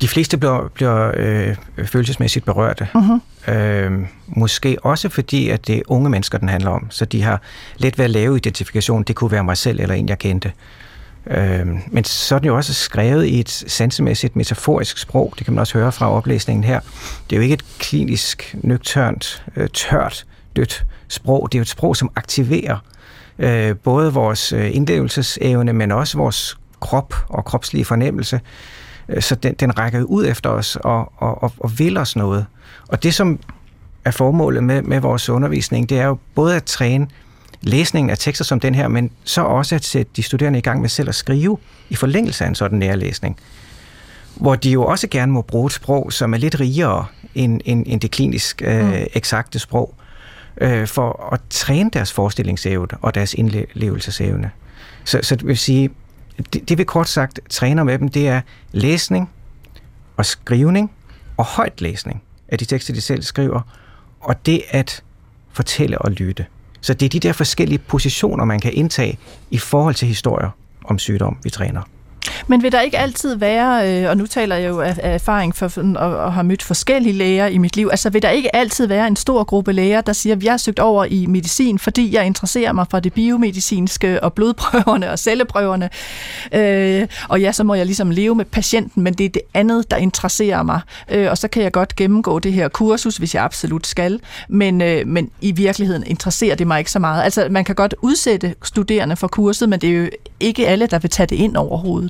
De 0.00 0.08
fleste 0.08 0.36
bliver, 0.36 0.68
bliver 0.68 1.12
øh, 1.16 1.56
følelsesmæssigt 1.84 2.44
berørte. 2.44 2.88
Uh-huh. 2.94 3.50
Øh, 3.52 3.92
måske 4.26 4.76
også 4.82 5.08
fordi, 5.08 5.48
at 5.48 5.66
det 5.66 5.76
er 5.76 5.82
unge 5.86 6.10
mennesker, 6.10 6.38
den 6.38 6.48
handler 6.48 6.70
om. 6.70 6.90
Så 6.90 7.04
de 7.04 7.22
har 7.22 7.42
let 7.76 7.98
ved 7.98 8.04
at 8.04 8.10
lave 8.10 8.36
identifikation. 8.36 9.02
Det 9.02 9.16
kunne 9.16 9.30
være 9.30 9.44
mig 9.44 9.56
selv 9.56 9.80
eller 9.80 9.94
en, 9.94 10.08
jeg 10.08 10.18
kendte. 10.18 10.52
Øh, 11.26 11.66
men 11.90 12.04
så 12.04 12.34
er 12.34 12.38
den 12.38 12.46
jo 12.46 12.56
også 12.56 12.74
skrevet 12.74 13.26
i 13.26 13.40
et 13.40 13.50
sansemæssigt 13.50 14.36
metaforisk 14.36 14.98
sprog. 14.98 15.34
Det 15.38 15.44
kan 15.44 15.54
man 15.54 15.60
også 15.60 15.78
høre 15.78 15.92
fra 15.92 16.12
oplæsningen 16.12 16.64
her. 16.64 16.80
Det 17.30 17.36
er 17.36 17.40
jo 17.40 17.42
ikke 17.42 17.54
et 17.54 17.64
klinisk, 17.78 18.56
nøgternt, 18.62 19.44
øh, 19.56 19.68
tørt, 19.68 20.26
dødt 20.56 20.84
sprog. 21.08 21.48
Det 21.52 21.58
er 21.58 21.60
jo 21.60 21.62
et 21.62 21.68
sprog, 21.68 21.96
som 21.96 22.10
aktiverer 22.16 22.78
øh, 23.38 23.76
både 23.76 24.12
vores 24.12 24.52
øh, 24.52 24.76
indlevelsesevne, 24.76 25.72
men 25.72 25.92
også 25.92 26.18
vores 26.18 26.58
krop 26.80 27.14
og 27.28 27.44
kropslige 27.44 27.84
fornemmelse. 27.84 28.40
Øh, 29.08 29.22
så 29.22 29.34
den, 29.34 29.54
den 29.54 29.78
rækker 29.78 30.02
ud 30.02 30.26
efter 30.26 30.50
os 30.50 30.76
og, 30.76 31.12
og, 31.16 31.42
og, 31.42 31.52
og 31.58 31.78
vil 31.78 31.96
os 31.96 32.16
noget. 32.16 32.46
Og 32.88 33.02
det, 33.02 33.14
som 33.14 33.40
er 34.04 34.10
formålet 34.10 34.64
med, 34.64 34.82
med 34.82 35.00
vores 35.00 35.28
undervisning, 35.28 35.88
det 35.88 35.98
er 35.98 36.06
jo 36.06 36.18
både 36.34 36.56
at 36.56 36.64
træne 36.64 37.06
læsningen 37.60 38.10
af 38.10 38.18
tekster 38.18 38.44
som 38.44 38.60
den 38.60 38.74
her, 38.74 38.88
men 38.88 39.10
så 39.24 39.42
også 39.42 39.74
at 39.74 39.84
sætte 39.84 40.12
de 40.16 40.22
studerende 40.22 40.58
i 40.58 40.62
gang 40.62 40.80
med 40.80 40.88
selv 40.88 41.08
at 41.08 41.14
skrive 41.14 41.58
i 41.88 41.94
forlængelse 41.94 42.44
af 42.44 42.48
en 42.48 42.54
sådan 42.54 42.78
nærlæsning. 42.78 43.36
Hvor 44.34 44.54
de 44.54 44.70
jo 44.70 44.84
også 44.84 45.08
gerne 45.10 45.32
må 45.32 45.42
bruge 45.42 45.66
et 45.66 45.72
sprog, 45.72 46.12
som 46.12 46.34
er 46.34 46.38
lidt 46.38 46.60
rigere 46.60 47.06
end, 47.34 47.60
end, 47.64 47.84
end 47.86 48.00
det 48.00 48.10
klinisk 48.10 48.62
øh, 48.64 48.86
mm. 48.86 48.92
eksakte 49.14 49.58
sprog, 49.58 49.94
øh, 50.60 50.86
for 50.86 51.32
at 51.32 51.40
træne 51.50 51.90
deres 51.92 52.12
forestillingsevne 52.12 52.98
og 53.02 53.14
deres 53.14 53.34
indlevelsesevne. 53.34 54.50
Så, 55.04 55.20
så 55.22 55.36
det 55.36 55.46
vil 55.46 55.58
sige, 55.58 55.90
det, 56.52 56.68
det 56.68 56.78
vi 56.78 56.84
kort 56.84 57.08
sagt 57.08 57.40
træner 57.50 57.84
med 57.84 57.98
dem, 57.98 58.08
det 58.08 58.28
er 58.28 58.40
læsning 58.72 59.30
og 60.16 60.26
skrivning 60.26 60.90
og 61.36 61.44
højt 61.44 61.80
læsning 61.80 62.22
af 62.48 62.58
de 62.58 62.64
tekster, 62.64 62.94
de 62.94 63.00
selv 63.00 63.22
skriver, 63.22 63.60
og 64.20 64.46
det 64.46 64.62
at 64.70 65.02
fortælle 65.52 65.98
og 65.98 66.10
lytte. 66.10 66.46
Så 66.80 66.94
det 66.94 67.06
er 67.06 67.10
de 67.10 67.20
der 67.20 67.32
forskellige 67.32 67.78
positioner, 67.78 68.44
man 68.44 68.60
kan 68.60 68.72
indtage 68.74 69.18
i 69.50 69.58
forhold 69.58 69.94
til 69.94 70.08
historier 70.08 70.50
om 70.84 70.98
sygdom, 70.98 71.38
vi 71.42 71.50
træner. 71.50 71.82
Men 72.46 72.62
vil 72.62 72.72
der 72.72 72.80
ikke 72.80 72.98
altid 72.98 73.34
være, 73.34 74.02
øh, 74.02 74.10
og 74.10 74.16
nu 74.16 74.26
taler 74.26 74.56
jeg 74.56 74.68
jo 74.68 74.80
af, 74.80 74.98
erfaring 75.02 75.56
for 75.56 75.66
at, 75.66 76.26
at 76.26 76.32
have 76.32 76.44
mødt 76.44 76.62
forskellige 76.62 77.12
læger 77.12 77.46
i 77.46 77.58
mit 77.58 77.76
liv, 77.76 77.88
altså 77.90 78.10
vil 78.10 78.22
der 78.22 78.30
ikke 78.30 78.56
altid 78.56 78.86
være 78.86 79.06
en 79.06 79.16
stor 79.16 79.44
gruppe 79.44 79.72
læger, 79.72 80.00
der 80.00 80.12
siger, 80.12 80.36
at 80.36 80.42
jeg 80.42 80.52
har 80.52 80.58
søgt 80.58 80.78
over 80.78 81.04
i 81.04 81.26
medicin, 81.26 81.78
fordi 81.78 82.14
jeg 82.14 82.26
interesserer 82.26 82.72
mig 82.72 82.86
for 82.90 83.00
det 83.00 83.12
biomedicinske 83.12 84.24
og 84.24 84.32
blodprøverne 84.32 85.10
og 85.10 85.18
celleprøverne, 85.18 85.90
øh, 86.52 87.08
og 87.28 87.40
ja, 87.40 87.52
så 87.52 87.64
må 87.64 87.74
jeg 87.74 87.86
ligesom 87.86 88.10
leve 88.10 88.34
med 88.34 88.44
patienten, 88.44 89.02
men 89.02 89.14
det 89.14 89.24
er 89.24 89.30
det 89.30 89.42
andet, 89.54 89.90
der 89.90 89.96
interesserer 89.96 90.62
mig, 90.62 90.80
øh, 91.10 91.30
og 91.30 91.38
så 91.38 91.48
kan 91.48 91.62
jeg 91.62 91.72
godt 91.72 91.96
gennemgå 91.96 92.38
det 92.38 92.52
her 92.52 92.68
kursus, 92.68 93.16
hvis 93.16 93.34
jeg 93.34 93.44
absolut 93.44 93.86
skal, 93.86 94.20
men, 94.48 94.82
øh, 94.82 95.06
men 95.06 95.30
i 95.40 95.52
virkeligheden 95.52 96.04
interesserer 96.06 96.54
det 96.54 96.66
mig 96.66 96.78
ikke 96.78 96.90
så 96.90 96.98
meget. 96.98 97.24
Altså 97.24 97.46
man 97.50 97.64
kan 97.64 97.74
godt 97.74 97.94
udsætte 98.02 98.54
studerende 98.62 99.16
for 99.16 99.28
kurset, 99.28 99.68
men 99.68 99.80
det 99.80 99.90
er 99.90 99.98
jo 99.98 100.08
ikke 100.40 100.68
alle, 100.68 100.86
der 100.86 100.98
vil 100.98 101.10
tage 101.10 101.26
det 101.26 101.36
ind 101.36 101.56
overhovedet. 101.56 102.07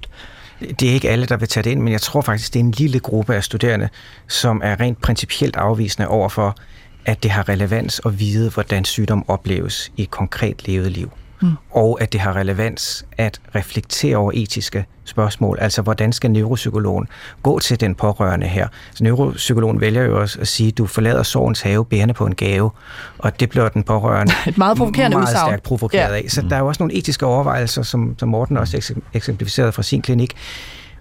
Det 0.60 0.88
er 0.88 0.92
ikke 0.92 1.10
alle, 1.10 1.26
der 1.26 1.36
vil 1.36 1.48
tage 1.48 1.64
det 1.64 1.70
ind, 1.70 1.80
men 1.80 1.92
jeg 1.92 2.00
tror 2.00 2.20
faktisk, 2.20 2.54
det 2.54 2.60
er 2.60 2.64
en 2.64 2.70
lille 2.70 3.00
gruppe 3.00 3.34
af 3.34 3.44
studerende, 3.44 3.88
som 4.28 4.60
er 4.64 4.80
rent 4.80 5.00
principielt 5.00 5.56
afvisende 5.56 6.08
over 6.08 6.28
for, 6.28 6.56
at 7.04 7.22
det 7.22 7.30
har 7.30 7.48
relevans 7.48 8.00
at 8.06 8.20
vide, 8.20 8.50
hvordan 8.50 8.84
sygdom 8.84 9.24
opleves 9.28 9.92
i 9.96 10.02
et 10.02 10.10
konkret 10.10 10.68
levet 10.68 10.92
liv 10.92 11.10
mm. 11.42 11.52
og 11.70 11.98
at 12.02 12.12
det 12.12 12.20
har 12.20 12.36
relevans 12.36 13.06
at 13.18 13.40
reflektere 13.54 14.16
over 14.16 14.32
etiske 14.34 14.86
spørgsmål. 15.04 15.58
Altså, 15.60 15.82
hvordan 15.82 16.12
skal 16.12 16.30
neuropsykologen 16.30 17.08
gå 17.42 17.58
til 17.58 17.80
den 17.80 17.94
pårørende 17.94 18.46
her? 18.46 18.68
Så 18.94 19.04
neuropsykologen 19.04 19.80
vælger 19.80 20.02
jo 20.02 20.20
også 20.20 20.40
at 20.40 20.48
sige, 20.48 20.68
at 20.68 20.78
du 20.78 20.86
forlader 20.86 21.22
sorgens 21.22 21.60
have 21.60 21.84
bærende 21.84 22.14
på 22.14 22.26
en 22.26 22.34
gave, 22.34 22.70
og 23.18 23.40
det 23.40 23.48
bliver 23.48 23.68
den 23.68 23.82
pårørende 23.82 24.32
Et 24.46 24.58
meget 24.58 24.76
provokerende 24.76 25.16
meget 25.16 25.28
udsagn. 25.28 25.48
stærkt 25.48 25.62
provokeret 25.62 26.10
ja. 26.10 26.16
af. 26.16 26.24
Så 26.28 26.42
mm. 26.42 26.48
der 26.48 26.56
er 26.56 26.60
jo 26.60 26.66
også 26.66 26.82
nogle 26.82 26.94
etiske 26.94 27.26
overvejelser, 27.26 27.82
som, 27.82 28.14
som 28.18 28.28
Morten 28.28 28.56
også 28.56 28.94
eksemplificerede 29.14 29.72
fra 29.72 29.82
sin 29.82 30.02
klinik. 30.02 30.34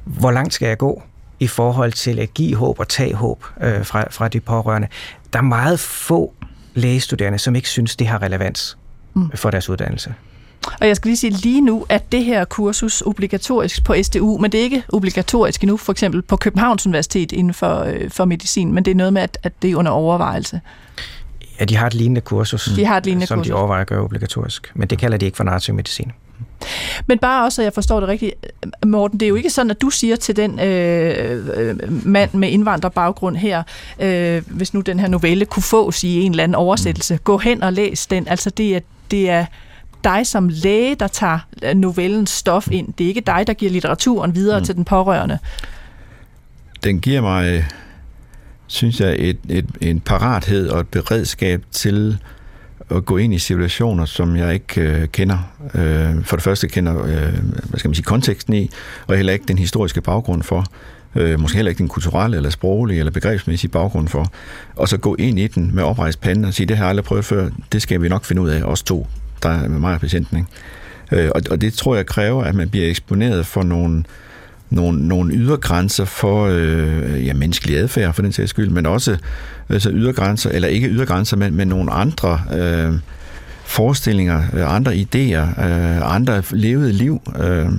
Hvor 0.03 0.31
langt 0.31 0.53
skal 0.53 0.67
jeg 0.67 0.77
gå? 0.77 1.03
i 1.39 1.47
forhold 1.47 1.91
til 1.91 2.19
at 2.19 2.33
give 2.33 2.55
håb 2.55 2.79
og 2.79 2.87
tage 2.87 3.13
håb 3.13 3.45
øh, 3.61 3.85
fra, 3.85 4.05
fra 4.11 4.27
de 4.27 4.39
pårørende. 4.39 4.87
Der 5.33 5.39
er 5.39 5.43
meget 5.43 5.79
få 5.79 6.33
lægestuderende, 6.73 7.39
som 7.39 7.55
ikke 7.55 7.69
synes, 7.69 7.95
det 7.95 8.07
har 8.07 8.21
relevans 8.21 8.77
mm. 9.13 9.31
for 9.35 9.51
deres 9.51 9.69
uddannelse. 9.69 10.13
Og 10.81 10.87
jeg 10.87 10.95
skal 10.95 11.09
lige 11.09 11.17
sige, 11.17 11.31
lige 11.31 11.61
nu 11.61 11.85
er 11.89 11.97
det 11.97 12.23
her 12.23 12.45
kursus 12.45 13.01
obligatorisk 13.01 13.83
på 13.83 13.95
SDU, 14.01 14.37
men 14.37 14.51
det 14.51 14.59
er 14.59 14.63
ikke 14.63 14.83
obligatorisk 14.93 15.63
endnu, 15.63 15.77
for 15.77 15.91
eksempel 15.91 16.21
på 16.21 16.35
Københavns 16.35 16.85
Universitet 16.85 17.31
inden 17.31 17.53
for, 17.53 17.79
øh, 17.79 18.09
for 18.09 18.25
medicin, 18.25 18.73
men 18.73 18.85
det 18.85 18.91
er 18.91 18.95
noget 18.95 19.13
med, 19.13 19.21
at, 19.21 19.37
at 19.43 19.53
det 19.61 19.71
er 19.71 19.75
under 19.75 19.91
overvejelse. 19.91 20.61
Ja, 21.59 21.65
de 21.65 21.75
har 21.75 21.87
et 21.87 21.93
lignende 21.93 22.21
kursus, 22.21 22.69
de 22.75 22.85
har 22.85 22.97
et 22.97 23.05
lignende 23.05 23.27
som 23.27 23.39
kursus. 23.39 23.49
de 23.49 23.53
overvejer 23.53 23.81
at 23.81 23.87
gøre 23.87 24.01
obligatorisk, 24.01 24.71
men 24.75 24.87
det 24.87 24.99
kalder 24.99 25.17
de 25.17 25.25
ikke 25.25 25.37
for 25.37 25.43
narrativmedicin. 25.43 26.11
Men 27.07 27.19
bare 27.19 27.45
også, 27.45 27.61
at 27.61 27.63
jeg 27.63 27.73
forstår 27.73 27.99
det 27.99 28.09
rigtigt, 28.09 28.33
Morten, 28.85 29.19
det 29.19 29.25
er 29.25 29.29
jo 29.29 29.35
ikke 29.35 29.49
sådan, 29.49 29.71
at 29.71 29.81
du 29.81 29.89
siger 29.89 30.15
til 30.15 30.35
den 30.35 30.59
øh, 30.59 31.47
øh, 31.55 32.05
mand 32.05 32.33
med 32.33 32.49
indvandrerbaggrund 32.49 33.35
her, 33.35 33.63
øh, 33.99 34.41
hvis 34.47 34.73
nu 34.73 34.81
den 34.81 34.99
her 34.99 35.07
novelle 35.07 35.45
kunne 35.45 35.63
fås 35.63 36.03
i 36.03 36.21
en 36.21 36.31
eller 36.31 36.43
anden 36.43 36.55
oversættelse, 36.55 37.13
mm. 37.13 37.19
gå 37.23 37.37
hen 37.37 37.63
og 37.63 37.73
læs 37.73 38.07
den. 38.07 38.27
Altså 38.27 38.49
det 38.49 38.75
er, 38.75 38.79
det 39.11 39.29
er 39.29 39.45
dig 40.03 40.27
som 40.27 40.49
læge, 40.49 40.95
der 40.95 41.07
tager 41.07 41.39
novellens 41.73 42.29
stof 42.29 42.67
ind. 42.71 42.93
Det 42.97 43.03
er 43.03 43.07
ikke 43.07 43.21
dig, 43.21 43.43
der 43.47 43.53
giver 43.53 43.71
litteraturen 43.71 44.35
videre 44.35 44.59
mm. 44.59 44.65
til 44.65 44.75
den 44.75 44.85
pårørende. 44.85 45.39
Den 46.83 46.99
giver 46.99 47.21
mig, 47.21 47.65
synes 48.67 48.99
jeg, 48.99 49.15
et, 49.19 49.37
et, 49.49 49.65
en 49.81 49.99
parathed 49.99 50.69
og 50.69 50.79
et 50.79 50.87
beredskab 50.87 51.63
til 51.71 52.17
at 52.89 53.05
gå 53.05 53.17
ind 53.17 53.33
i 53.33 53.39
situationer, 53.39 54.05
som 54.05 54.35
jeg 54.35 54.53
ikke 54.53 54.81
øh, 54.81 55.07
kender. 55.07 55.37
Øh, 55.73 56.23
for 56.23 56.35
det 56.35 56.43
første 56.43 56.67
kender, 56.67 57.03
øh, 57.03 57.33
hvad 57.69 57.79
skal 57.79 57.89
man 57.89 57.95
sige, 57.95 58.05
konteksten 58.05 58.53
i, 58.53 58.69
og 59.07 59.15
heller 59.15 59.33
ikke 59.33 59.45
den 59.47 59.57
historiske 59.57 60.01
baggrund 60.01 60.43
for. 60.43 60.65
Øh, 61.15 61.39
måske 61.39 61.55
heller 61.55 61.69
ikke 61.69 61.79
den 61.79 61.87
kulturelle, 61.87 62.37
eller 62.37 62.49
sproglige, 62.49 62.99
eller 62.99 63.11
begrebsmæssige 63.11 63.71
baggrund 63.71 64.07
for. 64.07 64.31
Og 64.75 64.89
så 64.89 64.97
gå 64.97 65.15
ind 65.15 65.39
i 65.39 65.47
den 65.47 65.75
med 65.75 65.83
oprejst 65.83 66.21
pande 66.21 66.47
og 66.47 66.53
sige, 66.53 66.67
det 66.67 66.77
har 66.77 66.83
jeg 66.83 66.89
aldrig 66.89 67.05
prøvet 67.05 67.25
før, 67.25 67.49
det 67.71 67.81
skal 67.81 68.01
vi 68.01 68.09
nok 68.09 68.25
finde 68.25 68.41
ud 68.41 68.49
af, 68.49 68.63
os 68.63 68.83
to 68.83 69.07
der 69.43 69.49
er 69.49 69.67
med 69.67 69.79
mig 69.79 69.93
og 69.93 69.99
patienten. 69.99 70.37
Ikke? 70.37 71.23
Øh, 71.23 71.31
og, 71.35 71.41
og 71.51 71.61
det 71.61 71.73
tror 71.73 71.95
jeg 71.95 72.05
kræver, 72.05 72.43
at 72.43 72.55
man 72.55 72.69
bliver 72.69 72.89
eksponeret 72.89 73.45
for 73.45 73.63
nogle, 73.63 74.03
nogle, 74.69 75.07
nogle 75.07 75.33
ydergrænser 75.33 76.05
for 76.05 76.45
øh, 76.45 77.25
ja, 77.25 77.33
menneskelig 77.33 77.77
adfærd, 77.77 78.13
for 78.13 78.21
den 78.21 78.31
sags 78.31 78.49
skyld, 78.49 78.69
men 78.69 78.85
også 78.85 79.17
altså 79.69 79.89
ydergrænser, 79.93 80.49
eller 80.49 80.67
ikke 80.67 80.87
ydergrænser, 80.87 81.37
men, 81.37 81.55
men 81.55 81.67
nogle 81.67 81.91
andre 81.91 82.41
øh, 82.57 82.93
forestillinger, 83.65 84.43
øh, 84.53 84.75
andre 84.75 84.93
idéer, 84.93 85.65
øh, 85.65 86.15
andre 86.15 86.43
levede 86.51 86.91
liv, 86.91 87.21
øh, 87.39 87.69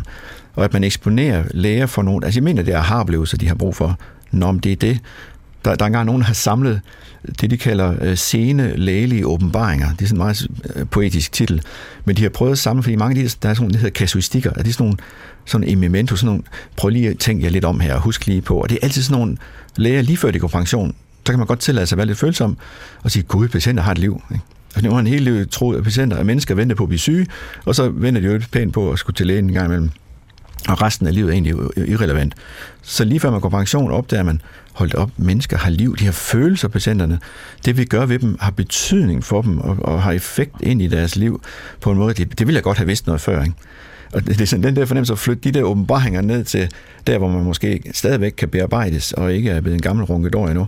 og 0.54 0.64
at 0.64 0.72
man 0.72 0.84
eksponerer 0.84 1.44
læger 1.50 1.86
for 1.86 2.02
nogle, 2.02 2.26
altså 2.26 2.40
jeg 2.40 2.44
mener, 2.44 2.62
det 2.62 2.74
er 2.74 2.80
har 2.80 3.04
de 3.40 3.48
har 3.48 3.54
brug 3.54 3.76
for, 3.76 3.98
når 4.30 4.52
det 4.52 4.72
er 4.72 4.76
det, 4.76 5.00
der, 5.64 5.74
der 5.74 5.84
er 5.84 5.86
engang 5.86 6.06
nogen, 6.06 6.20
der 6.20 6.26
har 6.26 6.34
samlet 6.34 6.80
det, 7.40 7.50
de 7.50 7.56
kalder 7.56 7.94
øh, 8.00 8.16
sene 8.16 8.76
lægelige 8.76 9.26
åbenbaringer. 9.26 9.88
Det 9.92 10.02
er 10.02 10.06
sådan 10.06 10.16
en 10.16 10.18
meget 10.18 10.46
øh, 10.74 10.86
poetisk 10.86 11.32
titel. 11.32 11.62
Men 12.04 12.16
de 12.16 12.22
har 12.22 12.28
prøvet 12.28 12.52
at 12.52 12.58
samle, 12.58 12.82
fordi 12.82 12.96
mange 12.96 13.22
af 13.22 13.28
de, 13.28 13.34
der 13.42 13.48
er 13.48 13.54
sådan 13.54 13.62
nogle, 13.62 13.72
der 13.72 13.78
hedder 13.78 13.94
kasuistikker, 13.94 14.52
er 14.56 14.62
det 14.62 14.74
sådan 14.74 14.84
nogle 14.84 14.98
sådan 15.44 15.68
en 15.68 15.78
memento, 15.80 16.16
sådan 16.16 16.26
nogle, 16.26 16.42
prøv 16.76 16.88
lige 16.88 17.08
at 17.08 17.18
tænke 17.18 17.44
jer 17.44 17.50
lidt 17.50 17.64
om 17.64 17.80
her, 17.80 17.94
og 17.94 18.00
husk 18.00 18.26
lige 18.26 18.40
på. 18.40 18.56
Og 18.56 18.70
det 18.70 18.74
er 18.74 18.86
altid 18.86 19.02
sådan 19.02 19.18
nogle 19.20 19.36
læger, 19.76 20.02
lige 20.02 20.16
før 20.16 20.30
de 20.30 20.38
går 20.38 20.48
pension, 20.48 20.94
så 21.26 21.32
kan 21.32 21.38
man 21.38 21.46
godt 21.46 21.60
tillade 21.60 21.86
sig 21.86 21.96
at 21.96 21.98
være 21.98 22.06
lidt 22.06 22.18
følsom, 22.18 22.56
og 23.02 23.10
sige, 23.10 23.22
gud, 23.22 23.48
patienter 23.48 23.82
har 23.82 23.92
et 23.92 23.98
liv. 23.98 24.22
Ikke? 24.32 24.44
Og 24.76 24.82
nu 24.82 24.90
har 24.92 25.00
en 25.00 25.06
hele 25.06 25.24
livet 25.24 25.50
troet, 25.50 25.76
at 25.78 25.84
patienter 25.84 26.16
er 26.16 26.22
mennesker 26.22 26.54
venter 26.54 26.76
på 26.76 26.82
at 26.82 26.88
blive 26.88 26.98
syge, 26.98 27.26
og 27.64 27.74
så 27.74 27.88
venter 27.88 28.20
de 28.20 28.26
jo 28.26 28.40
pænt 28.52 28.74
på 28.74 28.92
at 28.92 28.98
skulle 28.98 29.14
til 29.14 29.26
lægen 29.26 29.44
en 29.44 29.54
gang 29.54 29.66
imellem. 29.66 29.90
Og 30.68 30.82
resten 30.82 31.06
af 31.06 31.14
livet 31.14 31.28
er 31.28 31.32
egentlig 31.32 31.54
irrelevant. 31.88 32.34
Så 32.82 33.04
lige 33.04 33.20
før 33.20 33.30
man 33.30 33.40
går 33.40 33.48
pension, 33.48 33.90
opdager 33.90 34.22
man, 34.22 34.40
holdt 34.78 34.94
op, 34.94 35.10
mennesker 35.16 35.56
har 35.56 35.70
liv, 35.70 35.96
de 35.96 36.04
har 36.04 36.12
følelser, 36.12 36.68
patienterne. 36.68 37.18
Det 37.64 37.76
vi 37.76 37.84
gør 37.84 38.06
ved 38.06 38.18
dem 38.18 38.36
har 38.40 38.50
betydning 38.50 39.24
for 39.24 39.42
dem, 39.42 39.58
og, 39.58 39.76
og 39.80 40.02
har 40.02 40.12
effekt 40.12 40.54
ind 40.60 40.82
i 40.82 40.88
deres 40.88 41.16
liv 41.16 41.42
på 41.80 41.90
en 41.90 41.98
måde. 41.98 42.14
Det, 42.14 42.38
det 42.38 42.46
ville 42.46 42.56
jeg 42.56 42.62
godt 42.62 42.78
have 42.78 42.86
vidst 42.86 43.06
noget 43.06 43.20
før. 43.20 43.42
Ikke? 43.42 43.54
og 44.12 44.26
det 44.26 44.40
er 44.40 44.44
sådan 44.44 44.62
den 44.62 44.76
der 44.76 44.86
fornemmelse 44.86 45.12
at 45.12 45.18
flytte 45.18 45.42
de 45.42 45.58
der 45.58 45.62
åbenbaringer 45.62 46.20
ned 46.20 46.44
til 46.44 46.70
der, 47.06 47.18
hvor 47.18 47.28
man 47.28 47.44
måske 47.44 47.82
stadigvæk 47.92 48.32
kan 48.36 48.48
bearbejdes, 48.48 49.12
og 49.12 49.32
ikke 49.32 49.50
er 49.50 49.60
blevet 49.60 49.74
en 49.74 49.82
gammel 49.82 50.04
runkedår 50.04 50.48
endnu, 50.48 50.66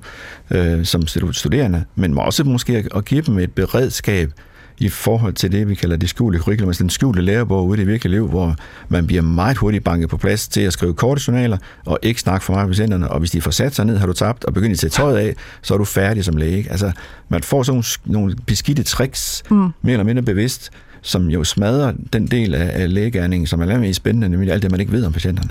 øh, 0.50 0.84
som 0.84 1.06
studerende, 1.32 1.84
men 1.94 2.18
også 2.18 2.44
måske 2.44 2.84
at 2.94 3.04
give 3.04 3.22
dem 3.22 3.38
et 3.38 3.52
beredskab 3.52 4.32
i 4.80 4.88
forhold 4.88 5.34
til 5.34 5.52
det, 5.52 5.68
vi 5.68 5.74
kalder 5.74 5.96
det 5.96 6.08
skjulte 6.08 6.38
curriculum, 6.38 6.68
altså 6.68 6.82
den 6.82 6.90
skjulte 6.90 7.22
lærebog 7.22 7.66
ude 7.66 7.76
i 7.76 7.80
det 7.80 7.86
virkelige 7.86 8.14
liv, 8.14 8.28
hvor 8.28 8.56
man 8.88 9.06
bliver 9.06 9.22
meget 9.22 9.56
hurtigt 9.56 9.84
banket 9.84 10.08
på 10.08 10.16
plads 10.16 10.48
til 10.48 10.60
at 10.60 10.72
skrive 10.72 10.94
korte 10.94 11.22
journaler, 11.28 11.58
og 11.86 11.98
ikke 12.02 12.20
snakke 12.20 12.44
for 12.44 12.52
meget 12.52 12.68
med 12.68 12.74
patienterne, 12.74 13.08
og 13.08 13.18
hvis 13.18 13.30
de 13.30 13.40
får 13.40 13.50
sat 13.50 13.74
sig 13.74 13.84
ned, 13.84 13.96
har 13.96 14.06
du 14.06 14.12
tabt, 14.12 14.44
og 14.44 14.54
begynder 14.54 14.72
at 14.72 14.78
tage 14.78 14.90
tøjet 14.90 15.16
af, 15.16 15.34
så 15.62 15.74
er 15.74 15.78
du 15.78 15.84
færdig 15.84 16.24
som 16.24 16.36
læge. 16.36 16.70
Altså, 16.70 16.92
man 17.28 17.42
får 17.42 17.62
sådan 17.62 17.74
nogle, 18.06 18.18
nogle 18.20 18.36
beskidte 18.46 18.82
tricks, 18.82 19.42
mm. 19.50 19.56
mere 19.56 19.92
eller 19.92 20.04
mindre 20.04 20.22
bevidst, 20.22 20.70
som 21.02 21.28
jo 21.28 21.44
smadrer 21.44 21.92
den 22.12 22.26
del 22.26 22.54
af, 22.54 22.82
af 22.82 22.94
lægegærningen, 22.94 23.46
som 23.46 23.60
er 23.60 23.78
mest 23.78 23.96
spændende, 23.96 24.28
nemlig 24.28 24.52
alt 24.52 24.62
det, 24.62 24.70
man 24.70 24.80
ikke 24.80 24.92
ved 24.92 25.04
om 25.04 25.12
patienterne. 25.12 25.50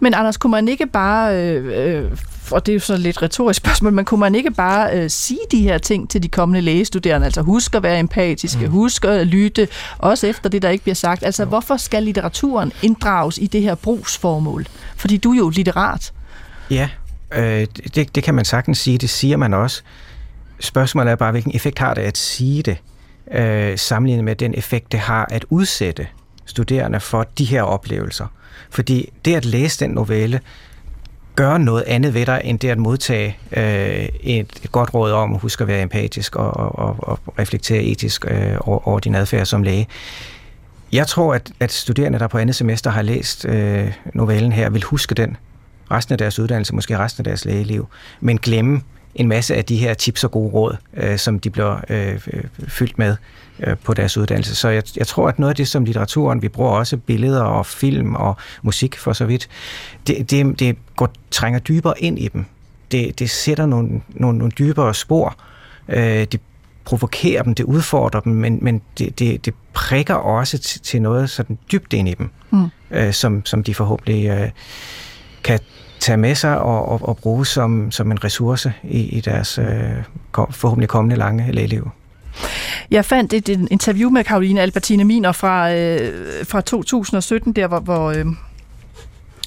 Men 0.00 0.14
Anders, 0.14 0.36
kunne 0.36 0.50
man 0.50 0.68
ikke 0.68 0.86
bare, 0.86 1.36
øh, 1.36 2.02
øh, 2.04 2.10
og 2.52 2.66
det 2.66 2.72
er 2.72 2.74
jo 2.74 2.80
så 2.80 2.96
lidt 2.96 3.22
retorisk 3.22 3.56
spørgsmål, 3.56 3.92
men 3.92 4.04
kunne 4.04 4.20
man 4.20 4.34
ikke 4.34 4.50
bare 4.50 4.98
øh, 4.98 5.10
sige 5.10 5.40
de 5.50 5.60
her 5.60 5.78
ting 5.78 6.10
til 6.10 6.22
de 6.22 6.28
kommende 6.28 6.60
lægestuderende? 6.60 7.24
Altså 7.24 7.42
husk 7.42 7.74
at 7.74 7.82
være 7.82 7.98
empatiske, 7.98 8.66
mm. 8.66 8.72
husk 8.72 9.04
at 9.04 9.26
lytte, 9.26 9.68
også 9.98 10.26
efter 10.26 10.48
det, 10.48 10.62
der 10.62 10.68
ikke 10.68 10.84
bliver 10.84 10.94
sagt. 10.94 11.24
Altså 11.24 11.42
jo. 11.42 11.48
hvorfor 11.48 11.76
skal 11.76 12.02
litteraturen 12.02 12.72
inddrages 12.82 13.38
i 13.38 13.46
det 13.46 13.62
her 13.62 13.74
brugsformål? 13.74 14.66
Fordi 14.96 15.16
du 15.16 15.32
er 15.32 15.36
jo 15.36 15.48
litterat. 15.48 16.12
Ja, 16.70 16.88
øh, 17.34 17.66
det, 17.94 18.14
det 18.14 18.22
kan 18.22 18.34
man 18.34 18.44
sagtens 18.44 18.78
sige, 18.78 18.98
det 18.98 19.10
siger 19.10 19.36
man 19.36 19.54
også. 19.54 19.82
Spørgsmålet 20.60 21.10
er 21.10 21.16
bare, 21.16 21.30
hvilken 21.30 21.54
effekt 21.54 21.78
har 21.78 21.94
det 21.94 22.02
at 22.02 22.18
sige 22.18 22.62
det, 22.62 22.76
øh, 23.32 23.78
sammenlignet 23.78 24.24
med 24.24 24.36
den 24.36 24.54
effekt, 24.54 24.92
det 24.92 25.00
har 25.00 25.26
at 25.30 25.44
udsætte 25.50 26.06
studerende 26.46 27.00
for 27.00 27.26
de 27.38 27.44
her 27.44 27.62
oplevelser. 27.62 28.26
Fordi 28.70 29.12
det 29.24 29.34
at 29.34 29.44
læse 29.44 29.80
den 29.80 29.90
novelle, 29.90 30.40
gøre 31.36 31.58
noget 31.58 31.84
andet 31.86 32.14
ved 32.14 32.26
dig, 32.26 32.40
end 32.44 32.58
det 32.58 32.68
at 32.68 32.78
modtage 32.78 33.36
øh, 33.56 34.08
et, 34.20 34.46
et 34.64 34.72
godt 34.72 34.94
råd 34.94 35.12
om 35.12 35.34
at 35.34 35.40
huske 35.40 35.62
at 35.62 35.68
være 35.68 35.82
empatisk 35.82 36.36
og, 36.36 36.50
og, 36.78 36.96
og 36.98 37.18
reflektere 37.38 37.82
etisk 37.82 38.24
øh, 38.28 38.56
over, 38.60 38.88
over 38.88 38.98
din 38.98 39.14
adfærd 39.14 39.46
som 39.46 39.62
læge. 39.62 39.88
Jeg 40.92 41.06
tror, 41.06 41.34
at, 41.34 41.52
at 41.60 41.72
studerende, 41.72 42.18
der 42.18 42.26
på 42.26 42.38
andet 42.38 42.56
semester 42.56 42.90
har 42.90 43.02
læst 43.02 43.44
øh, 43.44 43.92
novellen 44.14 44.52
her, 44.52 44.70
vil 44.70 44.82
huske 44.82 45.14
den 45.14 45.36
resten 45.90 46.12
af 46.12 46.18
deres 46.18 46.38
uddannelse, 46.38 46.74
måske 46.74 46.98
resten 46.98 47.20
af 47.20 47.24
deres 47.24 47.44
lægeliv, 47.44 47.88
men 48.20 48.38
glemme 48.38 48.80
en 49.14 49.28
masse 49.28 49.54
af 49.54 49.64
de 49.64 49.76
her 49.76 49.94
tips 49.94 50.24
og 50.24 50.30
gode 50.30 50.50
råd, 50.50 50.76
øh, 50.96 51.18
som 51.18 51.38
de 51.38 51.50
bliver 51.50 51.80
øh, 51.88 52.20
fyldt 52.68 52.98
med 52.98 53.16
øh, 53.60 53.76
på 53.84 53.94
deres 53.94 54.16
uddannelse. 54.16 54.54
Så 54.54 54.68
jeg, 54.68 54.82
jeg 54.96 55.06
tror, 55.06 55.28
at 55.28 55.38
noget 55.38 55.50
af 55.50 55.56
det, 55.56 55.68
som 55.68 55.84
litteraturen, 55.84 56.42
vi 56.42 56.48
bruger 56.48 56.70
også 56.70 56.96
billeder 56.96 57.42
og 57.42 57.66
film 57.66 58.14
og 58.14 58.36
musik 58.62 58.98
for 58.98 59.12
så 59.12 59.24
vidt, 59.24 59.48
det, 60.06 60.30
det, 60.30 60.58
det 60.58 60.76
går, 60.96 61.12
trænger 61.30 61.60
dybere 61.60 62.00
ind 62.00 62.18
i 62.18 62.28
dem. 62.28 62.44
Det, 62.92 63.18
det 63.18 63.30
sætter 63.30 63.66
nogle, 63.66 64.00
nogle, 64.08 64.38
nogle 64.38 64.52
dybere 64.58 64.94
spor. 64.94 65.36
Øh, 65.88 66.26
det 66.32 66.40
provokerer 66.84 67.42
dem, 67.42 67.54
det 67.54 67.64
udfordrer 67.64 68.20
dem, 68.20 68.32
men, 68.32 68.58
men 68.62 68.82
det, 68.98 69.18
det, 69.18 69.46
det 69.46 69.54
prikker 69.72 70.14
også 70.14 70.58
til, 70.58 70.80
til 70.80 71.02
noget 71.02 71.30
sådan 71.30 71.58
dybt 71.72 71.92
ind 71.92 72.08
i 72.08 72.14
dem, 72.14 72.30
mm. 72.50 72.66
øh, 72.90 73.12
som, 73.12 73.46
som 73.46 73.62
de 73.64 73.74
forhåbentlig 73.74 74.28
øh, 74.28 74.50
kan 75.44 75.60
tage 76.02 76.16
med 76.16 76.34
sig 76.34 76.58
og, 76.58 76.88
og, 76.88 77.08
og 77.08 77.16
bruge 77.16 77.46
som, 77.46 77.90
som 77.90 78.10
en 78.10 78.24
ressource 78.24 78.72
i, 78.82 79.00
i 79.00 79.20
deres 79.20 79.58
øh, 79.58 79.66
forhåbentlig 80.50 80.88
kommende 80.88 81.16
lange 81.16 81.52
lægeliv. 81.52 81.90
Jeg 82.90 83.04
fandt 83.04 83.32
et, 83.32 83.48
et 83.48 83.68
interview 83.70 84.10
med 84.10 84.24
Karoline 84.24 84.60
Albertine 84.60 85.04
Miner 85.04 85.32
fra, 85.32 85.74
øh, 85.74 86.46
fra 86.46 86.60
2017, 86.60 87.52
der 87.52 87.66
hvor, 87.66 87.80
hvor, 87.80 88.10
øh, 88.10 88.26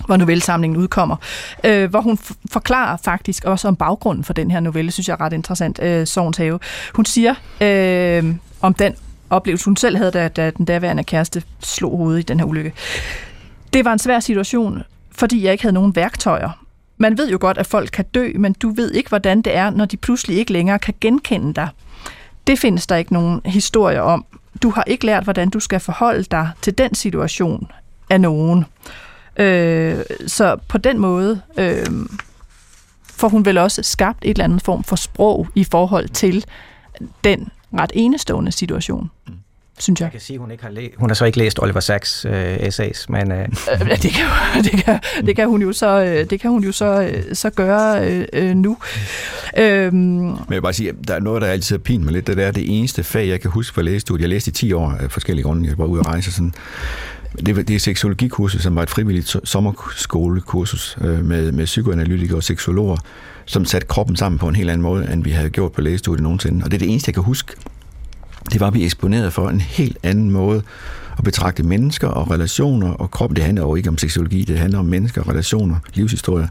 hvor 0.06 0.18
novellesamlingen 0.18 0.78
udkommer, 0.78 1.16
øh, 1.64 1.90
hvor 1.90 2.02
hun 2.02 2.18
forklarer 2.52 2.98
faktisk 2.98 3.46
også 3.46 3.68
om 3.68 3.76
baggrunden 3.76 4.24
for 4.24 4.34
den 4.34 4.52
her 4.52 4.60
novelle, 4.60 4.92
synes 4.92 5.08
jeg 5.08 5.14
er 5.14 5.22
ret 5.22 5.34
interessant, 5.34 5.80
øh, 5.84 6.08
Sovens 6.08 6.38
Have. 6.38 6.60
Hun 6.94 7.06
siger 7.06 7.36
øh, 7.62 8.36
om 8.62 8.74
den 8.74 8.96
oplevelse, 9.30 9.66
hun 9.66 9.78
selv 9.78 9.98
havde, 9.98 10.12
da, 10.12 10.28
da 10.28 10.50
den 10.50 10.66
daværende 10.66 11.04
kæreste 11.04 11.44
slog 11.60 11.98
hovedet 11.98 12.20
i 12.20 12.24
den 12.24 12.40
her 12.40 12.48
ulykke. 12.48 12.74
Det 13.74 13.86
var 13.86 13.94
en 13.94 14.00
svær 14.00 14.20
situation, 14.20 14.84
fordi 15.16 15.44
jeg 15.44 15.52
ikke 15.52 15.64
havde 15.64 15.74
nogen 15.74 15.96
værktøjer. 15.96 16.66
Man 16.98 17.18
ved 17.18 17.30
jo 17.30 17.38
godt, 17.42 17.58
at 17.58 17.68
folk 17.68 17.90
kan 17.94 18.06
dø, 18.06 18.32
men 18.36 18.54
du 18.54 18.70
ved 18.70 18.92
ikke, 18.92 19.10
hvordan 19.10 19.42
det 19.42 19.56
er, 19.56 19.70
når 19.70 19.86
de 19.86 19.98
pludselig 19.98 20.38
ikke 20.38 20.54
længere 20.54 20.80
kan 20.80 20.94
genkende 21.02 21.54
dig. 21.54 21.70
Det 22.48 22.60
findes 22.60 22.88
der 22.88 22.96
ikke 22.96 23.14
nogen 23.14 23.42
historie 23.46 24.02
om. 24.02 24.26
Du 24.64 24.70
har 24.70 24.84
ikke 24.88 25.06
lært, 25.06 25.24
hvordan 25.24 25.50
du 25.50 25.60
skal 25.60 25.80
forholde 25.80 26.24
dig 26.24 26.50
til 26.62 26.78
den 26.78 26.96
situation 26.96 27.72
af 28.10 28.22
nogen. 28.22 28.66
Øh, 29.38 29.98
så 30.28 30.58
på 30.68 30.78
den 30.78 31.00
måde 31.00 31.42
øh, 31.58 31.86
får 33.04 33.30
hun 33.30 33.46
vel 33.46 33.58
også 33.58 33.84
skabt 33.84 34.20
et 34.22 34.30
eller 34.30 34.44
andet 34.44 34.62
form 34.62 34.84
for 34.84 34.96
sprog 34.96 35.48
i 35.56 35.64
forhold 35.64 36.10
til 36.10 36.46
den 37.24 37.50
ret 37.74 37.92
enestående 37.94 38.52
situation. 38.52 39.12
Mm. 39.28 39.34
Synes 39.80 40.00
jeg. 40.00 40.06
Jeg 40.06 40.12
kan 40.12 40.22
sige, 40.22 40.40
hun 40.40 40.52
ikke 40.52 40.64
har 40.64 40.72
læst, 40.72 40.94
hun 40.98 41.10
har 41.10 41.16
så 41.16 41.26
ikke 41.26 41.38
læst 41.38 41.60
Oliver 41.60 41.80
Sacks 41.80 42.26
øh, 42.26 42.58
essays, 42.60 43.10
men 43.10 43.32
øh. 43.32 43.40
øh 43.40 44.02
det, 44.02 44.12
kan, 44.12 44.26
det, 44.72 44.84
kan, 44.86 45.00
det 45.26 45.36
kan 45.36 45.48
hun 45.48 45.62
jo 45.62 45.74
så 45.74 46.04
øh, 46.04 46.30
det 46.30 46.40
kan 46.40 46.52
hun 46.52 46.64
jo 46.64 46.72
så 46.72 47.02
øh, 47.02 47.36
så 47.36 47.50
gøre 47.50 48.10
øh, 48.34 48.56
nu. 48.56 48.78
Øhm. 49.58 49.96
Men 49.96 50.38
jeg 50.38 50.56
vil 50.56 50.62
bare 50.62 50.74
sige, 50.74 50.94
der 51.08 51.14
er 51.14 51.20
noget 51.20 51.42
der 51.42 51.48
altid 51.48 51.76
har 51.76 51.82
pint 51.82 52.04
mig 52.04 52.14
lidt, 52.14 52.28
det 52.28 52.40
er 52.40 52.52
det 52.52 52.78
eneste 52.78 53.04
fag 53.04 53.28
jeg 53.28 53.42
kan 53.42 53.52
huske 53.52 53.74
fra 53.74 53.82
lægestudiet. 53.82 54.22
Jeg 54.22 54.30
læste 54.30 54.50
i 54.50 54.54
10 54.54 54.74
år 54.74 54.92
af 54.92 55.12
forskellige 55.12 55.44
grunde, 55.44 55.70
jeg 55.70 55.78
var 55.78 55.86
ude 55.86 56.00
at 56.00 56.08
rejse 56.08 56.32
sådan. 56.32 56.54
Det, 57.46 57.68
det 57.68 57.76
er 57.76 57.80
seksologikursus, 57.80 58.62
som 58.62 58.76
var 58.76 58.84
et 58.84 58.90
frivilligt 58.90 59.36
sommerskolekursus 59.44 60.98
øh, 61.02 61.26
med, 61.26 61.52
med 61.52 61.66
psykoanalytikere 61.66 62.38
og 62.38 62.44
seksologer, 62.44 62.98
som 63.46 63.66
satte 63.66 63.88
kroppen 63.88 64.16
sammen 64.16 64.40
på 64.40 64.48
en 64.48 64.56
helt 64.56 64.70
anden 64.70 64.82
måde, 64.82 65.14
end 65.14 65.24
vi 65.24 65.32
havde 65.32 65.50
gjort 65.50 65.72
på 65.72 65.82
lægestudiet 65.82 66.24
nogensinde. 66.24 66.64
Og 66.64 66.72
det 66.72 66.78
er 66.78 66.80
det 66.80 66.90
eneste, 66.90 67.10
jeg 67.10 67.14
kan 67.14 67.24
huske 67.24 67.56
det 68.52 68.60
var, 68.60 68.68
at 68.68 68.74
vi 68.74 68.86
eksponeret 68.86 69.34
for 69.34 69.50
en 69.50 69.62
helt 69.62 69.98
anden 70.04 70.32
måde 70.32 70.62
at 71.18 71.24
betragte 71.24 71.64
mennesker 71.64 72.08
og 72.08 72.32
relationer 72.32 72.92
og 72.92 73.12
krop. 73.12 73.36
Det 73.36 73.44
handler 73.44 73.64
jo 73.64 73.76
ikke 73.76 73.90
om 73.90 73.98
seksologi, 73.98 74.44
det 74.44 74.60
handler 74.60 74.80
om 74.80 74.86
mennesker, 74.86 75.30
relationer, 75.30 75.76
livshistorie. 75.94 76.50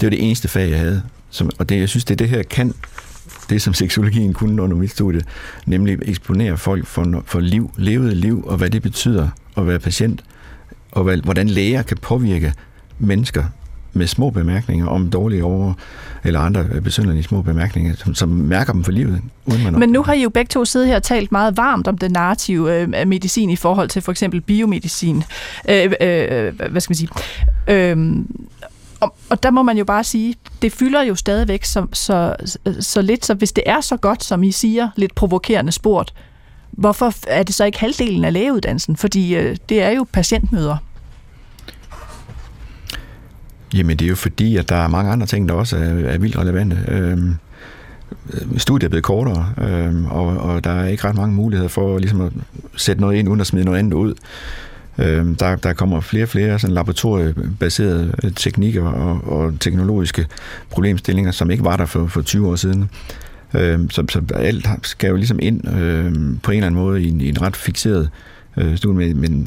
Det 0.00 0.06
var 0.06 0.10
det 0.10 0.26
eneste 0.26 0.48
fag, 0.48 0.70
jeg 0.70 0.78
havde. 0.78 1.02
Som, 1.30 1.50
og 1.58 1.68
det, 1.68 1.80
jeg 1.80 1.88
synes, 1.88 2.04
det 2.04 2.18
det 2.18 2.28
her 2.28 2.42
kan, 2.42 2.74
det 3.50 3.62
som 3.62 3.74
seksologien 3.74 4.32
kunne 4.32 4.62
under 4.62 4.76
mit 4.76 4.90
studie, 4.90 5.22
nemlig 5.66 5.98
eksponere 6.02 6.58
folk 6.58 6.86
for, 6.86 7.22
for 7.26 7.40
liv, 7.40 7.70
levet 7.76 8.16
liv, 8.16 8.44
og 8.46 8.56
hvad 8.56 8.70
det 8.70 8.82
betyder 8.82 9.28
at 9.56 9.66
være 9.66 9.78
patient, 9.78 10.24
og 10.92 11.04
hvad, 11.04 11.16
hvordan 11.16 11.48
læger 11.48 11.82
kan 11.82 11.96
påvirke 11.96 12.54
mennesker 12.98 13.44
med 13.92 14.06
små 14.06 14.30
bemærkninger 14.30 14.86
om 14.86 15.10
dårlige 15.10 15.44
over 15.44 15.72
eller 16.24 16.40
andre 16.40 16.64
besynderlige 16.64 17.22
små 17.22 17.42
bemærkninger, 17.42 17.94
som, 17.96 18.14
som 18.14 18.28
mærker 18.28 18.72
dem 18.72 18.84
for 18.84 18.92
livet. 18.92 19.20
Uden 19.46 19.62
man 19.62 19.78
Men 19.78 19.88
nu 19.88 20.02
har 20.02 20.12
I 20.12 20.22
jo 20.22 20.28
begge 20.28 20.48
to 20.48 20.64
siddet 20.64 20.88
her 20.88 20.96
og 20.96 21.02
talt 21.02 21.32
meget 21.32 21.56
varmt 21.56 21.88
om 21.88 21.98
den 21.98 22.10
narrative 22.10 22.80
øh, 22.80 23.08
medicin 23.08 23.50
i 23.50 23.56
forhold 23.56 23.88
til 23.88 24.02
for 24.02 24.12
eksempel 24.12 24.40
biomedicin. 24.40 25.24
Øh, 25.68 25.92
øh, 26.00 26.58
hvad 26.70 26.80
skal 26.80 26.90
man 26.90 26.96
sige? 26.96 27.08
Øh, 27.68 28.16
og, 29.00 29.14
og 29.30 29.42
der 29.42 29.50
må 29.50 29.62
man 29.62 29.78
jo 29.78 29.84
bare 29.84 30.04
sige, 30.04 30.34
det 30.62 30.72
fylder 30.72 31.02
jo 31.02 31.14
stadigvæk 31.14 31.64
så, 31.64 31.86
så, 31.92 32.36
så 32.80 33.02
lidt, 33.02 33.26
så 33.26 33.34
hvis 33.34 33.52
det 33.52 33.64
er 33.66 33.80
så 33.80 33.96
godt, 33.96 34.24
som 34.24 34.42
I 34.42 34.52
siger, 34.52 34.88
lidt 34.96 35.14
provokerende 35.14 35.72
spurgt, 35.72 36.14
hvorfor 36.70 37.12
er 37.26 37.42
det 37.42 37.54
så 37.54 37.64
ikke 37.64 37.80
halvdelen 37.80 38.24
af 38.24 38.32
lægeuddannelsen? 38.32 38.96
Fordi 38.96 39.34
øh, 39.34 39.56
det 39.68 39.82
er 39.82 39.90
jo 39.90 40.06
patientmøder. 40.12 40.76
Jamen 43.74 43.96
det 43.96 44.04
er 44.04 44.08
jo 44.08 44.14
fordi, 44.14 44.56
at 44.56 44.68
der 44.68 44.76
er 44.76 44.88
mange 44.88 45.12
andre 45.12 45.26
ting, 45.26 45.48
der 45.48 45.54
også 45.54 45.76
er, 45.76 45.80
er 45.82 46.18
vildt 46.18 46.38
relevante. 46.38 46.78
Øhm, 46.88 47.34
studiet 48.56 48.84
er 48.84 48.88
blevet 48.88 49.04
kortere, 49.04 49.52
øhm, 49.58 50.06
og, 50.06 50.26
og 50.26 50.64
der 50.64 50.70
er 50.70 50.88
ikke 50.88 51.04
ret 51.04 51.16
mange 51.16 51.34
muligheder 51.34 51.68
for 51.68 51.98
ligesom 51.98 52.20
at 52.20 52.32
sætte 52.76 53.00
noget 53.00 53.18
ind, 53.18 53.28
uden 53.28 53.40
at 53.40 53.46
smide 53.46 53.64
noget 53.64 53.78
andet 53.78 53.92
ud. 53.92 54.14
Øhm, 54.98 55.36
der, 55.36 55.56
der 55.56 55.72
kommer 55.72 56.00
flere 56.00 56.24
og 56.24 56.28
flere 56.28 56.58
sådan 56.58 56.74
laboratoriebaserede 56.74 58.14
øh, 58.24 58.32
teknikker 58.36 58.84
og, 58.84 59.32
og 59.38 59.54
teknologiske 59.60 60.26
problemstillinger, 60.70 61.30
som 61.30 61.50
ikke 61.50 61.64
var 61.64 61.76
der 61.76 61.86
for, 61.86 62.06
for 62.06 62.22
20 62.22 62.48
år 62.48 62.56
siden. 62.56 62.90
Øhm, 63.54 63.90
så, 63.90 64.04
så 64.10 64.22
alt 64.34 64.68
skal 64.82 65.08
jo 65.08 65.16
ligesom 65.16 65.38
ind 65.42 65.68
øhm, 65.68 66.38
på 66.42 66.50
en 66.50 66.56
eller 66.56 66.66
anden 66.66 66.80
måde 66.80 67.02
i 67.02 67.08
en, 67.08 67.20
i 67.20 67.28
en 67.28 67.42
ret 67.42 67.56
fixeret 67.56 68.10
øh, 68.56 68.76
studie, 68.76 69.14
men, 69.14 69.20
men 69.20 69.46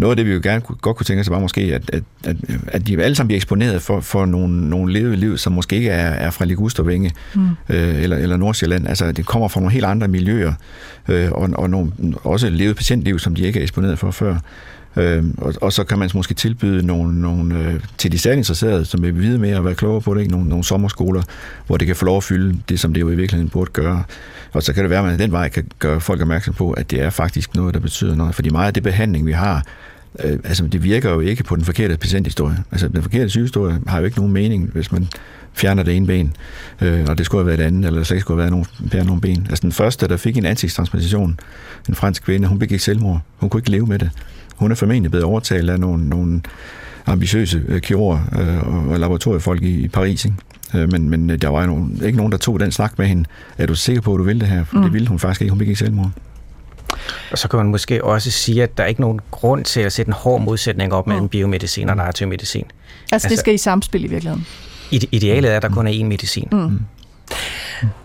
noget 0.00 0.12
af 0.12 0.16
det, 0.16 0.26
vi 0.26 0.32
jo 0.32 0.40
gerne 0.42 0.60
godt 0.60 0.96
kunne 0.96 1.04
tænke 1.04 1.20
os, 1.20 1.30
var 1.30 1.38
måske, 1.38 1.60
at, 1.60 1.90
at, 1.92 2.02
at, 2.24 2.36
at 2.66 2.86
de 2.86 3.02
alle 3.02 3.14
sammen 3.14 3.28
bliver 3.28 3.38
eksponeret 3.38 3.82
for, 3.82 4.00
for 4.00 4.26
nogle, 4.26 4.68
nogle 4.68 4.92
levede 4.92 5.16
liv, 5.16 5.38
som 5.38 5.52
måske 5.52 5.76
ikke 5.76 5.88
er, 5.88 6.10
er 6.10 6.30
fra 6.30 6.44
Ligustervænge 6.44 7.10
mm. 7.34 7.48
øh, 7.68 8.02
eller, 8.02 8.16
eller 8.16 8.36
Nordsjælland. 8.36 8.88
Altså, 8.88 9.12
det 9.12 9.26
kommer 9.26 9.48
fra 9.48 9.60
nogle 9.60 9.72
helt 9.72 9.84
andre 9.84 10.08
miljøer, 10.08 10.52
øh, 11.08 11.32
og, 11.32 11.50
og 11.54 11.70
nogle, 11.70 11.92
også 12.24 12.50
levet 12.50 12.76
patientliv, 12.76 13.18
som 13.18 13.34
de 13.34 13.42
ikke 13.42 13.58
er 13.58 13.62
eksponeret 13.62 13.98
for 13.98 14.10
før. 14.10 14.36
Øh, 14.96 15.24
og, 15.38 15.54
og 15.60 15.72
så 15.72 15.84
kan 15.84 15.98
man 15.98 16.10
måske 16.14 16.34
tilbyde 16.34 16.86
nogle, 16.86 17.20
nogle 17.20 17.58
øh, 17.58 17.80
til 17.98 18.12
de 18.12 18.18
særligt 18.18 18.38
interesserede, 18.38 18.84
som 18.84 19.02
vil 19.02 19.20
vide 19.20 19.38
mere 19.38 19.56
og 19.56 19.64
være 19.64 19.74
klogere 19.74 20.00
på 20.00 20.14
det, 20.14 20.20
ikke? 20.20 20.32
Nogle, 20.32 20.48
nogle 20.48 20.64
sommerskoler, 20.64 21.22
hvor 21.66 21.76
det 21.76 21.86
kan 21.86 21.96
få 21.96 22.04
lov 22.04 22.16
at 22.16 22.24
fylde 22.24 22.58
det, 22.68 22.80
som 22.80 22.94
det 22.94 23.00
jo 23.00 23.10
i 23.10 23.16
virkeligheden 23.16 23.50
burde 23.50 23.70
gøre. 23.72 24.02
Og 24.52 24.62
så 24.62 24.72
kan 24.72 24.82
det 24.82 24.90
være, 24.90 24.98
at 24.98 25.04
man 25.04 25.18
den 25.18 25.32
vej 25.32 25.48
kan 25.48 25.64
gøre 25.78 26.00
folk 26.00 26.20
opmærksom 26.20 26.54
på, 26.54 26.70
at 26.70 26.90
det 26.90 27.00
er 27.00 27.10
faktisk 27.10 27.54
noget, 27.54 27.74
der 27.74 27.80
betyder 27.80 28.14
noget. 28.14 28.34
Fordi 28.34 28.50
meget 28.50 28.66
af 28.66 28.74
det 28.74 28.82
behandling, 28.82 29.26
vi 29.26 29.32
har, 29.32 29.64
øh, 30.18 30.38
altså 30.44 30.66
det 30.66 30.82
virker 30.82 31.10
jo 31.10 31.20
ikke 31.20 31.44
på 31.44 31.56
den 31.56 31.64
forkerte 31.64 31.96
patienthistorie. 31.96 32.56
Altså 32.72 32.88
den 32.88 33.02
forkerte 33.02 33.30
sygehistorie 33.30 33.78
har 33.86 33.98
jo 33.98 34.04
ikke 34.04 34.16
nogen 34.16 34.32
mening, 34.32 34.70
hvis 34.72 34.92
man 34.92 35.08
fjerner 35.52 35.82
det 35.82 35.96
ene 35.96 36.06
ben, 36.06 36.36
øh, 36.80 37.04
og 37.08 37.18
det 37.18 37.26
skulle 37.26 37.40
have 37.40 37.46
været 37.46 37.60
et 37.60 37.64
andet, 37.64 37.86
eller 37.86 38.02
slet 38.02 38.16
ikke 38.16 38.20
skulle 38.20 38.42
have 38.42 38.52
været 38.52 38.66
nogen, 38.92 39.06
nogen 39.06 39.20
ben. 39.20 39.46
Altså 39.50 39.62
den 39.62 39.72
første, 39.72 40.08
der 40.08 40.16
fik 40.16 40.36
en 40.36 40.44
ansigtstransplantation, 40.44 41.40
en 41.88 41.94
fransk 41.94 42.22
kvinde, 42.24 42.48
hun 42.48 42.58
begik 42.58 42.80
selvmord. 42.80 43.20
Hun 43.36 43.50
kunne 43.50 43.58
ikke 43.58 43.70
leve 43.70 43.86
med 43.86 43.98
det. 43.98 44.10
Hun 44.56 44.70
er 44.70 44.74
formentlig 44.74 45.10
blevet 45.10 45.24
overtalt 45.24 45.70
af 45.70 45.80
nogle, 45.80 46.08
nogle 46.08 46.40
ambitiøse 47.06 47.62
øh, 47.68 47.80
kirurger 47.80 48.20
øh, 48.40 48.90
og 48.90 49.00
laboratoriefolk 49.00 49.62
i, 49.62 49.80
i 49.84 49.88
Paris, 49.88 50.24
ikke? 50.24 50.36
Øh, 50.74 50.92
men, 50.92 51.10
men 51.10 51.28
der 51.28 51.48
var 51.48 51.64
jo 51.64 51.88
ikke 52.04 52.16
nogen, 52.16 52.32
der 52.32 52.38
tog 52.38 52.60
den 52.60 52.72
snak 52.72 52.98
med 52.98 53.06
hende. 53.06 53.24
Er 53.58 53.66
du 53.66 53.74
sikker 53.74 54.02
på, 54.02 54.14
at 54.14 54.18
du 54.18 54.22
vil 54.22 54.40
det 54.40 54.48
her? 54.48 54.64
For 54.64 54.76
mm. 54.76 54.82
det 54.82 54.92
ville 54.92 55.08
hun 55.08 55.18
faktisk 55.18 55.40
ikke. 55.42 55.50
Hun 55.50 55.58
begik 55.58 55.76
selvmord. 55.76 56.10
Og 57.32 57.38
så 57.38 57.48
kan 57.48 57.56
man 57.56 57.66
måske 57.66 58.04
også 58.04 58.30
sige, 58.30 58.62
at 58.62 58.78
der 58.78 58.84
er 58.84 58.88
ikke 58.88 59.00
nogen 59.00 59.20
grund 59.30 59.64
til 59.64 59.80
at 59.80 59.92
sætte 59.92 60.08
en 60.08 60.12
hård 60.12 60.40
modsætning 60.40 60.92
op 60.92 61.06
mellem 61.06 61.22
mm. 61.22 61.28
biomedicin 61.28 61.88
og 61.88 61.96
narrativmedicin. 61.96 62.64
Altså, 62.64 63.14
altså 63.14 63.28
det 63.28 63.38
skal 63.38 63.54
i 63.54 63.58
samspil 63.58 64.04
i 64.04 64.06
virkeligheden? 64.06 64.46
Idealet 64.90 65.52
er, 65.52 65.56
at 65.56 65.62
der 65.62 65.68
kun 65.68 65.86
er 65.86 65.92
én 65.92 66.04
medicin. 66.04 66.48
Mm. 66.52 66.58
Mm. 66.58 66.78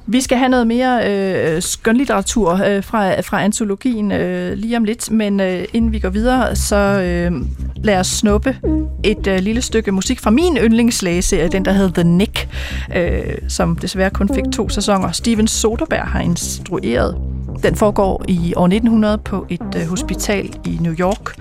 Vi 0.08 0.22
skal 0.22 0.38
have 0.38 0.50
noget 0.50 0.68
mere 0.68 1.12
øh, 1.12 1.62
skønlitteratur 1.62 2.62
øh, 2.66 2.84
fra, 2.84 3.20
fra 3.22 3.44
antologien 3.44 4.12
øh, 4.12 4.54
lige 4.54 4.78
om 4.78 4.84
lidt, 4.84 5.12
men 5.12 5.40
øh, 5.40 5.66
inden 5.74 5.92
vi 5.92 6.00
går 6.00 6.10
videre, 6.10 6.56
så 6.56 6.76
øh, 6.76 7.32
lad 7.76 8.00
os 8.00 8.08
snuppe 8.08 8.58
et 9.04 9.28
øh, 9.28 9.40
lille 9.40 9.62
stykke 9.62 9.92
musik 9.92 10.20
fra 10.20 10.30
min 10.30 10.58
yndlingslægeserie, 10.58 11.48
den 11.48 11.66
der 11.66 11.72
hedder 11.72 11.94
The 11.94 12.04
Nick, 12.04 12.48
øh, 12.96 13.38
som 13.48 13.76
desværre 13.76 14.10
kun 14.10 14.30
fik 14.36 14.44
to 14.54 14.70
sæsoner. 14.70 15.12
Steven 15.12 15.48
Soderbergh 15.48 16.08
har 16.08 16.20
instrueret. 16.20 17.16
Den 17.64 17.76
foregår 17.76 18.24
i 18.28 18.54
år 18.56 18.66
1900 18.66 19.18
på 19.18 19.46
et 19.50 19.76
øh, 19.76 19.88
hospital 19.88 20.56
i 20.66 20.78
New 20.82 20.94
York, 20.94 21.36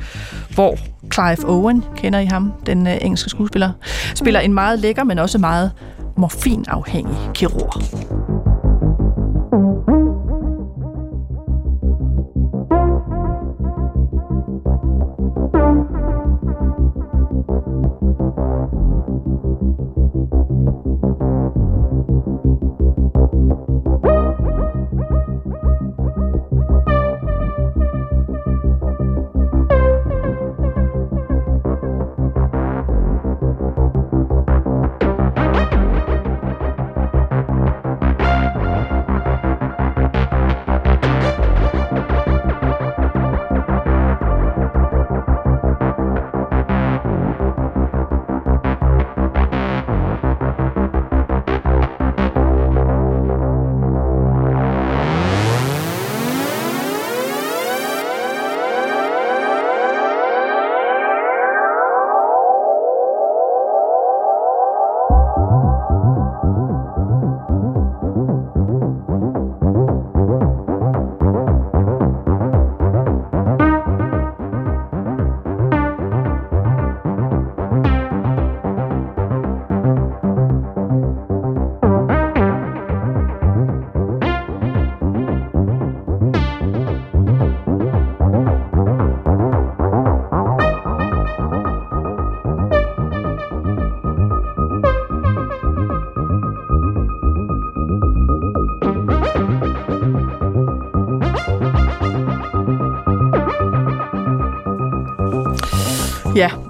hvor 0.55 0.77
Clive 1.15 1.49
Owen, 1.49 1.85
kender 1.97 2.19
I 2.19 2.25
ham, 2.25 2.53
den 2.67 2.87
øh, 2.87 2.97
engelske 3.01 3.31
skuespiller, 3.31 3.71
spiller 4.15 4.41
en 4.41 4.55
meget 4.55 4.79
lækker, 4.79 5.05
men 5.05 5.19
også 5.19 5.39
meget 5.39 5.73
morfinafhængig 6.17 7.17
kirurg. 7.35 8.54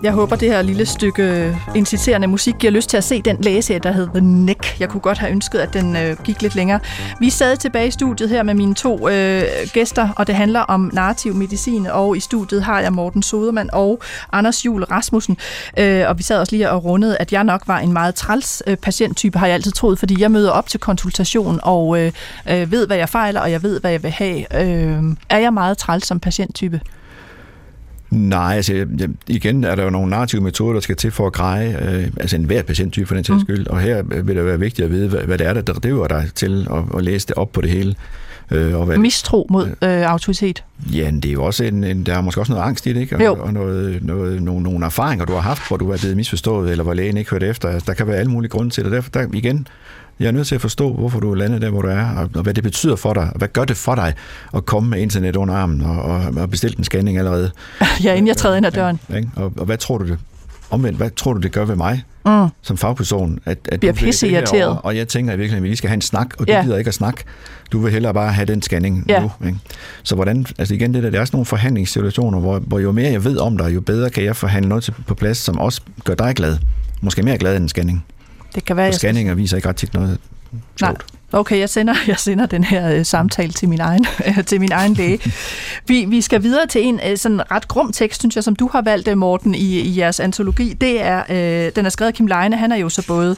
Jeg 0.05 0.12
håber, 0.12 0.36
det 0.36 0.48
her 0.48 0.62
lille 0.62 0.86
stykke 0.86 1.22
øh, 1.22 1.57
inciterende 1.74 2.26
musik 2.26 2.55
giver 2.59 2.70
lyst 2.70 2.90
til 2.90 2.96
at 2.96 3.05
se 3.05 3.22
den 3.22 3.36
læseserie, 3.40 3.80
der 3.80 3.92
hedder 3.92 4.12
The 4.12 4.20
Neck. 4.20 4.80
Jeg 4.80 4.88
kunne 4.88 5.00
godt 5.00 5.18
have 5.18 5.32
ønsket, 5.32 5.59
at 5.59 5.74
den 5.74 5.96
øh, 5.96 6.16
gik 6.24 6.42
lidt 6.42 6.55
længere. 6.55 6.80
Vi 7.20 7.30
sad 7.30 7.57
tilbage 7.57 7.86
i 7.86 7.90
studiet 7.90 8.28
her 8.28 8.42
med 8.42 8.55
mine 8.55 8.74
to 8.74 9.09
øh, 9.09 9.42
gæster, 9.72 10.09
og 10.16 10.26
det 10.26 10.34
handler 10.34 10.61
om 10.61 10.90
narrativ 10.92 11.34
medicin, 11.34 11.86
og 11.86 12.16
i 12.16 12.20
studiet 12.20 12.64
har 12.64 12.80
jeg 12.80 12.92
Morten 12.92 13.22
Sodermann 13.22 13.70
og 13.72 14.02
Anders 14.32 14.64
Jul 14.64 14.84
Rasmussen. 14.84 15.36
Øh, 15.78 16.05
og 16.09 16.18
vi 16.18 16.22
sad 16.22 16.38
også 16.38 16.57
lige 16.57 16.70
og 16.70 16.84
rundede, 16.84 17.16
at 17.16 17.32
jeg 17.32 17.44
nok 17.44 17.62
var 17.66 17.78
en 17.78 17.92
meget 17.92 18.14
træls 18.14 18.62
øh, 18.66 18.76
patienttype, 18.76 19.38
har 19.38 19.46
jeg 19.46 19.55
altid 19.55 19.72
troet, 19.72 19.98
fordi 19.98 20.20
jeg 20.20 20.30
møder 20.30 20.50
op 20.50 20.68
til 20.68 20.80
konsultation 20.80 21.61
og 21.62 22.00
øh, 22.00 22.12
øh, 22.50 22.72
ved, 22.72 22.86
hvad 22.86 22.96
jeg 22.96 23.09
fejler, 23.09 23.40
og 23.40 23.50
jeg 23.50 23.62
ved, 23.62 23.80
hvad 23.80 23.90
jeg 23.90 24.02
vil 24.02 24.11
have. 24.11 24.62
Øh, 24.62 25.02
er 25.28 25.38
jeg 25.38 25.52
meget 25.52 25.78
træls 25.78 26.07
som 26.07 26.20
patienttype? 26.20 26.80
Nej, 28.14 28.52
altså 28.56 28.86
igen 29.26 29.64
er 29.64 29.74
der 29.74 29.84
jo 29.84 29.90
nogle 29.90 30.10
narrative 30.10 30.42
metoder, 30.42 30.72
der 30.72 30.80
skal 30.80 30.96
til 30.96 31.10
for 31.10 31.26
at 31.26 31.32
greje, 31.32 31.78
øh, 31.82 32.10
altså 32.20 32.36
enhver 32.36 32.62
patienttype 32.62 33.06
for 33.06 33.14
den 33.14 33.24
sags 33.24 33.36
mm. 33.36 33.40
skyld, 33.40 33.66
og 33.66 33.80
her 33.80 34.02
vil 34.02 34.36
det 34.36 34.46
være 34.46 34.60
vigtigt 34.60 34.84
at 34.84 34.90
vide, 34.90 35.08
hvad, 35.08 35.20
hvad 35.20 35.38
det 35.38 35.46
er, 35.46 35.52
der 35.52 35.72
driver 35.72 36.06
dig 36.06 36.30
til 36.34 36.68
at, 36.70 36.98
at 36.98 37.04
læse 37.04 37.26
det 37.26 37.36
op 37.36 37.52
på 37.52 37.60
det 37.60 37.70
hele. 37.70 37.94
Øh, 38.50 38.78
og 38.80 38.86
hvad, 38.86 38.98
Mistro 38.98 39.46
mod 39.50 39.66
øh, 39.66 40.02
autoritet? 40.10 40.64
Ja, 40.92 41.10
det 41.10 41.24
er 41.24 41.32
jo 41.32 41.44
også 41.44 41.64
en, 41.64 41.84
en, 41.84 42.06
der 42.06 42.14
er 42.14 42.20
måske 42.20 42.40
også 42.40 42.52
noget 42.52 42.64
angst 42.64 42.86
i 42.86 42.92
det, 42.92 43.00
ikke? 43.00 43.30
Og, 43.30 43.40
og 43.40 43.52
noget, 43.52 44.02
noget, 44.02 44.42
nogle, 44.42 44.62
nogle 44.62 44.86
erfaringer, 44.86 45.24
du 45.24 45.32
har 45.32 45.40
haft, 45.40 45.68
hvor 45.68 45.76
du 45.76 45.90
er 45.90 45.96
blevet 45.96 46.16
misforstået, 46.16 46.70
eller 46.70 46.84
hvor 46.84 46.94
lægen 46.94 47.16
ikke 47.16 47.30
hørte 47.30 47.46
efter. 47.46 47.68
Altså, 47.68 47.86
der 47.86 47.94
kan 47.94 48.06
være 48.06 48.16
alle 48.16 48.30
mulige 48.30 48.50
grunde 48.50 48.70
til 48.70 48.84
det. 48.84 48.92
Derfor, 48.92 49.10
der, 49.10 49.26
igen, 49.32 49.66
jeg 50.20 50.26
er 50.26 50.30
nødt 50.30 50.46
til 50.46 50.54
at 50.54 50.60
forstå, 50.60 50.92
hvorfor 50.92 51.20
du 51.20 51.30
er 51.30 51.34
landet 51.34 51.62
der, 51.62 51.70
hvor 51.70 51.82
du 51.82 51.88
er, 51.88 52.06
og, 52.16 52.30
og 52.34 52.42
hvad 52.42 52.54
det 52.54 52.62
betyder 52.62 52.96
for 52.96 53.12
dig, 53.12 53.22
og 53.22 53.38
hvad 53.38 53.48
gør 53.48 53.64
det 53.64 53.76
for 53.76 53.94
dig 53.94 54.14
at 54.54 54.66
komme 54.66 54.90
med 54.90 55.00
internet 55.00 55.36
under 55.36 55.54
armen 55.54 55.82
og, 55.82 56.02
og, 56.02 56.22
og 56.36 56.50
bestille 56.50 56.78
en 56.78 56.84
scanning 56.84 57.18
allerede. 57.18 57.50
Ja, 58.04 58.12
inden 58.12 58.26
jeg 58.26 58.36
træder 58.36 58.56
ind 58.56 58.66
ad 58.66 58.72
døren. 58.72 59.00
Ja, 59.10 59.20
og, 59.36 59.52
og 59.56 59.64
hvad 59.66 59.78
tror 59.78 59.98
du 59.98 60.06
det, 60.06 60.18
omvendt, 60.70 60.96
hvad 60.96 61.10
tror 61.10 61.32
du 61.32 61.40
det 61.40 61.52
gør 61.52 61.64
ved 61.64 61.76
mig 61.76 62.04
mm. 62.26 62.48
som 62.62 62.76
fagperson? 62.76 63.38
At, 63.44 63.58
at 63.68 63.80
Bliver 63.80 63.92
pisse 63.92 64.28
irriteret. 64.28 64.78
Og 64.82 64.96
jeg 64.96 65.08
tænker 65.08 65.36
virkelig, 65.36 65.56
at 65.56 65.62
vi 65.62 65.68
lige 65.68 65.76
skal 65.76 65.88
have 65.88 65.94
en 65.94 66.00
snak, 66.00 66.28
og 66.38 66.48
du 66.48 66.52
ja. 66.52 66.62
gider 66.62 66.76
ikke 66.76 66.88
at 66.88 66.94
snakke. 66.94 67.24
Du 67.72 67.78
vil 67.78 67.92
hellere 67.92 68.14
bare 68.14 68.32
have 68.32 68.46
den 68.46 68.62
scanning 68.62 69.04
ja. 69.08 69.20
nu. 69.20 69.30
Ikke? 69.46 69.58
Så 70.02 70.14
hvordan, 70.14 70.46
altså 70.58 70.74
igen, 70.74 70.94
det 70.94 71.02
der, 71.02 71.10
der 71.10 71.20
er 71.20 71.24
sådan 71.24 71.36
nogle 71.36 71.46
forhandlingssituationer, 71.46 72.40
hvor, 72.40 72.58
hvor 72.58 72.78
jo 72.78 72.92
mere 72.92 73.10
jeg 73.10 73.24
ved 73.24 73.38
om 73.38 73.58
dig, 73.58 73.74
jo 73.74 73.80
bedre 73.80 74.10
kan 74.10 74.24
jeg 74.24 74.36
forhandle 74.36 74.68
noget 74.68 74.84
til, 74.84 74.94
på 75.06 75.14
plads, 75.14 75.38
som 75.38 75.58
også 75.58 75.80
gør 76.04 76.14
dig 76.14 76.34
glad. 76.34 76.56
Måske 77.00 77.22
mere 77.22 77.38
glad 77.38 77.56
end 77.56 77.62
en 77.62 77.68
scanning. 77.68 78.04
Det 78.55 78.64
kan 78.64 78.76
være, 78.76 78.88
og 78.88 78.94
scanninger 78.94 79.34
viser 79.34 79.57
ikke 79.57 79.68
ret 79.68 79.76
tit 79.76 79.94
noget 79.94 80.18
Nej. 80.80 80.94
Okay, 81.32 81.59
jeg 81.59 81.68
sender, 81.68 81.94
jeg 82.07 82.18
sender 82.18 82.46
den 82.46 82.64
her 82.64 82.90
øh, 82.90 83.05
samtale 83.05 83.52
til 83.52 83.68
min 83.68 83.80
egen, 83.80 84.07
øh, 84.26 84.44
til 84.44 84.61
min 84.61 84.72
egen 84.72 84.94
læge. 84.94 85.20
Vi, 85.88 86.05
vi 86.05 86.20
skal 86.20 86.42
videre 86.42 86.66
til 86.66 86.84
en 86.84 87.00
øh, 87.11 87.16
sådan 87.16 87.50
ret 87.50 87.68
grum 87.68 87.92
tekst, 87.92 88.20
synes 88.20 88.36
jeg, 88.36 88.44
som 88.44 88.57
du 88.57 88.68
har 88.72 88.82
valgt, 88.82 89.09
øh, 89.09 89.18
Morten, 89.18 89.55
i, 89.55 89.80
i 89.80 89.98
jeres 89.98 90.20
antologi. 90.20 90.72
Det 90.72 91.02
er, 91.02 91.22
øh, 91.28 91.72
den 91.76 91.86
er 91.86 91.90
skrevet 91.90 92.09
af 92.09 92.14
Kim 92.14 92.26
Leine. 92.26 92.57
Han 92.57 92.72
er 92.72 92.76
jo 92.76 92.88
så 92.88 93.07
både 93.07 93.36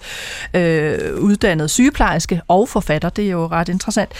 øh, 0.55 1.21
uddannet 1.21 1.71
sygeplejerske 1.71 2.41
og 2.49 2.69
forfatter. 2.69 3.09
Det 3.09 3.27
er 3.27 3.31
jo 3.31 3.47
ret 3.47 3.69
interessant. 3.69 4.11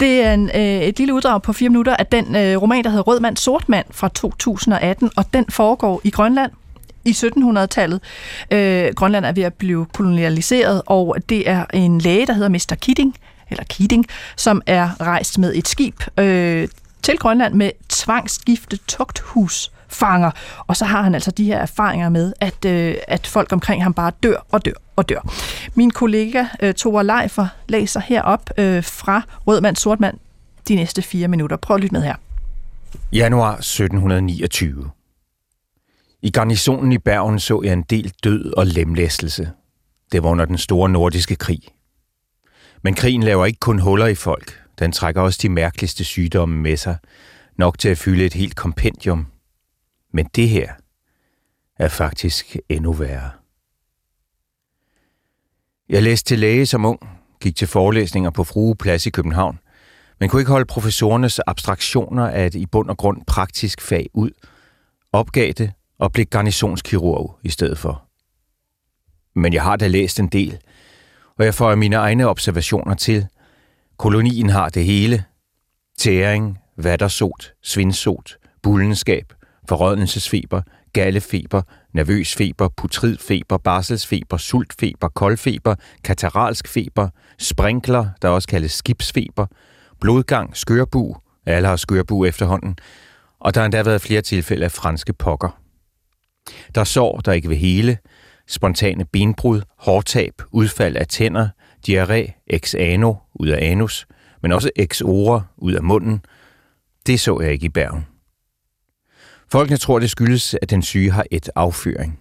Det 0.00 0.24
er 0.24 0.34
en, 0.34 0.50
øh, 0.54 0.62
et 0.62 0.98
lille 0.98 1.14
uddrag 1.14 1.42
på 1.42 1.52
fire 1.52 1.68
minutter 1.68 1.96
af 1.96 2.06
den 2.06 2.36
øh, 2.36 2.62
roman, 2.62 2.84
der 2.84 2.90
hedder 2.90 3.02
Rød 3.04 3.20
mand, 3.20 3.36
sort 3.36 3.68
mand 3.68 3.86
fra 3.90 4.08
2018, 4.08 5.10
og 5.16 5.24
den 5.34 5.44
foregår 5.48 6.00
i 6.04 6.10
Grønland 6.10 6.50
i 7.04 7.10
1700-tallet. 7.10 8.00
Øh, 8.50 8.92
Grønland 8.96 9.24
er 9.24 9.32
ved 9.32 9.42
at 9.42 9.54
blive 9.54 9.86
kolonialiseret, 9.94 10.82
og 10.86 11.16
det 11.28 11.48
er 11.48 11.64
en 11.74 12.00
læge, 12.00 12.26
der 12.26 12.32
hedder 12.32 12.48
Mr. 12.48 12.76
Kidding, 12.80 13.16
eller 13.50 13.64
Keating, 13.64 14.06
som 14.36 14.62
er 14.66 15.00
rejst 15.00 15.38
med 15.38 15.54
et 15.54 15.68
skib 15.68 16.02
øh, 16.18 16.68
til 17.02 17.18
Grønland 17.18 17.54
med 17.54 17.70
tvangsgifte 17.88 18.78
tugthus 18.88 19.72
fanger. 19.88 20.30
Og 20.66 20.76
så 20.76 20.84
har 20.84 21.02
han 21.02 21.14
altså 21.14 21.30
de 21.30 21.44
her 21.44 21.58
erfaringer 21.58 22.08
med, 22.08 22.32
at, 22.40 22.64
øh, 22.64 22.94
at 23.08 23.26
folk 23.26 23.52
omkring 23.52 23.82
ham 23.82 23.94
bare 23.94 24.12
dør 24.22 24.46
og 24.52 24.64
dør 24.64 24.72
og 24.96 25.08
dør. 25.08 25.32
Min 25.74 25.90
kollega 25.90 26.44
øh, 26.62 26.74
Tore 26.74 27.04
Leifer 27.06 27.46
læser 27.68 28.00
herop 28.00 28.50
øh, 28.58 28.84
fra 28.84 29.22
Rødmand 29.46 29.76
Sortmand 29.76 30.18
de 30.68 30.74
næste 30.74 31.02
fire 31.02 31.28
minutter. 31.28 31.56
Prøv 31.56 31.74
at 31.74 31.80
lytte 31.80 31.94
med 31.94 32.02
her. 32.02 32.14
Januar 33.12 33.52
1729. 33.56 34.90
I 36.22 36.30
garnisonen 36.30 36.92
i 36.92 36.98
Bergen 36.98 37.38
så 37.38 37.62
jeg 37.64 37.72
en 37.72 37.82
del 37.82 38.12
død 38.24 38.52
og 38.56 38.66
lemlæstelse. 38.66 39.50
Det 40.12 40.22
var 40.22 40.28
under 40.28 40.44
den 40.44 40.58
store 40.58 40.88
nordiske 40.88 41.36
krig. 41.36 41.60
Men 42.82 42.94
krigen 42.94 43.22
laver 43.22 43.46
ikke 43.46 43.60
kun 43.60 43.78
huller 43.78 44.06
i 44.06 44.14
folk. 44.14 44.62
Den 44.78 44.92
trækker 44.92 45.22
også 45.22 45.38
de 45.42 45.48
mærkeligste 45.48 46.04
sygdomme 46.04 46.56
med 46.56 46.76
sig. 46.76 46.96
Nok 47.58 47.78
til 47.78 47.88
at 47.88 47.98
fylde 47.98 48.24
et 48.24 48.34
helt 48.34 48.56
kompendium. 48.56 49.26
Men 50.12 50.26
det 50.34 50.48
her 50.48 50.72
er 51.78 51.88
faktisk 51.88 52.56
endnu 52.68 52.92
værre. 52.92 53.30
Jeg 55.88 56.02
læste 56.02 56.28
til 56.28 56.38
læge 56.38 56.66
som 56.66 56.84
ung, 56.84 57.00
gik 57.40 57.56
til 57.56 57.68
forelæsninger 57.68 58.30
på 58.30 58.44
Frueplads 58.44 59.06
i 59.06 59.10
København, 59.10 59.58
men 60.20 60.28
kunne 60.28 60.42
ikke 60.42 60.52
holde 60.52 60.64
professorernes 60.66 61.40
abstraktioner 61.46 62.26
af 62.26 62.46
et 62.46 62.54
i 62.54 62.66
bund 62.66 62.90
og 62.90 62.96
grund 62.96 63.22
praktisk 63.26 63.80
fag 63.80 64.06
ud, 64.14 64.30
opgav 65.12 65.52
det 65.52 65.72
og 66.00 66.12
blev 66.12 66.26
garnisonskirurg 66.26 67.38
i 67.42 67.48
stedet 67.48 67.78
for. 67.78 68.02
Men 69.34 69.52
jeg 69.52 69.62
har 69.62 69.76
da 69.76 69.86
læst 69.86 70.20
en 70.20 70.28
del, 70.28 70.58
og 71.38 71.44
jeg 71.44 71.54
får 71.54 71.74
mine 71.74 71.96
egne 71.96 72.28
observationer 72.28 72.94
til. 72.94 73.26
Kolonien 73.96 74.50
har 74.50 74.68
det 74.68 74.84
hele. 74.84 75.24
Tæring, 75.98 76.58
vattersot, 76.76 77.52
svindsot, 77.62 78.36
bullenskab, 78.62 79.32
forrådnelsesfeber, 79.68 80.62
gallefeber, 80.92 81.62
nervøs 81.92 82.34
feber, 82.34 82.68
putridfeber, 82.68 83.58
barselsfeber, 83.58 84.36
sultfeber, 84.36 85.08
koldfeber, 85.08 85.74
kataralsk 86.04 86.68
feber, 86.68 87.08
sprinkler, 87.38 88.08
der 88.22 88.28
også 88.28 88.48
kaldes 88.48 88.72
skibsfeber, 88.72 89.46
blodgang, 90.00 90.56
skørbu, 90.56 91.16
alle 91.46 91.68
har 91.68 91.76
skørbu 91.76 92.24
efterhånden, 92.24 92.78
og 93.40 93.54
der 93.54 93.60
har 93.60 93.64
endda 93.64 93.82
været 93.82 94.00
flere 94.00 94.22
tilfælde 94.22 94.64
af 94.64 94.72
franske 94.72 95.12
pokker. 95.12 95.60
Der 96.74 96.80
er 96.80 96.84
sår, 96.84 97.18
der 97.18 97.32
ikke 97.32 97.48
vil 97.48 97.58
hele, 97.58 97.98
spontane 98.48 99.04
benbrud, 99.04 99.62
hårtab, 99.78 100.42
udfald 100.52 100.96
af 100.96 101.06
tænder, 101.06 101.48
diarré, 101.88 102.44
ex 102.46 102.74
ano 102.74 103.14
ud 103.34 103.48
af 103.48 103.70
anus, 103.70 104.06
men 104.42 104.52
også 104.52 104.70
ex 104.76 105.02
ora 105.04 105.42
ud 105.56 105.72
af 105.72 105.82
munden. 105.82 106.24
Det 107.06 107.20
så 107.20 107.40
jeg 107.40 107.52
ikke 107.52 107.66
i 107.66 107.68
Bergen. 107.68 108.06
Folkene 109.52 109.76
tror, 109.76 109.98
det 109.98 110.10
skyldes, 110.10 110.56
at 110.62 110.70
den 110.70 110.82
syge 110.82 111.10
har 111.10 111.24
et 111.30 111.50
afføring. 111.54 112.18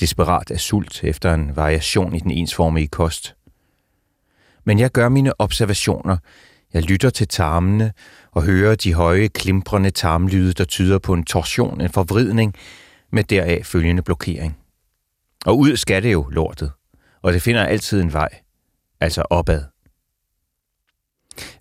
Desperat 0.00 0.50
af 0.50 0.60
sult 0.60 1.04
efter 1.04 1.34
en 1.34 1.56
variation 1.56 2.14
i 2.14 2.18
den 2.18 2.30
ensformige 2.30 2.88
kost. 2.88 3.36
Men 4.64 4.78
jeg 4.78 4.90
gør 4.90 5.08
mine 5.08 5.40
observationer. 5.40 6.16
Jeg 6.72 6.82
lytter 6.82 7.10
til 7.10 7.28
tarmene 7.28 7.92
og 8.32 8.42
hører 8.42 8.74
de 8.74 8.94
høje, 8.94 9.28
klimprende 9.28 9.90
tarmlyde, 9.90 10.52
der 10.52 10.64
tyder 10.64 10.98
på 10.98 11.12
en 11.12 11.24
torsion, 11.24 11.80
en 11.80 11.90
forvridning, 11.90 12.54
med 13.10 13.24
deraf 13.24 13.66
følgende 13.66 14.02
blokering. 14.02 14.58
Og 15.46 15.58
ud 15.58 15.76
skal 15.76 16.02
det 16.02 16.12
jo 16.12 16.28
lortet, 16.30 16.72
og 17.22 17.32
det 17.32 17.42
finder 17.42 17.64
altid 17.64 18.00
en 18.00 18.12
vej, 18.12 18.28
altså 19.00 19.22
opad. 19.30 19.64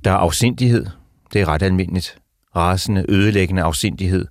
Der 0.04 0.12
er 0.12 0.16
afsindighed, 0.16 0.86
det 1.34 1.42
er 1.42 1.48
ret 1.48 1.62
almindeligt. 1.62 2.18
Rasende, 2.56 3.06
ødelæggende 3.10 3.62
afsindighed, 3.62 4.28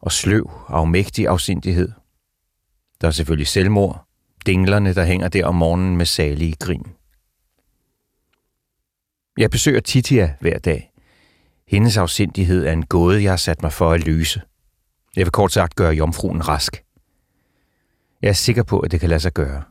og 0.00 0.12
sløv, 0.12 0.50
afmægtig 0.68 1.28
afsindighed. 1.28 1.92
Der 3.00 3.06
er 3.08 3.12
selvfølgelig 3.12 3.46
selvmord, 3.46 4.06
dinglerne, 4.46 4.94
der 4.94 5.04
hænger 5.04 5.28
der 5.28 5.46
om 5.46 5.54
morgenen 5.54 5.96
med 5.96 6.06
salige 6.06 6.56
grin. 6.60 6.86
Jeg 9.38 9.50
besøger 9.50 9.80
Titia 9.80 10.34
hver 10.40 10.58
dag. 10.58 10.92
Hendes 11.68 11.96
afsindighed 11.96 12.66
er 12.66 12.72
en 12.72 12.86
gåde, 12.86 13.22
jeg 13.22 13.32
har 13.32 13.36
sat 13.36 13.62
mig 13.62 13.72
for 13.72 13.92
at 13.92 14.04
løse. 14.04 14.42
Jeg 15.16 15.24
vil 15.24 15.32
kort 15.32 15.52
sagt 15.52 15.76
gøre 15.76 15.92
jomfruen 15.92 16.48
rask. 16.48 16.82
Jeg 18.22 18.28
er 18.28 18.32
sikker 18.32 18.62
på, 18.62 18.80
at 18.80 18.90
det 18.90 19.00
kan 19.00 19.08
lade 19.08 19.20
sig 19.20 19.32
gøre. 19.32 19.62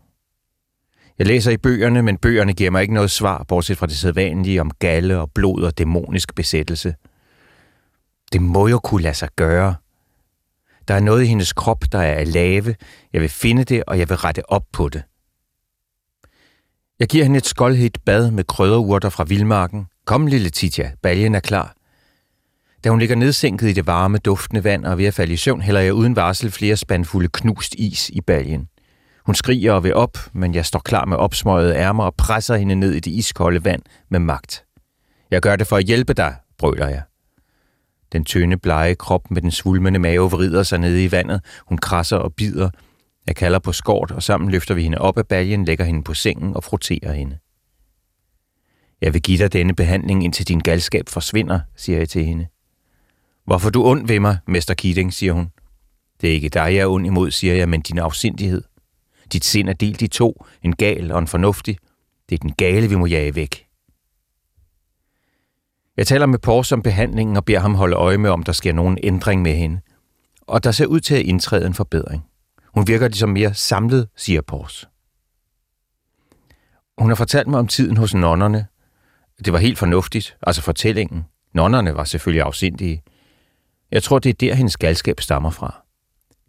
Jeg 1.20 1.28
læser 1.28 1.52
i 1.52 1.58
bøgerne, 1.58 2.02
men 2.02 2.18
bøgerne 2.18 2.54
giver 2.54 2.72
mig 2.72 2.82
ikke 2.82 2.94
noget 2.94 3.12
svar, 3.12 3.44
bortset 3.44 3.78
fra 3.78 3.88
det 3.88 3.98
sædvanlige 3.98 4.62
om 4.62 4.72
galle 4.72 5.20
og 5.20 5.32
blod 5.32 5.64
og 5.64 5.78
dæmonisk 5.78 6.36
besættelse. 6.36 6.96
Det 8.34 8.42
må 8.42 8.68
jo 8.68 8.80
kunne 8.80 9.02
lade 9.04 9.14
sig 9.14 9.30
gøre. 9.36 9.76
Der 10.88 10.94
er 10.94 11.00
noget 11.00 11.24
i 11.24 11.28
hendes 11.28 11.54
krop, 11.54 11.84
der 11.92 12.00
er 12.00 12.24
lave. 12.24 12.76
Jeg 13.14 13.22
vil 13.22 13.30
finde 13.30 13.64
det, 13.64 13.84
og 13.88 14.00
jeg 14.00 14.10
vil 14.10 14.18
rette 14.18 14.50
op 14.50 14.66
på 14.72 14.90
det. 14.90 15.04
Jeg 17.00 17.08
giver 17.08 17.24
hende 17.24 17.38
et 17.38 17.46
skoldhedt 17.46 18.06
bad 18.06 18.32
med 18.32 18.44
krydderurter 18.44 19.10
fra 19.10 19.24
vildmarken. 19.24 19.88
Kom, 20.06 20.28
lille 20.28 20.50
Titja, 20.50 20.92
baljen 21.02 21.36
er 21.36 21.40
klar. 21.40 21.75
Da 22.86 22.90
hun 22.90 23.00
ligger 23.00 23.16
nedsænket 23.16 23.70
i 23.70 23.74
det 23.74 23.88
varme, 23.88 24.18
duftende 24.18 24.64
vand 24.64 24.86
og 24.86 24.98
ved 24.98 25.06
at 25.06 25.14
falde 25.14 25.34
i 25.34 25.38
søvn, 25.38 25.62
hælder 25.62 25.82
jeg 25.82 25.94
uden 25.94 26.16
varsel 26.16 26.52
flere 26.52 26.76
spandfulde 26.76 27.30
knust 27.34 27.76
is 27.76 28.10
i 28.10 28.22
baljen. 28.22 28.68
Hun 29.26 29.36
skriger 29.36 29.74
og 29.74 29.84
vil 29.84 29.96
op, 29.96 30.18
men 30.34 30.56
jeg 30.56 30.66
står 30.66 30.80
klar 30.80 31.06
med 31.06 31.18
opsmøjede 31.18 31.76
ærmer 31.76 32.04
og 32.04 32.16
presser 32.16 32.56
hende 32.56 32.76
ned 32.76 32.92
i 32.92 33.00
det 33.00 33.12
iskolde 33.12 33.64
vand 33.64 33.82
med 34.10 34.20
magt. 34.20 34.66
Jeg 35.32 35.42
gør 35.42 35.56
det 35.56 35.68
for 35.68 35.78
at 35.78 35.86
hjælpe 35.86 36.14
dig, 36.14 36.36
brøler 36.58 36.88
jeg. 36.88 37.02
Den 38.12 38.26
tynde, 38.26 38.58
blege 38.58 38.96
krop 38.96 39.32
med 39.32 39.42
den 39.42 39.52
svulmende 39.52 40.00
mave 40.00 40.32
vrider 40.32 40.64
sig 40.64 40.80
ned 40.80 41.00
i 41.00 41.12
vandet. 41.12 41.42
Hun 41.68 41.78
krasser 41.78 42.18
og 42.18 42.34
bider. 42.34 42.70
Jeg 43.28 43.36
kalder 43.36 43.60
på 43.60 43.72
skort, 43.72 44.12
og 44.12 44.24
sammen 44.24 44.52
løfter 44.52 44.74
vi 44.74 44.84
hende 44.84 44.98
op 44.98 45.18
af 45.18 45.28
baljen, 45.28 45.66
lægger 45.66 45.86
hende 45.86 46.04
på 46.04 46.14
sengen 46.14 46.56
og 46.56 46.64
frotterer 46.64 47.14
hende. 47.14 47.38
Jeg 49.02 49.14
vil 49.14 49.22
give 49.22 49.38
dig 49.38 49.54
denne 49.54 49.76
behandling, 49.76 50.24
indtil 50.24 50.48
din 50.48 50.60
galskab 50.60 51.10
forsvinder, 51.10 51.60
siger 51.76 51.98
jeg 51.98 52.10
til 52.10 52.26
hende. 52.26 52.48
Hvorfor 53.46 53.70
du 53.70 53.86
ond 53.86 54.08
ved 54.08 54.20
mig, 54.20 54.38
mester 54.48 54.74
Keating, 54.74 55.14
siger 55.14 55.34
hun. 55.34 55.52
Det 56.22 56.30
er 56.30 56.34
ikke 56.34 56.50
dig, 56.50 56.60
jeg 56.60 56.76
er 56.76 56.88
ond 56.88 57.06
imod, 57.06 57.32
siger 57.32 57.54
jeg, 57.54 57.70
men 57.70 57.82
din 57.82 58.00
afsindighed. 58.00 58.64
Dit 59.34 59.46
sind 59.46 59.70
er 59.70 59.74
delt 59.74 60.02
i 60.02 60.08
to, 60.08 60.46
en 60.62 60.76
gal 60.76 61.12
og 61.12 61.20
en 61.20 61.28
fornuftig. 61.28 61.78
Det 62.30 62.36
er 62.36 62.40
den 62.40 62.54
gale, 62.54 62.90
vi 62.90 62.96
må 62.96 63.06
jage 63.06 63.36
væk. 63.36 63.68
Jeg 65.98 66.08
taler 66.08 66.26
med 66.26 66.40
Pors 66.40 66.72
om 66.72 66.82
behandlingen 66.82 67.38
og 67.38 67.46
beder 67.46 67.60
ham 67.60 67.76
holde 67.76 67.96
øje 67.96 68.18
med, 68.18 68.30
om 68.30 68.44
der 68.44 68.52
sker 68.52 68.74
nogen 68.74 68.98
ændring 69.04 69.42
med 69.42 69.56
hende. 69.56 69.82
Og 70.42 70.64
der 70.64 70.72
ser 70.72 70.86
ud 70.86 71.00
til 71.00 71.16
at 71.16 71.22
indtræde 71.22 71.66
en 71.66 71.74
forbedring. 71.74 72.26
Hun 72.74 72.88
virker 72.88 73.08
ligesom 73.08 73.30
mere 73.30 73.54
samlet, 73.54 74.08
siger 74.16 74.42
Pors. 74.42 74.90
Hun 76.98 77.10
har 77.10 77.16
fortalt 77.16 77.48
mig 77.48 77.60
om 77.60 77.68
tiden 77.68 77.98
hos 77.98 78.14
nonnerne. 78.14 78.68
Det 79.46 79.54
var 79.54 79.60
helt 79.60 79.78
fornuftigt, 79.78 80.38
altså 80.42 80.62
fortællingen. 80.62 81.24
Nonnerne 81.54 81.96
var 81.96 82.04
selvfølgelig 82.04 82.42
afsindige. 82.42 83.04
Jeg 83.96 84.04
tror, 84.04 84.20
det 84.20 84.30
er 84.30 84.34
der, 84.34 84.54
hendes 84.54 84.78
galskab 84.78 85.22
stammer 85.22 85.50
fra. 85.50 85.84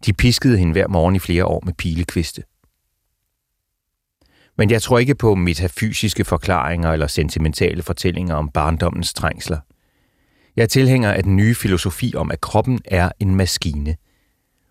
De 0.06 0.12
piskede 0.12 0.58
hende 0.58 0.72
hver 0.72 0.88
morgen 0.88 1.16
i 1.16 1.18
flere 1.18 1.44
år 1.44 1.62
med 1.64 1.72
pilekviste. 1.72 2.42
Men 4.58 4.70
jeg 4.70 4.82
tror 4.82 4.98
ikke 4.98 5.14
på 5.14 5.34
metafysiske 5.34 6.24
forklaringer 6.24 6.92
eller 6.92 7.06
sentimentale 7.06 7.82
fortællinger 7.82 8.34
om 8.34 8.48
barndommens 8.48 9.14
trængsler. 9.14 9.58
Jeg 10.56 10.68
tilhænger 10.68 11.12
af 11.12 11.22
den 11.22 11.36
nye 11.36 11.54
filosofi 11.54 12.12
om, 12.16 12.30
at 12.30 12.40
kroppen 12.40 12.80
er 12.84 13.10
en 13.18 13.34
maskine. 13.34 13.96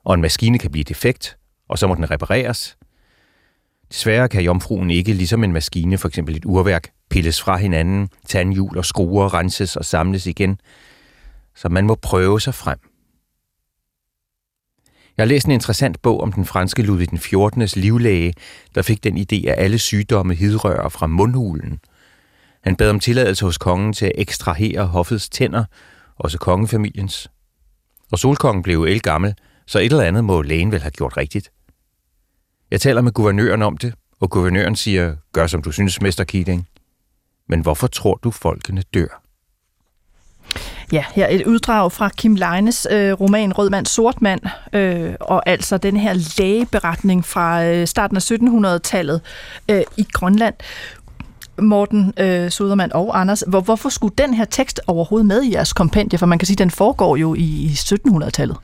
Og 0.04 0.14
en 0.14 0.22
maskine 0.22 0.60
kan 0.60 0.72
blive 0.72 0.84
defekt, 0.84 1.38
og 1.70 1.80
så 1.80 1.88
må 1.88 1.96
den 1.96 2.12
repareres. 2.12 2.78
Desværre 3.92 4.30
kan 4.30 4.44
jomfruen 4.44 4.92
ikke, 4.92 5.14
ligesom 5.14 5.44
en 5.44 5.54
maskine, 5.54 5.98
for 5.98 6.08
eksempel 6.08 6.36
et 6.36 6.46
urværk, 6.46 6.92
pilles 7.10 7.42
fra 7.42 7.58
hinanden, 7.58 8.10
tandhjul 8.28 8.78
og 8.78 8.86
skruer 8.86 9.34
renses 9.34 9.76
og 9.76 9.86
samles 9.86 10.26
igen. 10.26 10.60
Så 11.56 11.70
man 11.70 11.86
må 11.86 11.96
prøve 11.96 12.42
sig 12.42 12.54
frem. 12.54 12.80
Jeg 15.18 15.24
har 15.24 15.28
læst 15.28 15.46
en 15.46 15.52
interessant 15.52 16.02
bog 16.02 16.22
om 16.22 16.32
den 16.32 16.46
franske 16.46 16.84
Ludvig 16.84 17.10
den 17.10 17.18
14. 17.18 17.62
livlæge, 17.62 18.34
der 18.76 18.82
fik 18.82 19.04
den 19.04 19.18
idé, 19.18 19.48
at 19.48 19.56
alle 19.58 19.80
sygdomme 19.80 20.34
hidrører 20.36 20.90
fra 20.90 21.08
mundhulen. 21.08 21.80
Han 22.64 22.76
bad 22.76 22.90
om 22.90 23.00
tilladelse 23.00 23.46
hos 23.46 23.58
kongen 23.58 23.94
til 23.94 24.06
at 24.06 24.12
ekstrahere 24.16 24.86
hoffets 24.86 25.30
tænder, 25.30 25.66
også 26.16 26.38
kongefamiliens. 26.38 27.32
Og 28.12 28.20
solkongen 28.20 28.64
blev 28.64 28.84
el 28.84 29.02
gammel, 29.02 29.36
så 29.66 29.80
et 29.80 29.86
eller 29.86 30.04
andet 30.04 30.24
må 30.24 30.42
lægen 30.42 30.72
vel 30.72 30.82
have 30.82 30.92
gjort 30.92 31.18
rigtigt. 31.18 31.52
Jeg 32.72 32.82
taler 32.82 33.02
med 33.02 33.12
guvernøren 33.12 33.62
om 33.62 33.78
det, 33.78 33.94
og 34.20 34.30
guvernøren 34.30 34.76
siger, 34.76 35.16
gør 35.32 35.48
som 35.48 35.62
du 35.62 35.72
synes, 35.72 36.02
mester 36.02 36.24
Keating. 36.24 36.68
Men 37.48 37.62
hvorfor 37.62 37.88
tror 37.88 38.20
du, 38.24 38.32
folkene 38.32 38.84
dør? 38.94 39.25
Ja, 40.92 41.04
her 41.14 41.28
et 41.30 41.46
uddrag 41.46 41.92
fra 41.92 42.10
Kim 42.10 42.36
Leines 42.36 42.88
øh, 42.92 43.14
roman 43.14 43.54
Rød 43.54 43.70
mand, 43.70 43.86
sort 43.86 44.22
mand, 44.22 44.42
øh, 44.74 45.14
og 45.20 45.50
altså 45.50 45.78
den 45.78 45.98
her 45.98 46.14
lægeberetning 46.38 47.26
fra 47.26 47.66
øh, 47.66 47.88
starten 47.88 48.18
af 48.18 48.32
1700-tallet 48.32 49.22
øh, 49.70 49.82
i 49.98 50.06
Grønland. 50.14 50.56
Morten 51.62 52.14
øh, 52.20 52.50
Sudermann 52.50 52.94
og 52.94 53.20
Anders, 53.20 53.44
hvor, 53.48 53.62
hvorfor 53.62 53.90
skulle 53.90 54.14
den 54.18 54.34
her 54.34 54.46
tekst 54.46 54.82
overhovedet 54.88 55.26
med 55.26 55.44
i 55.44 55.54
jeres 55.54 55.74
kompendie? 55.74 56.20
For 56.20 56.26
man 56.26 56.40
kan 56.40 56.46
sige, 56.46 56.56
at 56.56 56.60
den 56.60 56.72
foregår 56.72 57.16
jo 57.16 57.34
i, 57.34 57.40
i 57.40 57.68
1700-tallet. 57.68 58.58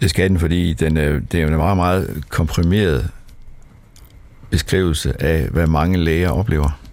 Det 0.00 0.10
skal 0.10 0.30
den, 0.30 0.38
fordi 0.38 0.74
den, 0.74 0.96
øh, 0.96 1.22
det 1.32 1.38
er 1.38 1.42
jo 1.42 1.48
en 1.48 1.56
meget, 1.56 1.76
meget 1.76 2.24
komprimeret 2.28 3.10
beskrivelse 4.50 5.22
af, 5.22 5.48
hvad 5.48 5.66
mange 5.66 5.98
læger 5.98 6.30
oplever 6.30 6.87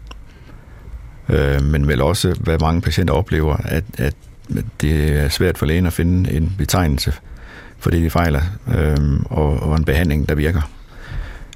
øh, 1.30 1.64
men 1.64 1.88
vel 1.88 2.02
også, 2.02 2.36
hvad 2.40 2.60
mange 2.60 2.82
patienter 2.82 3.14
oplever, 3.14 3.58
at, 3.58 3.84
at 3.98 4.16
det 4.82 5.18
er 5.18 5.30
svært 5.30 5.58
for 5.58 5.66
lægen 5.66 5.86
at 5.86 5.94
finde 5.94 6.32
en 6.32 6.56
betegnelse 6.58 7.14
for 7.80 7.90
det, 7.90 8.02
de 8.02 8.10
fejler, 8.10 8.42
øh, 8.76 9.20
og, 9.26 9.60
og 9.60 9.76
en 9.76 9.86
behandling, 9.86 10.30
der 10.30 10.36
virker. 10.36 10.72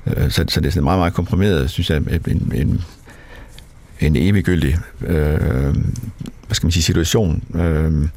Øh, 0.07 0.31
så, 0.31 0.45
så 0.47 0.59
det 0.59 0.67
er 0.67 0.71
sådan 0.71 0.83
meget, 0.83 0.99
meget 0.99 1.13
komprimeret, 1.13 1.69
synes 1.69 1.89
jeg, 1.89 1.97
en, 1.97 2.51
en, 2.53 2.83
en 3.99 4.15
eviggyldig 4.15 4.77
øh, 5.01 5.75
hvad 6.49 6.55
skal 6.55 6.65
man 6.65 6.71
sige, 6.71 6.83
situation. 6.83 7.43
Øh, 7.55 8.07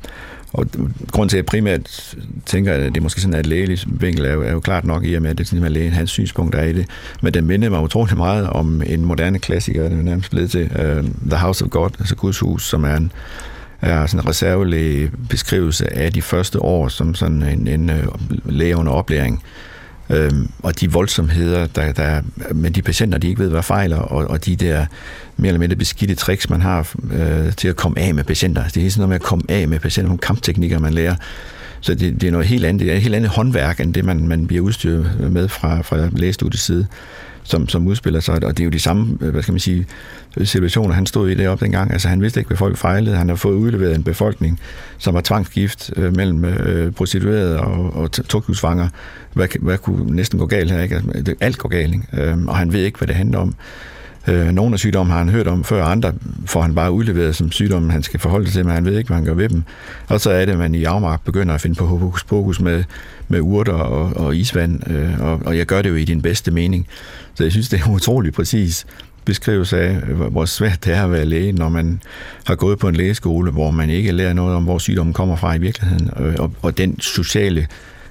og 0.52 0.66
grund 1.10 1.30
til, 1.30 1.36
at 1.36 1.38
jeg 1.38 1.46
primært 1.46 2.14
tænker, 2.46 2.72
at 2.72 2.80
det 2.80 2.96
er 2.96 3.00
måske 3.00 3.20
sådan, 3.20 3.34
at 3.34 3.46
lægelig 3.46 3.78
vinkel 3.86 4.24
er 4.24 4.32
jo, 4.32 4.42
er 4.42 4.52
jo 4.52 4.60
klart 4.60 4.84
nok 4.84 5.04
i 5.04 5.14
og 5.14 5.22
med, 5.22 5.30
at 5.30 5.38
det 5.38 5.44
er 5.44 5.48
sådan, 5.48 5.64
at 5.64 5.72
lægen, 5.72 5.92
hans 5.92 6.10
synspunkt 6.10 6.54
er 6.54 6.62
i 6.62 6.72
det. 6.72 6.86
Men 7.22 7.34
den 7.34 7.46
minder 7.46 7.70
mig 7.70 7.82
utrolig 7.82 8.16
meget 8.16 8.46
om 8.46 8.82
en 8.86 9.04
moderne 9.04 9.38
klassiker, 9.38 9.88
det 9.88 9.98
er 9.98 10.02
nærmest 10.02 10.30
blevet 10.30 10.50
til 10.50 10.64
uh, 10.64 11.04
The 11.28 11.38
House 11.38 11.64
of 11.64 11.70
God, 11.70 11.90
altså 11.98 12.16
Guds 12.16 12.38
hus, 12.38 12.68
som 12.68 12.84
er 12.84 12.96
en, 12.96 13.12
er 13.80 14.06
sådan 14.06 14.24
en 14.24 14.28
reservelæge 14.28 15.10
beskrivelse 15.28 15.92
af 15.92 16.12
de 16.12 16.22
første 16.22 16.62
år 16.62 16.88
som 16.88 17.14
sådan 17.14 17.42
en, 17.42 17.68
en 17.68 17.90
uh, 17.90 17.96
læge 18.44 18.76
under 18.76 18.92
oplæring. 18.92 19.42
Øhm, 20.12 20.48
og 20.62 20.80
de 20.80 20.92
voldsomheder, 20.92 21.66
der, 21.66 21.92
der 21.92 22.22
med 22.54 22.70
de 22.70 22.82
patienter, 22.82 23.18
de 23.18 23.28
ikke 23.28 23.42
ved, 23.42 23.50
hvad 23.50 23.62
fejler, 23.62 23.96
og, 23.96 24.30
og 24.30 24.46
de 24.46 24.56
der 24.56 24.86
mere 25.36 25.48
eller 25.48 25.60
mindre 25.60 25.76
beskidte 25.76 26.14
tricks, 26.14 26.50
man 26.50 26.60
har 26.60 26.94
øh, 27.12 27.52
til 27.52 27.68
at 27.68 27.76
komme 27.76 27.98
af 27.98 28.14
med 28.14 28.24
patienter. 28.24 28.68
Det 28.68 28.86
er 28.86 28.90
sådan 28.90 29.00
noget 29.00 29.08
med 29.08 29.14
at 29.14 29.22
komme 29.22 29.44
af 29.48 29.68
med 29.68 29.80
patienter, 29.80 30.08
nogle 30.08 30.18
kampteknikker, 30.18 30.78
man 30.78 30.94
lærer. 30.94 31.14
Så 31.80 31.94
det, 31.94 32.20
det 32.20 32.26
er 32.26 32.30
noget 32.30 32.46
helt 32.46 32.64
andet. 32.64 32.80
Det 32.80 32.92
er 32.92 32.96
et 32.96 33.02
helt 33.02 33.14
andet 33.14 33.30
håndværk, 33.30 33.80
end 33.80 33.94
det, 33.94 34.04
man, 34.04 34.28
man 34.28 34.46
bliver 34.46 34.62
udstyret 34.62 35.30
med 35.32 35.48
fra, 35.48 35.82
fra 35.82 36.08
lægestudiets 36.12 36.62
side 36.62 36.86
som, 37.44 37.68
som 37.68 37.86
udspiller 37.86 38.20
sig, 38.20 38.34
og 38.34 38.56
det 38.56 38.60
er 38.60 38.64
jo 38.64 38.70
de 38.70 38.80
samme, 38.80 39.18
øh, 39.20 39.30
hvad 39.30 39.42
skal 39.42 39.52
man 39.52 39.60
sige, 39.60 39.86
situationer, 40.44 40.94
han 40.94 41.06
stod 41.06 41.30
i 41.30 41.34
deroppe 41.34 41.64
dengang. 41.64 41.92
Altså 41.92 42.08
han 42.08 42.22
vidste 42.22 42.40
ikke, 42.40 42.48
hvad 42.48 42.56
folk 42.56 42.76
fejlede. 42.76 43.16
Han 43.16 43.28
har 43.28 43.36
fået 43.36 43.54
udleveret 43.54 43.94
en 43.94 44.04
befolkning, 44.04 44.60
som 44.98 45.14
var 45.14 45.20
tvangsgift 45.20 45.90
øh, 45.96 46.16
mellem 46.16 46.44
øh, 46.44 46.92
prostituerede 46.92 47.60
og, 47.60 47.96
og 47.96 48.12
tugthusfanger. 48.12 48.88
Hvad, 49.32 49.48
hvad 49.60 49.78
kunne 49.78 50.16
næsten 50.16 50.38
gå 50.38 50.46
galt 50.46 50.70
her? 50.70 50.82
Ikke? 50.82 50.94
Altså, 50.94 51.34
alt 51.40 51.58
går 51.58 51.68
galt, 51.68 51.94
ikke? 51.94 52.06
Øh, 52.12 52.44
og 52.46 52.56
han 52.56 52.72
ved 52.72 52.84
ikke, 52.84 52.98
hvad 52.98 53.08
det 53.08 53.16
handler 53.16 53.38
om. 53.38 53.54
Øh, 54.28 54.46
nogle 54.46 54.72
af 54.72 54.78
sygdomme 54.78 55.12
har 55.12 55.18
han 55.18 55.28
hørt 55.28 55.46
om 55.46 55.64
før, 55.64 55.84
andre 55.84 56.12
får 56.46 56.62
han 56.62 56.74
bare 56.74 56.92
udleveret 56.92 57.36
som 57.36 57.52
sygdomme, 57.52 57.92
han 57.92 58.02
skal 58.02 58.20
forholde 58.20 58.46
sig 58.46 58.54
til, 58.54 58.64
men 58.64 58.74
han 58.74 58.84
ved 58.84 58.98
ikke, 58.98 59.08
hvad 59.08 59.16
han 59.16 59.24
gør 59.24 59.34
ved 59.34 59.48
dem. 59.48 59.62
Og 60.08 60.20
så 60.20 60.30
er 60.30 60.44
det, 60.44 60.52
at 60.52 60.58
man 60.58 60.74
i 60.74 60.84
afmark 60.84 61.24
begynder 61.24 61.54
at 61.54 61.60
finde 61.60 61.76
på 61.76 61.86
hokus 61.86 62.24
pokus 62.24 62.60
med, 62.60 62.84
med 63.28 63.40
urter 63.40 63.72
og, 63.72 64.16
og 64.16 64.36
isvand, 64.36 64.90
øh, 64.90 65.20
og, 65.20 65.40
og 65.46 65.58
jeg 65.58 65.66
gør 65.66 65.82
det 65.82 65.90
jo 65.90 65.94
i 65.94 66.04
din 66.04 66.22
bedste 66.22 66.50
mening. 66.50 66.86
Så 67.34 67.42
jeg 67.42 67.52
synes, 67.52 67.68
det 67.68 67.80
er 67.80 67.90
utroligt 67.90 68.34
præcis 68.34 68.86
beskrivelse 69.24 69.80
af, 69.80 69.94
hvor 70.30 70.44
svært 70.44 70.84
det 70.84 70.94
er 70.94 71.04
at 71.04 71.12
være 71.12 71.24
læge, 71.24 71.52
når 71.52 71.68
man 71.68 72.02
har 72.44 72.54
gået 72.54 72.78
på 72.78 72.88
en 72.88 72.96
lægeskole, 72.96 73.50
hvor 73.50 73.70
man 73.70 73.90
ikke 73.90 74.12
lærer 74.12 74.32
noget 74.32 74.56
om, 74.56 74.64
hvor 74.64 74.78
sygdommen 74.78 75.12
kommer 75.12 75.36
fra 75.36 75.54
i 75.54 75.58
virkeligheden, 75.58 76.10
og, 76.12 76.32
og, 76.38 76.52
og 76.62 76.78
den 76.78 77.00
sociale 77.00 77.66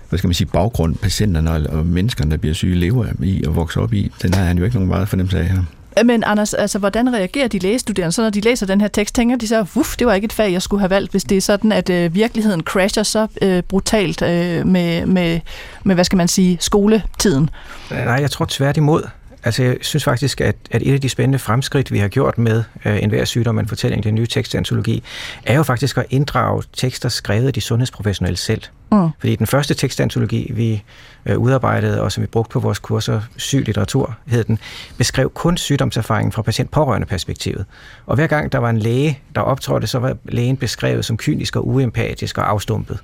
hvad 0.10 0.18
skal 0.18 0.28
man 0.28 0.34
sige, 0.34 0.48
baggrund, 0.54 0.96
patienterne 0.96 1.52
og, 1.52 1.62
og 1.78 1.86
menneskerne, 1.86 2.32
der 2.32 2.38
bliver 2.38 2.54
syge, 2.54 2.76
lever 2.76 3.06
i 3.24 3.44
og 3.48 3.56
vokser 3.56 3.82
op 3.82 3.94
i, 3.94 4.12
den 4.22 4.34
har 4.34 4.44
han 4.44 4.58
jo 4.58 4.64
ikke 4.64 4.76
nogen 4.76 4.90
meget 4.90 5.10
fornemmelse 5.10 5.40
af 5.40 5.46
her. 5.46 5.64
Øh, 6.00 6.06
men 6.06 6.24
Anders, 6.24 6.54
altså, 6.54 6.80
hvordan 6.80 7.14
reagerer 7.14 7.48
de 7.48 7.60
lægestuderende, 7.60 8.12
så 8.12 8.22
når 8.22 8.30
de 8.30 8.42
læser 8.42 8.66
den 8.66 8.82
her 8.82 8.88
tekst? 8.88 9.16
Tænker 9.16 9.36
de 9.36 9.48
så, 9.48 9.66
uff, 9.76 9.96
det 9.98 10.08
var 10.08 10.14
ikke 10.14 10.26
et 10.26 10.34
fag, 10.34 10.52
jeg 10.52 10.62
skulle 10.62 10.80
have 10.80 10.90
valgt, 10.90 11.12
hvis 11.12 11.24
det 11.24 11.38
er 11.38 11.42
sådan, 11.42 11.72
at 11.72 11.90
øh, 11.90 12.16
virkeligheden 12.16 12.62
crasher 12.62 13.04
så 13.04 13.28
øh, 13.42 13.64
brutalt 13.64 14.22
øh, 14.22 14.68
med, 14.68 15.06
med, 15.06 15.40
med, 15.84 15.96
hvad 15.96 16.04
skal 16.04 16.18
man 16.18 16.28
sige, 16.28 16.58
skoletiden? 16.60 17.50
Øh, 17.92 17.98
nej, 17.98 18.14
jeg 18.14 18.32
tror 18.32 18.46
tværtimod. 18.50 19.04
Altså, 19.44 19.64
jeg 19.64 19.78
synes 19.82 20.04
faktisk, 20.04 20.42
at, 20.42 20.56
at 20.72 20.82
et 20.86 20.94
af 20.94 21.02
de 21.02 21.10
spændende 21.10 21.40
fremskridt, 21.40 21.92
vi 21.92 22.00
har 22.00 22.08
gjort 22.08 22.38
med 22.38 22.64
øh, 22.86 23.04
enhver 23.04 23.26
sygdom, 23.26 23.60
en 23.60 23.68
fortælling, 23.68 24.04
den 24.04 24.16
nye 24.16 24.26
tekstantologi, 24.26 25.04
er 25.46 25.56
jo 25.56 25.64
faktisk 25.64 25.98
at 25.98 26.06
inddrage 26.10 26.64
tekster 26.74 27.10
skrevet 27.10 27.48
af 27.48 27.54
de 27.54 27.62
sundhedsprofessionelle 27.62 28.38
selv. 28.38 28.62
Mm. 28.92 29.10
Fordi 29.20 29.36
den 29.36 29.48
første 29.48 29.74
tekstantologi, 29.74 30.52
vi 30.54 30.84
øh, 31.26 31.38
udarbejdede, 31.38 32.02
og 32.02 32.12
som 32.12 32.22
vi 32.22 32.28
brugte 32.28 32.54
på 32.54 32.60
vores 32.60 32.80
kurser, 32.80 33.22
syg 33.38 33.64
litteratur, 33.66 34.18
hed 34.28 34.44
den, 34.44 34.60
beskrev 34.98 35.32
kun 35.34 35.58
sygdomserfaringen 35.58 36.32
fra 36.32 36.42
patient 36.42 36.72
perspektivet. 37.08 37.66
Og 38.06 38.16
hver 38.16 38.28
gang 38.28 38.52
der 38.52 38.58
var 38.58 38.70
en 38.70 38.78
læge, 38.80 39.20
der 39.36 39.42
optrådte, 39.42 39.88
så 39.88 40.00
var 40.00 40.18
lægen 40.26 40.58
beskrevet 40.58 41.06
som 41.06 41.18
kynisk 41.18 41.56
og 41.56 41.68
uempatisk 41.68 42.38
og 42.38 42.50
afstumpet. 42.50 43.00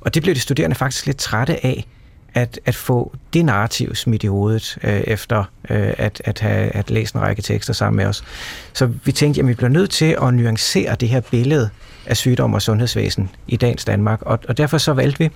Og 0.00 0.14
det 0.14 0.22
blev 0.22 0.34
de 0.34 0.40
studerende 0.40 0.76
faktisk 0.76 1.06
lidt 1.06 1.16
trætte 1.16 1.66
af, 1.66 1.86
at, 2.34 2.60
at 2.64 2.74
få 2.74 3.12
det 3.32 3.44
narrativ 3.44 3.94
smidt 3.94 4.22
i 4.24 4.26
hovedet, 4.26 4.78
øh, 4.84 5.00
efter 5.00 5.44
øh, 5.70 5.92
at, 5.98 6.22
at 6.24 6.38
have 6.38 6.70
at 6.70 6.90
læst 6.90 7.14
en 7.14 7.20
række 7.20 7.42
tekster 7.42 7.72
sammen 7.72 7.96
med 7.96 8.06
os. 8.06 8.24
Så 8.72 8.86
vi 9.04 9.12
tænkte, 9.12 9.40
at 9.40 9.48
vi 9.48 9.54
bliver 9.54 9.70
nødt 9.70 9.90
til 9.90 10.16
at 10.22 10.34
nuancere 10.34 10.94
det 10.94 11.08
her 11.08 11.20
billede 11.20 11.70
af 12.06 12.16
sygdom 12.16 12.54
og 12.54 12.62
sundhedsvæsen 12.62 13.30
i 13.48 13.56
dagens 13.56 13.84
Danmark, 13.84 14.22
og, 14.22 14.38
og 14.48 14.58
derfor 14.58 14.78
så 14.78 14.92
valgte 14.92 15.18
vi 15.18 15.30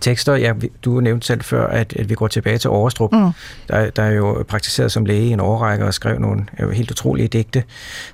tekster. 0.00 0.34
Ja, 0.34 0.52
du 0.84 1.00
nævnte 1.00 1.26
selv 1.26 1.42
før, 1.42 1.66
at, 1.66 1.92
at 1.96 2.08
vi 2.08 2.14
går 2.14 2.28
tilbage 2.28 2.58
til 2.58 2.70
Overstrup, 2.70 3.12
mm. 3.12 3.30
der, 3.68 3.90
der 3.90 4.02
er 4.02 4.10
jo 4.10 4.44
praktiseret 4.48 4.92
som 4.92 5.04
læge 5.04 5.26
i 5.26 5.30
en 5.30 5.40
årrække 5.40 5.84
og 5.84 5.94
skrev 5.94 6.18
nogle 6.18 6.46
helt 6.72 6.90
utrolige 6.90 7.28
digte 7.28 7.64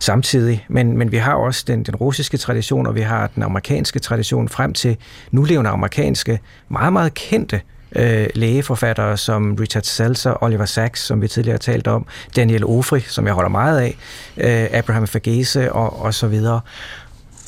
samtidig. 0.00 0.66
Men, 0.68 0.98
men 0.98 1.12
vi 1.12 1.16
har 1.16 1.34
også 1.34 1.64
den, 1.66 1.82
den 1.82 1.96
russiske 1.96 2.36
tradition, 2.36 2.86
og 2.86 2.94
vi 2.94 3.00
har 3.00 3.26
den 3.34 3.42
amerikanske 3.42 3.98
tradition 3.98 4.48
frem 4.48 4.72
til 4.72 4.96
nulevende 5.30 5.70
amerikanske, 5.70 6.40
meget, 6.68 6.92
meget 6.92 7.14
kendte 7.14 7.60
øh, 7.94 8.26
lægeforfattere 8.34 9.16
som 9.16 9.56
Richard 9.60 9.82
Seltzer, 9.82 10.42
Oliver 10.44 10.64
Sacks, 10.64 11.04
som 11.04 11.22
vi 11.22 11.28
tidligere 11.28 11.54
har 11.54 11.58
talt 11.58 11.86
om, 11.86 12.06
Daniel 12.36 12.64
Ofri, 12.64 13.00
som 13.00 13.26
jeg 13.26 13.34
holder 13.34 13.50
meget 13.50 13.80
af, 13.80 13.96
øh, 14.36 14.78
Abraham 14.78 15.06
Fagese 15.06 15.72
og, 15.72 16.02
og 16.02 16.14
så 16.14 16.26
videre. 16.26 16.60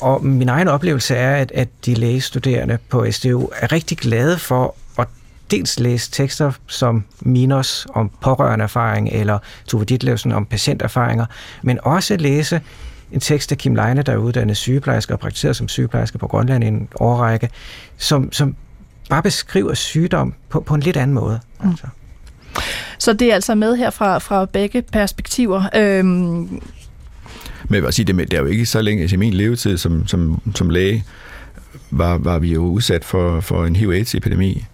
Og 0.01 0.25
min 0.25 0.49
egen 0.49 0.67
oplevelse 0.67 1.15
er, 1.15 1.35
at, 1.35 1.51
at 1.51 1.67
de 1.85 1.93
lægestuderende 1.93 2.77
på 2.89 3.11
SDU 3.11 3.49
er 3.55 3.71
rigtig 3.71 3.97
glade 3.97 4.37
for 4.37 4.75
at 4.99 5.07
dels 5.51 5.79
læse 5.79 6.11
tekster 6.11 6.51
som 6.67 7.03
Minos 7.19 7.87
om 7.93 8.11
pårørende 8.21 8.63
erfaring, 8.63 9.09
eller 9.09 9.39
Tove 9.67 9.85
Ditlevsen 9.85 10.31
om 10.31 10.45
patienterfaringer, 10.45 11.25
men 11.63 11.79
også 11.83 12.17
læse 12.17 12.61
en 13.11 13.19
tekst 13.19 13.51
af 13.51 13.57
Kim 13.57 13.75
Leine, 13.75 14.01
der 14.01 14.13
er 14.13 14.17
uddannet 14.17 14.57
sygeplejerske 14.57 15.13
og 15.13 15.19
praktiseret 15.19 15.55
som 15.55 15.67
sygeplejerske 15.67 16.17
på 16.17 16.27
Grønland 16.27 16.63
i 16.63 16.67
en 16.67 16.87
årrække, 16.99 17.49
som, 17.97 18.31
som 18.31 18.55
bare 19.09 19.23
beskriver 19.23 19.73
sygdom 19.73 20.33
på, 20.49 20.59
på 20.59 20.75
en 20.75 20.81
lidt 20.81 20.97
anden 20.97 21.13
måde. 21.13 21.39
Mm. 21.63 21.69
Altså. 21.69 21.87
Så 22.99 23.13
det 23.13 23.29
er 23.29 23.33
altså 23.33 23.55
med 23.55 23.75
her 23.75 23.89
fra, 23.89 24.17
fra 24.17 24.45
begge 24.45 24.81
perspektiver. 24.81 25.63
Øhm, 25.75 26.61
men 27.69 27.83
jeg 27.83 27.93
sige, 27.93 28.05
det, 28.05 28.15
det 28.15 28.33
er 28.33 28.41
jo 28.41 28.45
ikke 28.45 28.65
så 28.65 28.81
længe, 28.81 29.01
altså 29.01 29.15
i 29.15 29.19
min 29.19 29.33
levetid 29.33 29.77
som, 29.77 30.07
som, 30.07 30.41
som 30.55 30.69
læge, 30.69 31.05
var, 31.91 32.17
var 32.17 32.39
vi 32.39 32.53
jo 32.53 32.65
udsat 32.65 33.05
for, 33.05 33.39
for 33.39 33.65
en 33.65 33.75
HIV-AIDS-epidemi, 33.75 34.65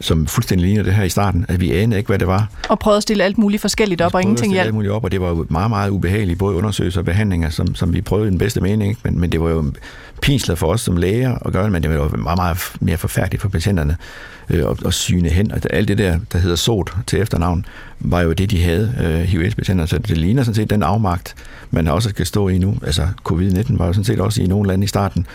som 0.00 0.26
fuldstændig 0.26 0.66
ligner 0.66 0.82
det 0.82 0.94
her 0.94 1.04
i 1.04 1.08
starten, 1.08 1.46
at 1.48 1.60
vi 1.60 1.72
anede 1.72 1.98
ikke, 1.98 2.08
hvad 2.08 2.18
det 2.18 2.26
var. 2.26 2.48
Og 2.68 2.78
prøvede 2.78 2.96
at 2.96 3.02
stille 3.02 3.24
alt 3.24 3.38
muligt 3.38 3.60
forskelligt 3.60 4.00
op, 4.00 4.14
og 4.14 4.22
ingenting 4.22 4.52
hjælp. 4.52 4.66
alt 4.66 4.74
muligt 4.74 4.92
op, 4.92 5.04
og 5.04 5.12
det 5.12 5.20
var 5.20 5.28
jo 5.28 5.46
meget, 5.48 5.70
meget 5.70 5.90
ubehageligt, 5.90 6.38
både 6.38 6.56
undersøgelser 6.56 7.00
og 7.00 7.04
behandlinger, 7.04 7.50
som, 7.50 7.74
som 7.74 7.94
vi 7.94 8.00
prøvede 8.00 8.28
i 8.28 8.30
den 8.30 8.38
bedste 8.38 8.60
mening, 8.60 8.98
men, 9.02 9.20
men 9.20 9.32
det 9.32 9.40
var 9.40 9.50
jo 9.50 9.72
pinsler 10.22 10.54
for 10.54 10.66
os 10.66 10.80
som 10.80 10.96
læger 10.96 11.38
at 11.46 11.52
gøre 11.52 11.64
det, 11.64 11.72
men 11.72 11.82
det 11.82 11.90
var 11.90 11.96
jo 11.96 12.08
meget, 12.16 12.38
meget 12.38 12.58
mere 12.80 12.96
forfærdeligt 12.96 13.42
for 13.42 13.48
patienterne 13.48 13.96
øh, 14.50 14.70
at, 14.70 14.86
at 14.86 14.94
syne 14.94 15.28
hen. 15.28 15.52
Og 15.52 15.60
alt 15.70 15.88
det 15.88 15.98
der, 15.98 16.18
der 16.32 16.38
hedder 16.38 16.56
sot 16.56 16.96
til 17.06 17.20
efternavn, 17.20 17.66
var 18.00 18.20
jo 18.20 18.32
det, 18.32 18.50
de 18.50 18.62
havde, 18.62 18.94
øh, 19.00 19.20
HIV-patienter. 19.20 19.86
Så 19.86 19.98
det 19.98 20.18
ligner 20.18 20.42
sådan 20.42 20.54
set 20.54 20.70
den 20.70 20.82
afmagt, 20.82 21.34
man 21.70 21.88
også 21.88 22.08
skal 22.08 22.26
stå 22.26 22.48
i 22.48 22.58
nu. 22.58 22.76
Altså, 22.86 23.08
covid-19 23.28 23.78
var 23.78 23.86
jo 23.86 23.92
sådan 23.92 24.04
set 24.04 24.20
også 24.20 24.42
i 24.42 24.46
nogle 24.46 24.68
lande 24.68 24.84
i 24.84 24.86
starten 24.86 25.26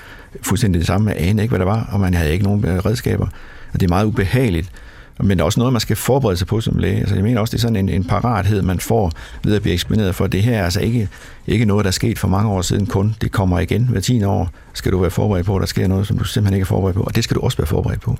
fuldstændig 0.41 0.79
det 0.79 0.87
samme. 0.87 1.05
Man 1.05 1.17
anede 1.17 1.43
ikke, 1.43 1.51
hvad 1.51 1.59
der 1.59 1.65
var, 1.65 1.89
og 1.91 1.99
man 1.99 2.13
havde 2.13 2.31
ikke 2.31 2.43
nogen 2.43 2.65
øh, 2.65 2.77
redskaber. 2.77 3.27
Og 3.73 3.79
det 3.79 3.85
er 3.85 3.89
meget 3.89 4.05
ubehageligt. 4.05 4.71
Men 5.19 5.29
det 5.29 5.39
er 5.39 5.45
også 5.45 5.59
noget, 5.59 5.73
man 5.73 5.79
skal 5.79 5.95
forberede 5.95 6.37
sig 6.37 6.47
på 6.47 6.61
som 6.61 6.77
læge. 6.77 6.99
Altså, 6.99 7.15
jeg 7.15 7.23
mener 7.23 7.41
også, 7.41 7.51
det 7.51 7.57
er 7.57 7.61
sådan 7.61 7.75
en, 7.75 7.89
en 7.89 8.03
parathed, 8.03 8.61
man 8.61 8.79
får 8.79 9.11
ved 9.43 9.55
at 9.55 9.61
blive 9.61 9.73
eksponeret 9.73 10.15
for. 10.15 10.27
Det 10.27 10.43
her 10.43 10.57
er 10.57 10.63
altså 10.63 10.79
ikke, 10.79 11.09
ikke 11.47 11.65
noget, 11.65 11.83
der 11.83 11.89
er 11.89 11.93
sket 11.93 12.19
for 12.19 12.27
mange 12.27 12.51
år 12.51 12.61
siden 12.61 12.85
kun. 12.85 13.15
Det 13.21 13.31
kommer 13.31 13.59
igen 13.59 13.87
hver 13.87 13.99
10 13.99 14.23
år. 14.23 14.49
Skal 14.73 14.91
du 14.91 14.97
være 14.99 15.11
forberedt 15.11 15.45
på, 15.45 15.55
at 15.55 15.59
der 15.59 15.67
sker 15.67 15.87
noget, 15.87 16.07
som 16.07 16.17
du 16.17 16.23
simpelthen 16.23 16.55
ikke 16.55 16.63
er 16.63 16.67
forberedt 16.67 16.95
på. 16.95 17.03
Og 17.03 17.15
det 17.15 17.23
skal 17.23 17.35
du 17.35 17.41
også 17.41 17.57
være 17.57 17.67
forberedt 17.67 18.01
på. 18.01 18.17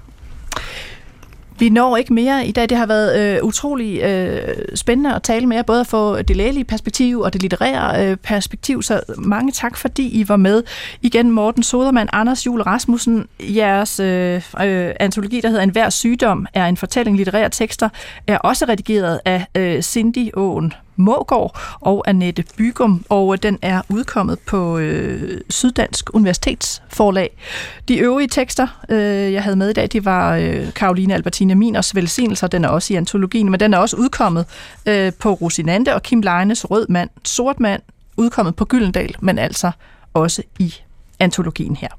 Vi 1.60 1.70
når 1.70 1.98
ikke 1.98 2.14
mere 2.14 2.48
i 2.48 2.52
dag. 2.52 2.70
Det 2.70 2.78
har 2.78 2.86
været 2.86 3.20
øh, 3.20 3.44
utrolig 3.44 4.02
øh, 4.02 4.56
spændende 4.76 5.16
at 5.16 5.24
tale 5.24 5.46
med 5.46 5.58
jer, 5.58 5.64
både 5.64 5.80
at 5.80 5.88
få 5.88 6.22
det 6.22 6.36
lægelige 6.36 6.64
perspektiv 6.64 7.20
og 7.20 7.34
det 7.34 7.42
litterære 7.42 8.06
øh, 8.06 8.18
perspektiv, 8.18 8.82
så 8.82 9.02
mange 9.18 9.52
tak, 9.52 9.78
fordi 9.78 10.20
I 10.22 10.30
var 10.30 10.36
med. 10.36 10.64
Igen 11.02 11.32
Morten 11.32 11.64
Sodermann, 11.64 12.10
Anders 12.14 12.46
Jule 12.46 12.64
Rasmussen, 12.64 13.28
jeres 13.40 14.00
øh, 14.00 14.36
øh, 14.36 14.94
antologi, 15.00 15.42
der 15.42 15.50
hedder 15.50 15.64
En 15.64 15.70
hver 15.70 15.90
sygdom, 15.90 16.48
er 16.54 16.66
en 16.66 16.78
fortælling 16.78 17.18
litterære 17.18 17.50
tekster, 17.50 17.90
er 18.28 18.38
også 18.38 18.66
redigeret 18.66 19.20
af 19.26 19.46
øh, 19.56 19.82
Cindy 19.82 20.30
Åen 20.34 20.74
Mågård 21.00 21.60
og 21.80 22.04
Annette 22.08 22.44
Bygum, 22.58 23.06
og 23.10 23.44
den 23.44 23.60
er 23.62 23.82
udkommet 23.90 24.40
på 24.40 24.78
øh, 24.78 25.42
Syddansk 25.50 26.10
Universitetsforlag. 26.14 27.38
De 27.88 27.98
øvrige 27.98 28.28
tekster, 28.28 28.68
øh, 28.90 29.34
jeg 29.34 29.44
havde 29.44 29.56
med 29.56 29.70
i 29.70 29.74
dag, 29.74 29.90
det 29.92 30.06
var 30.06 30.36
øh, 30.36 30.74
Karoline 30.74 31.14
Albertine 31.14 31.56
Miners 31.56 31.96
velsignelser, 31.96 32.48
den 32.48 32.66
er 32.66 32.70
også 32.70 32.94
i 32.94 32.98
antologien, 32.98 33.52
men 33.52 33.60
den 33.60 33.74
er 33.74 33.78
også 33.78 33.96
udkommet 33.98 34.46
øh, 34.86 35.12
på 35.20 35.34
Rosinante 35.34 35.96
og 35.96 36.04
Kim 36.04 36.22
Leines 36.22 36.72
Rød 36.72 36.86
Mand, 36.90 37.10
Sort 37.24 37.60
Mand, 37.60 37.82
udkommet 38.18 38.56
på 38.56 38.66
Gyldendal, 38.66 39.16
men 39.20 39.40
altså 39.40 39.72
også 40.14 40.44
i 40.60 40.74
antologien 41.20 41.76
her. 41.76 41.90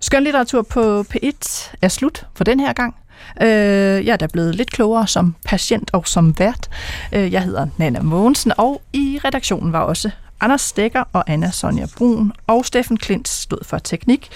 Skønlitteratur 0.00 0.62
på 0.62 1.00
P1 1.00 1.70
er 1.82 1.88
slut 1.88 2.26
for 2.34 2.44
den 2.44 2.60
her 2.60 2.72
gang. 2.72 2.94
Øh, 3.42 4.06
jeg 4.06 4.12
er 4.12 4.16
da 4.16 4.26
blevet 4.26 4.54
lidt 4.54 4.70
klogere 4.70 5.06
som 5.06 5.34
patient 5.44 5.90
og 5.92 6.06
som 6.06 6.38
vært. 6.38 6.68
Øh, 7.12 7.32
jeg 7.32 7.42
hedder 7.42 7.66
Nana 7.76 8.02
Mogensen, 8.02 8.52
og 8.56 8.82
i 8.92 9.20
redaktionen 9.24 9.72
var 9.72 9.80
også 9.80 10.10
Anders 10.40 10.60
Stikker 10.60 11.04
og 11.12 11.24
Anna 11.26 11.50
Sonja 11.50 11.86
Brun, 11.96 12.32
og 12.46 12.64
Steffen 12.64 12.96
Klint 12.96 13.28
stod 13.28 13.64
for 13.64 13.78
teknik. 13.78 14.30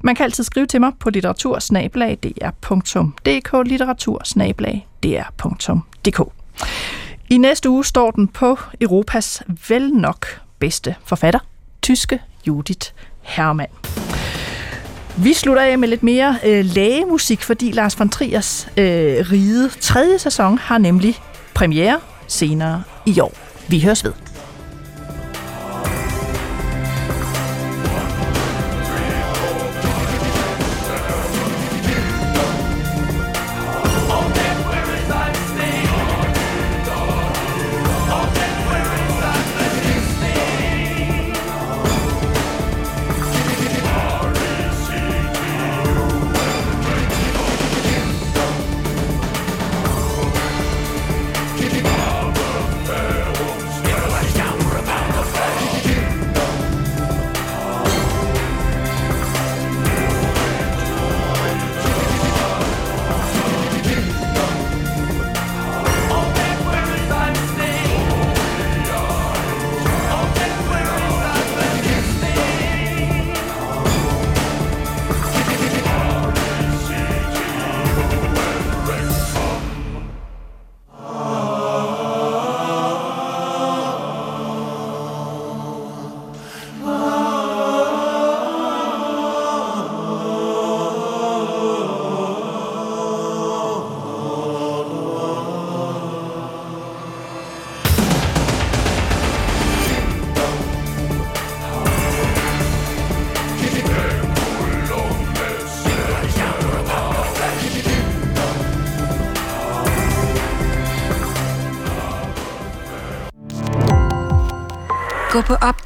Man 0.00 0.14
kan 0.14 0.24
altid 0.24 0.44
skrive 0.44 0.66
til 0.66 0.80
mig 0.80 0.92
på 1.00 1.10
litteratursnablag.dr.dk, 1.10 3.66
litteratursnablag.dr.dk. 3.66 6.20
I 7.28 7.38
næste 7.38 7.70
uge 7.70 7.84
står 7.84 8.10
den 8.10 8.28
på 8.28 8.58
Europas 8.80 9.42
vel 9.68 9.90
nok 9.90 10.26
bedste 10.58 10.94
forfatter, 11.04 11.40
tyske 11.82 12.20
Judith 12.46 12.90
Hermann. 13.22 14.03
Vi 15.16 15.32
slutter 15.32 15.62
af 15.62 15.78
med 15.78 15.88
lidt 15.88 16.02
mere 16.02 16.36
øh, 16.46 16.64
lægemusik, 16.64 17.42
fordi 17.42 17.70
Lars 17.70 17.98
von 17.98 18.08
Triers 18.08 18.68
øh, 18.76 18.84
ride 19.32 19.70
tredje 19.80 20.18
sæson 20.18 20.58
har 20.58 20.78
nemlig 20.78 21.18
premiere 21.54 22.00
senere 22.26 22.82
i 23.06 23.20
år. 23.20 23.32
Vi 23.68 23.80
høres 23.80 24.04
ved. 24.04 24.23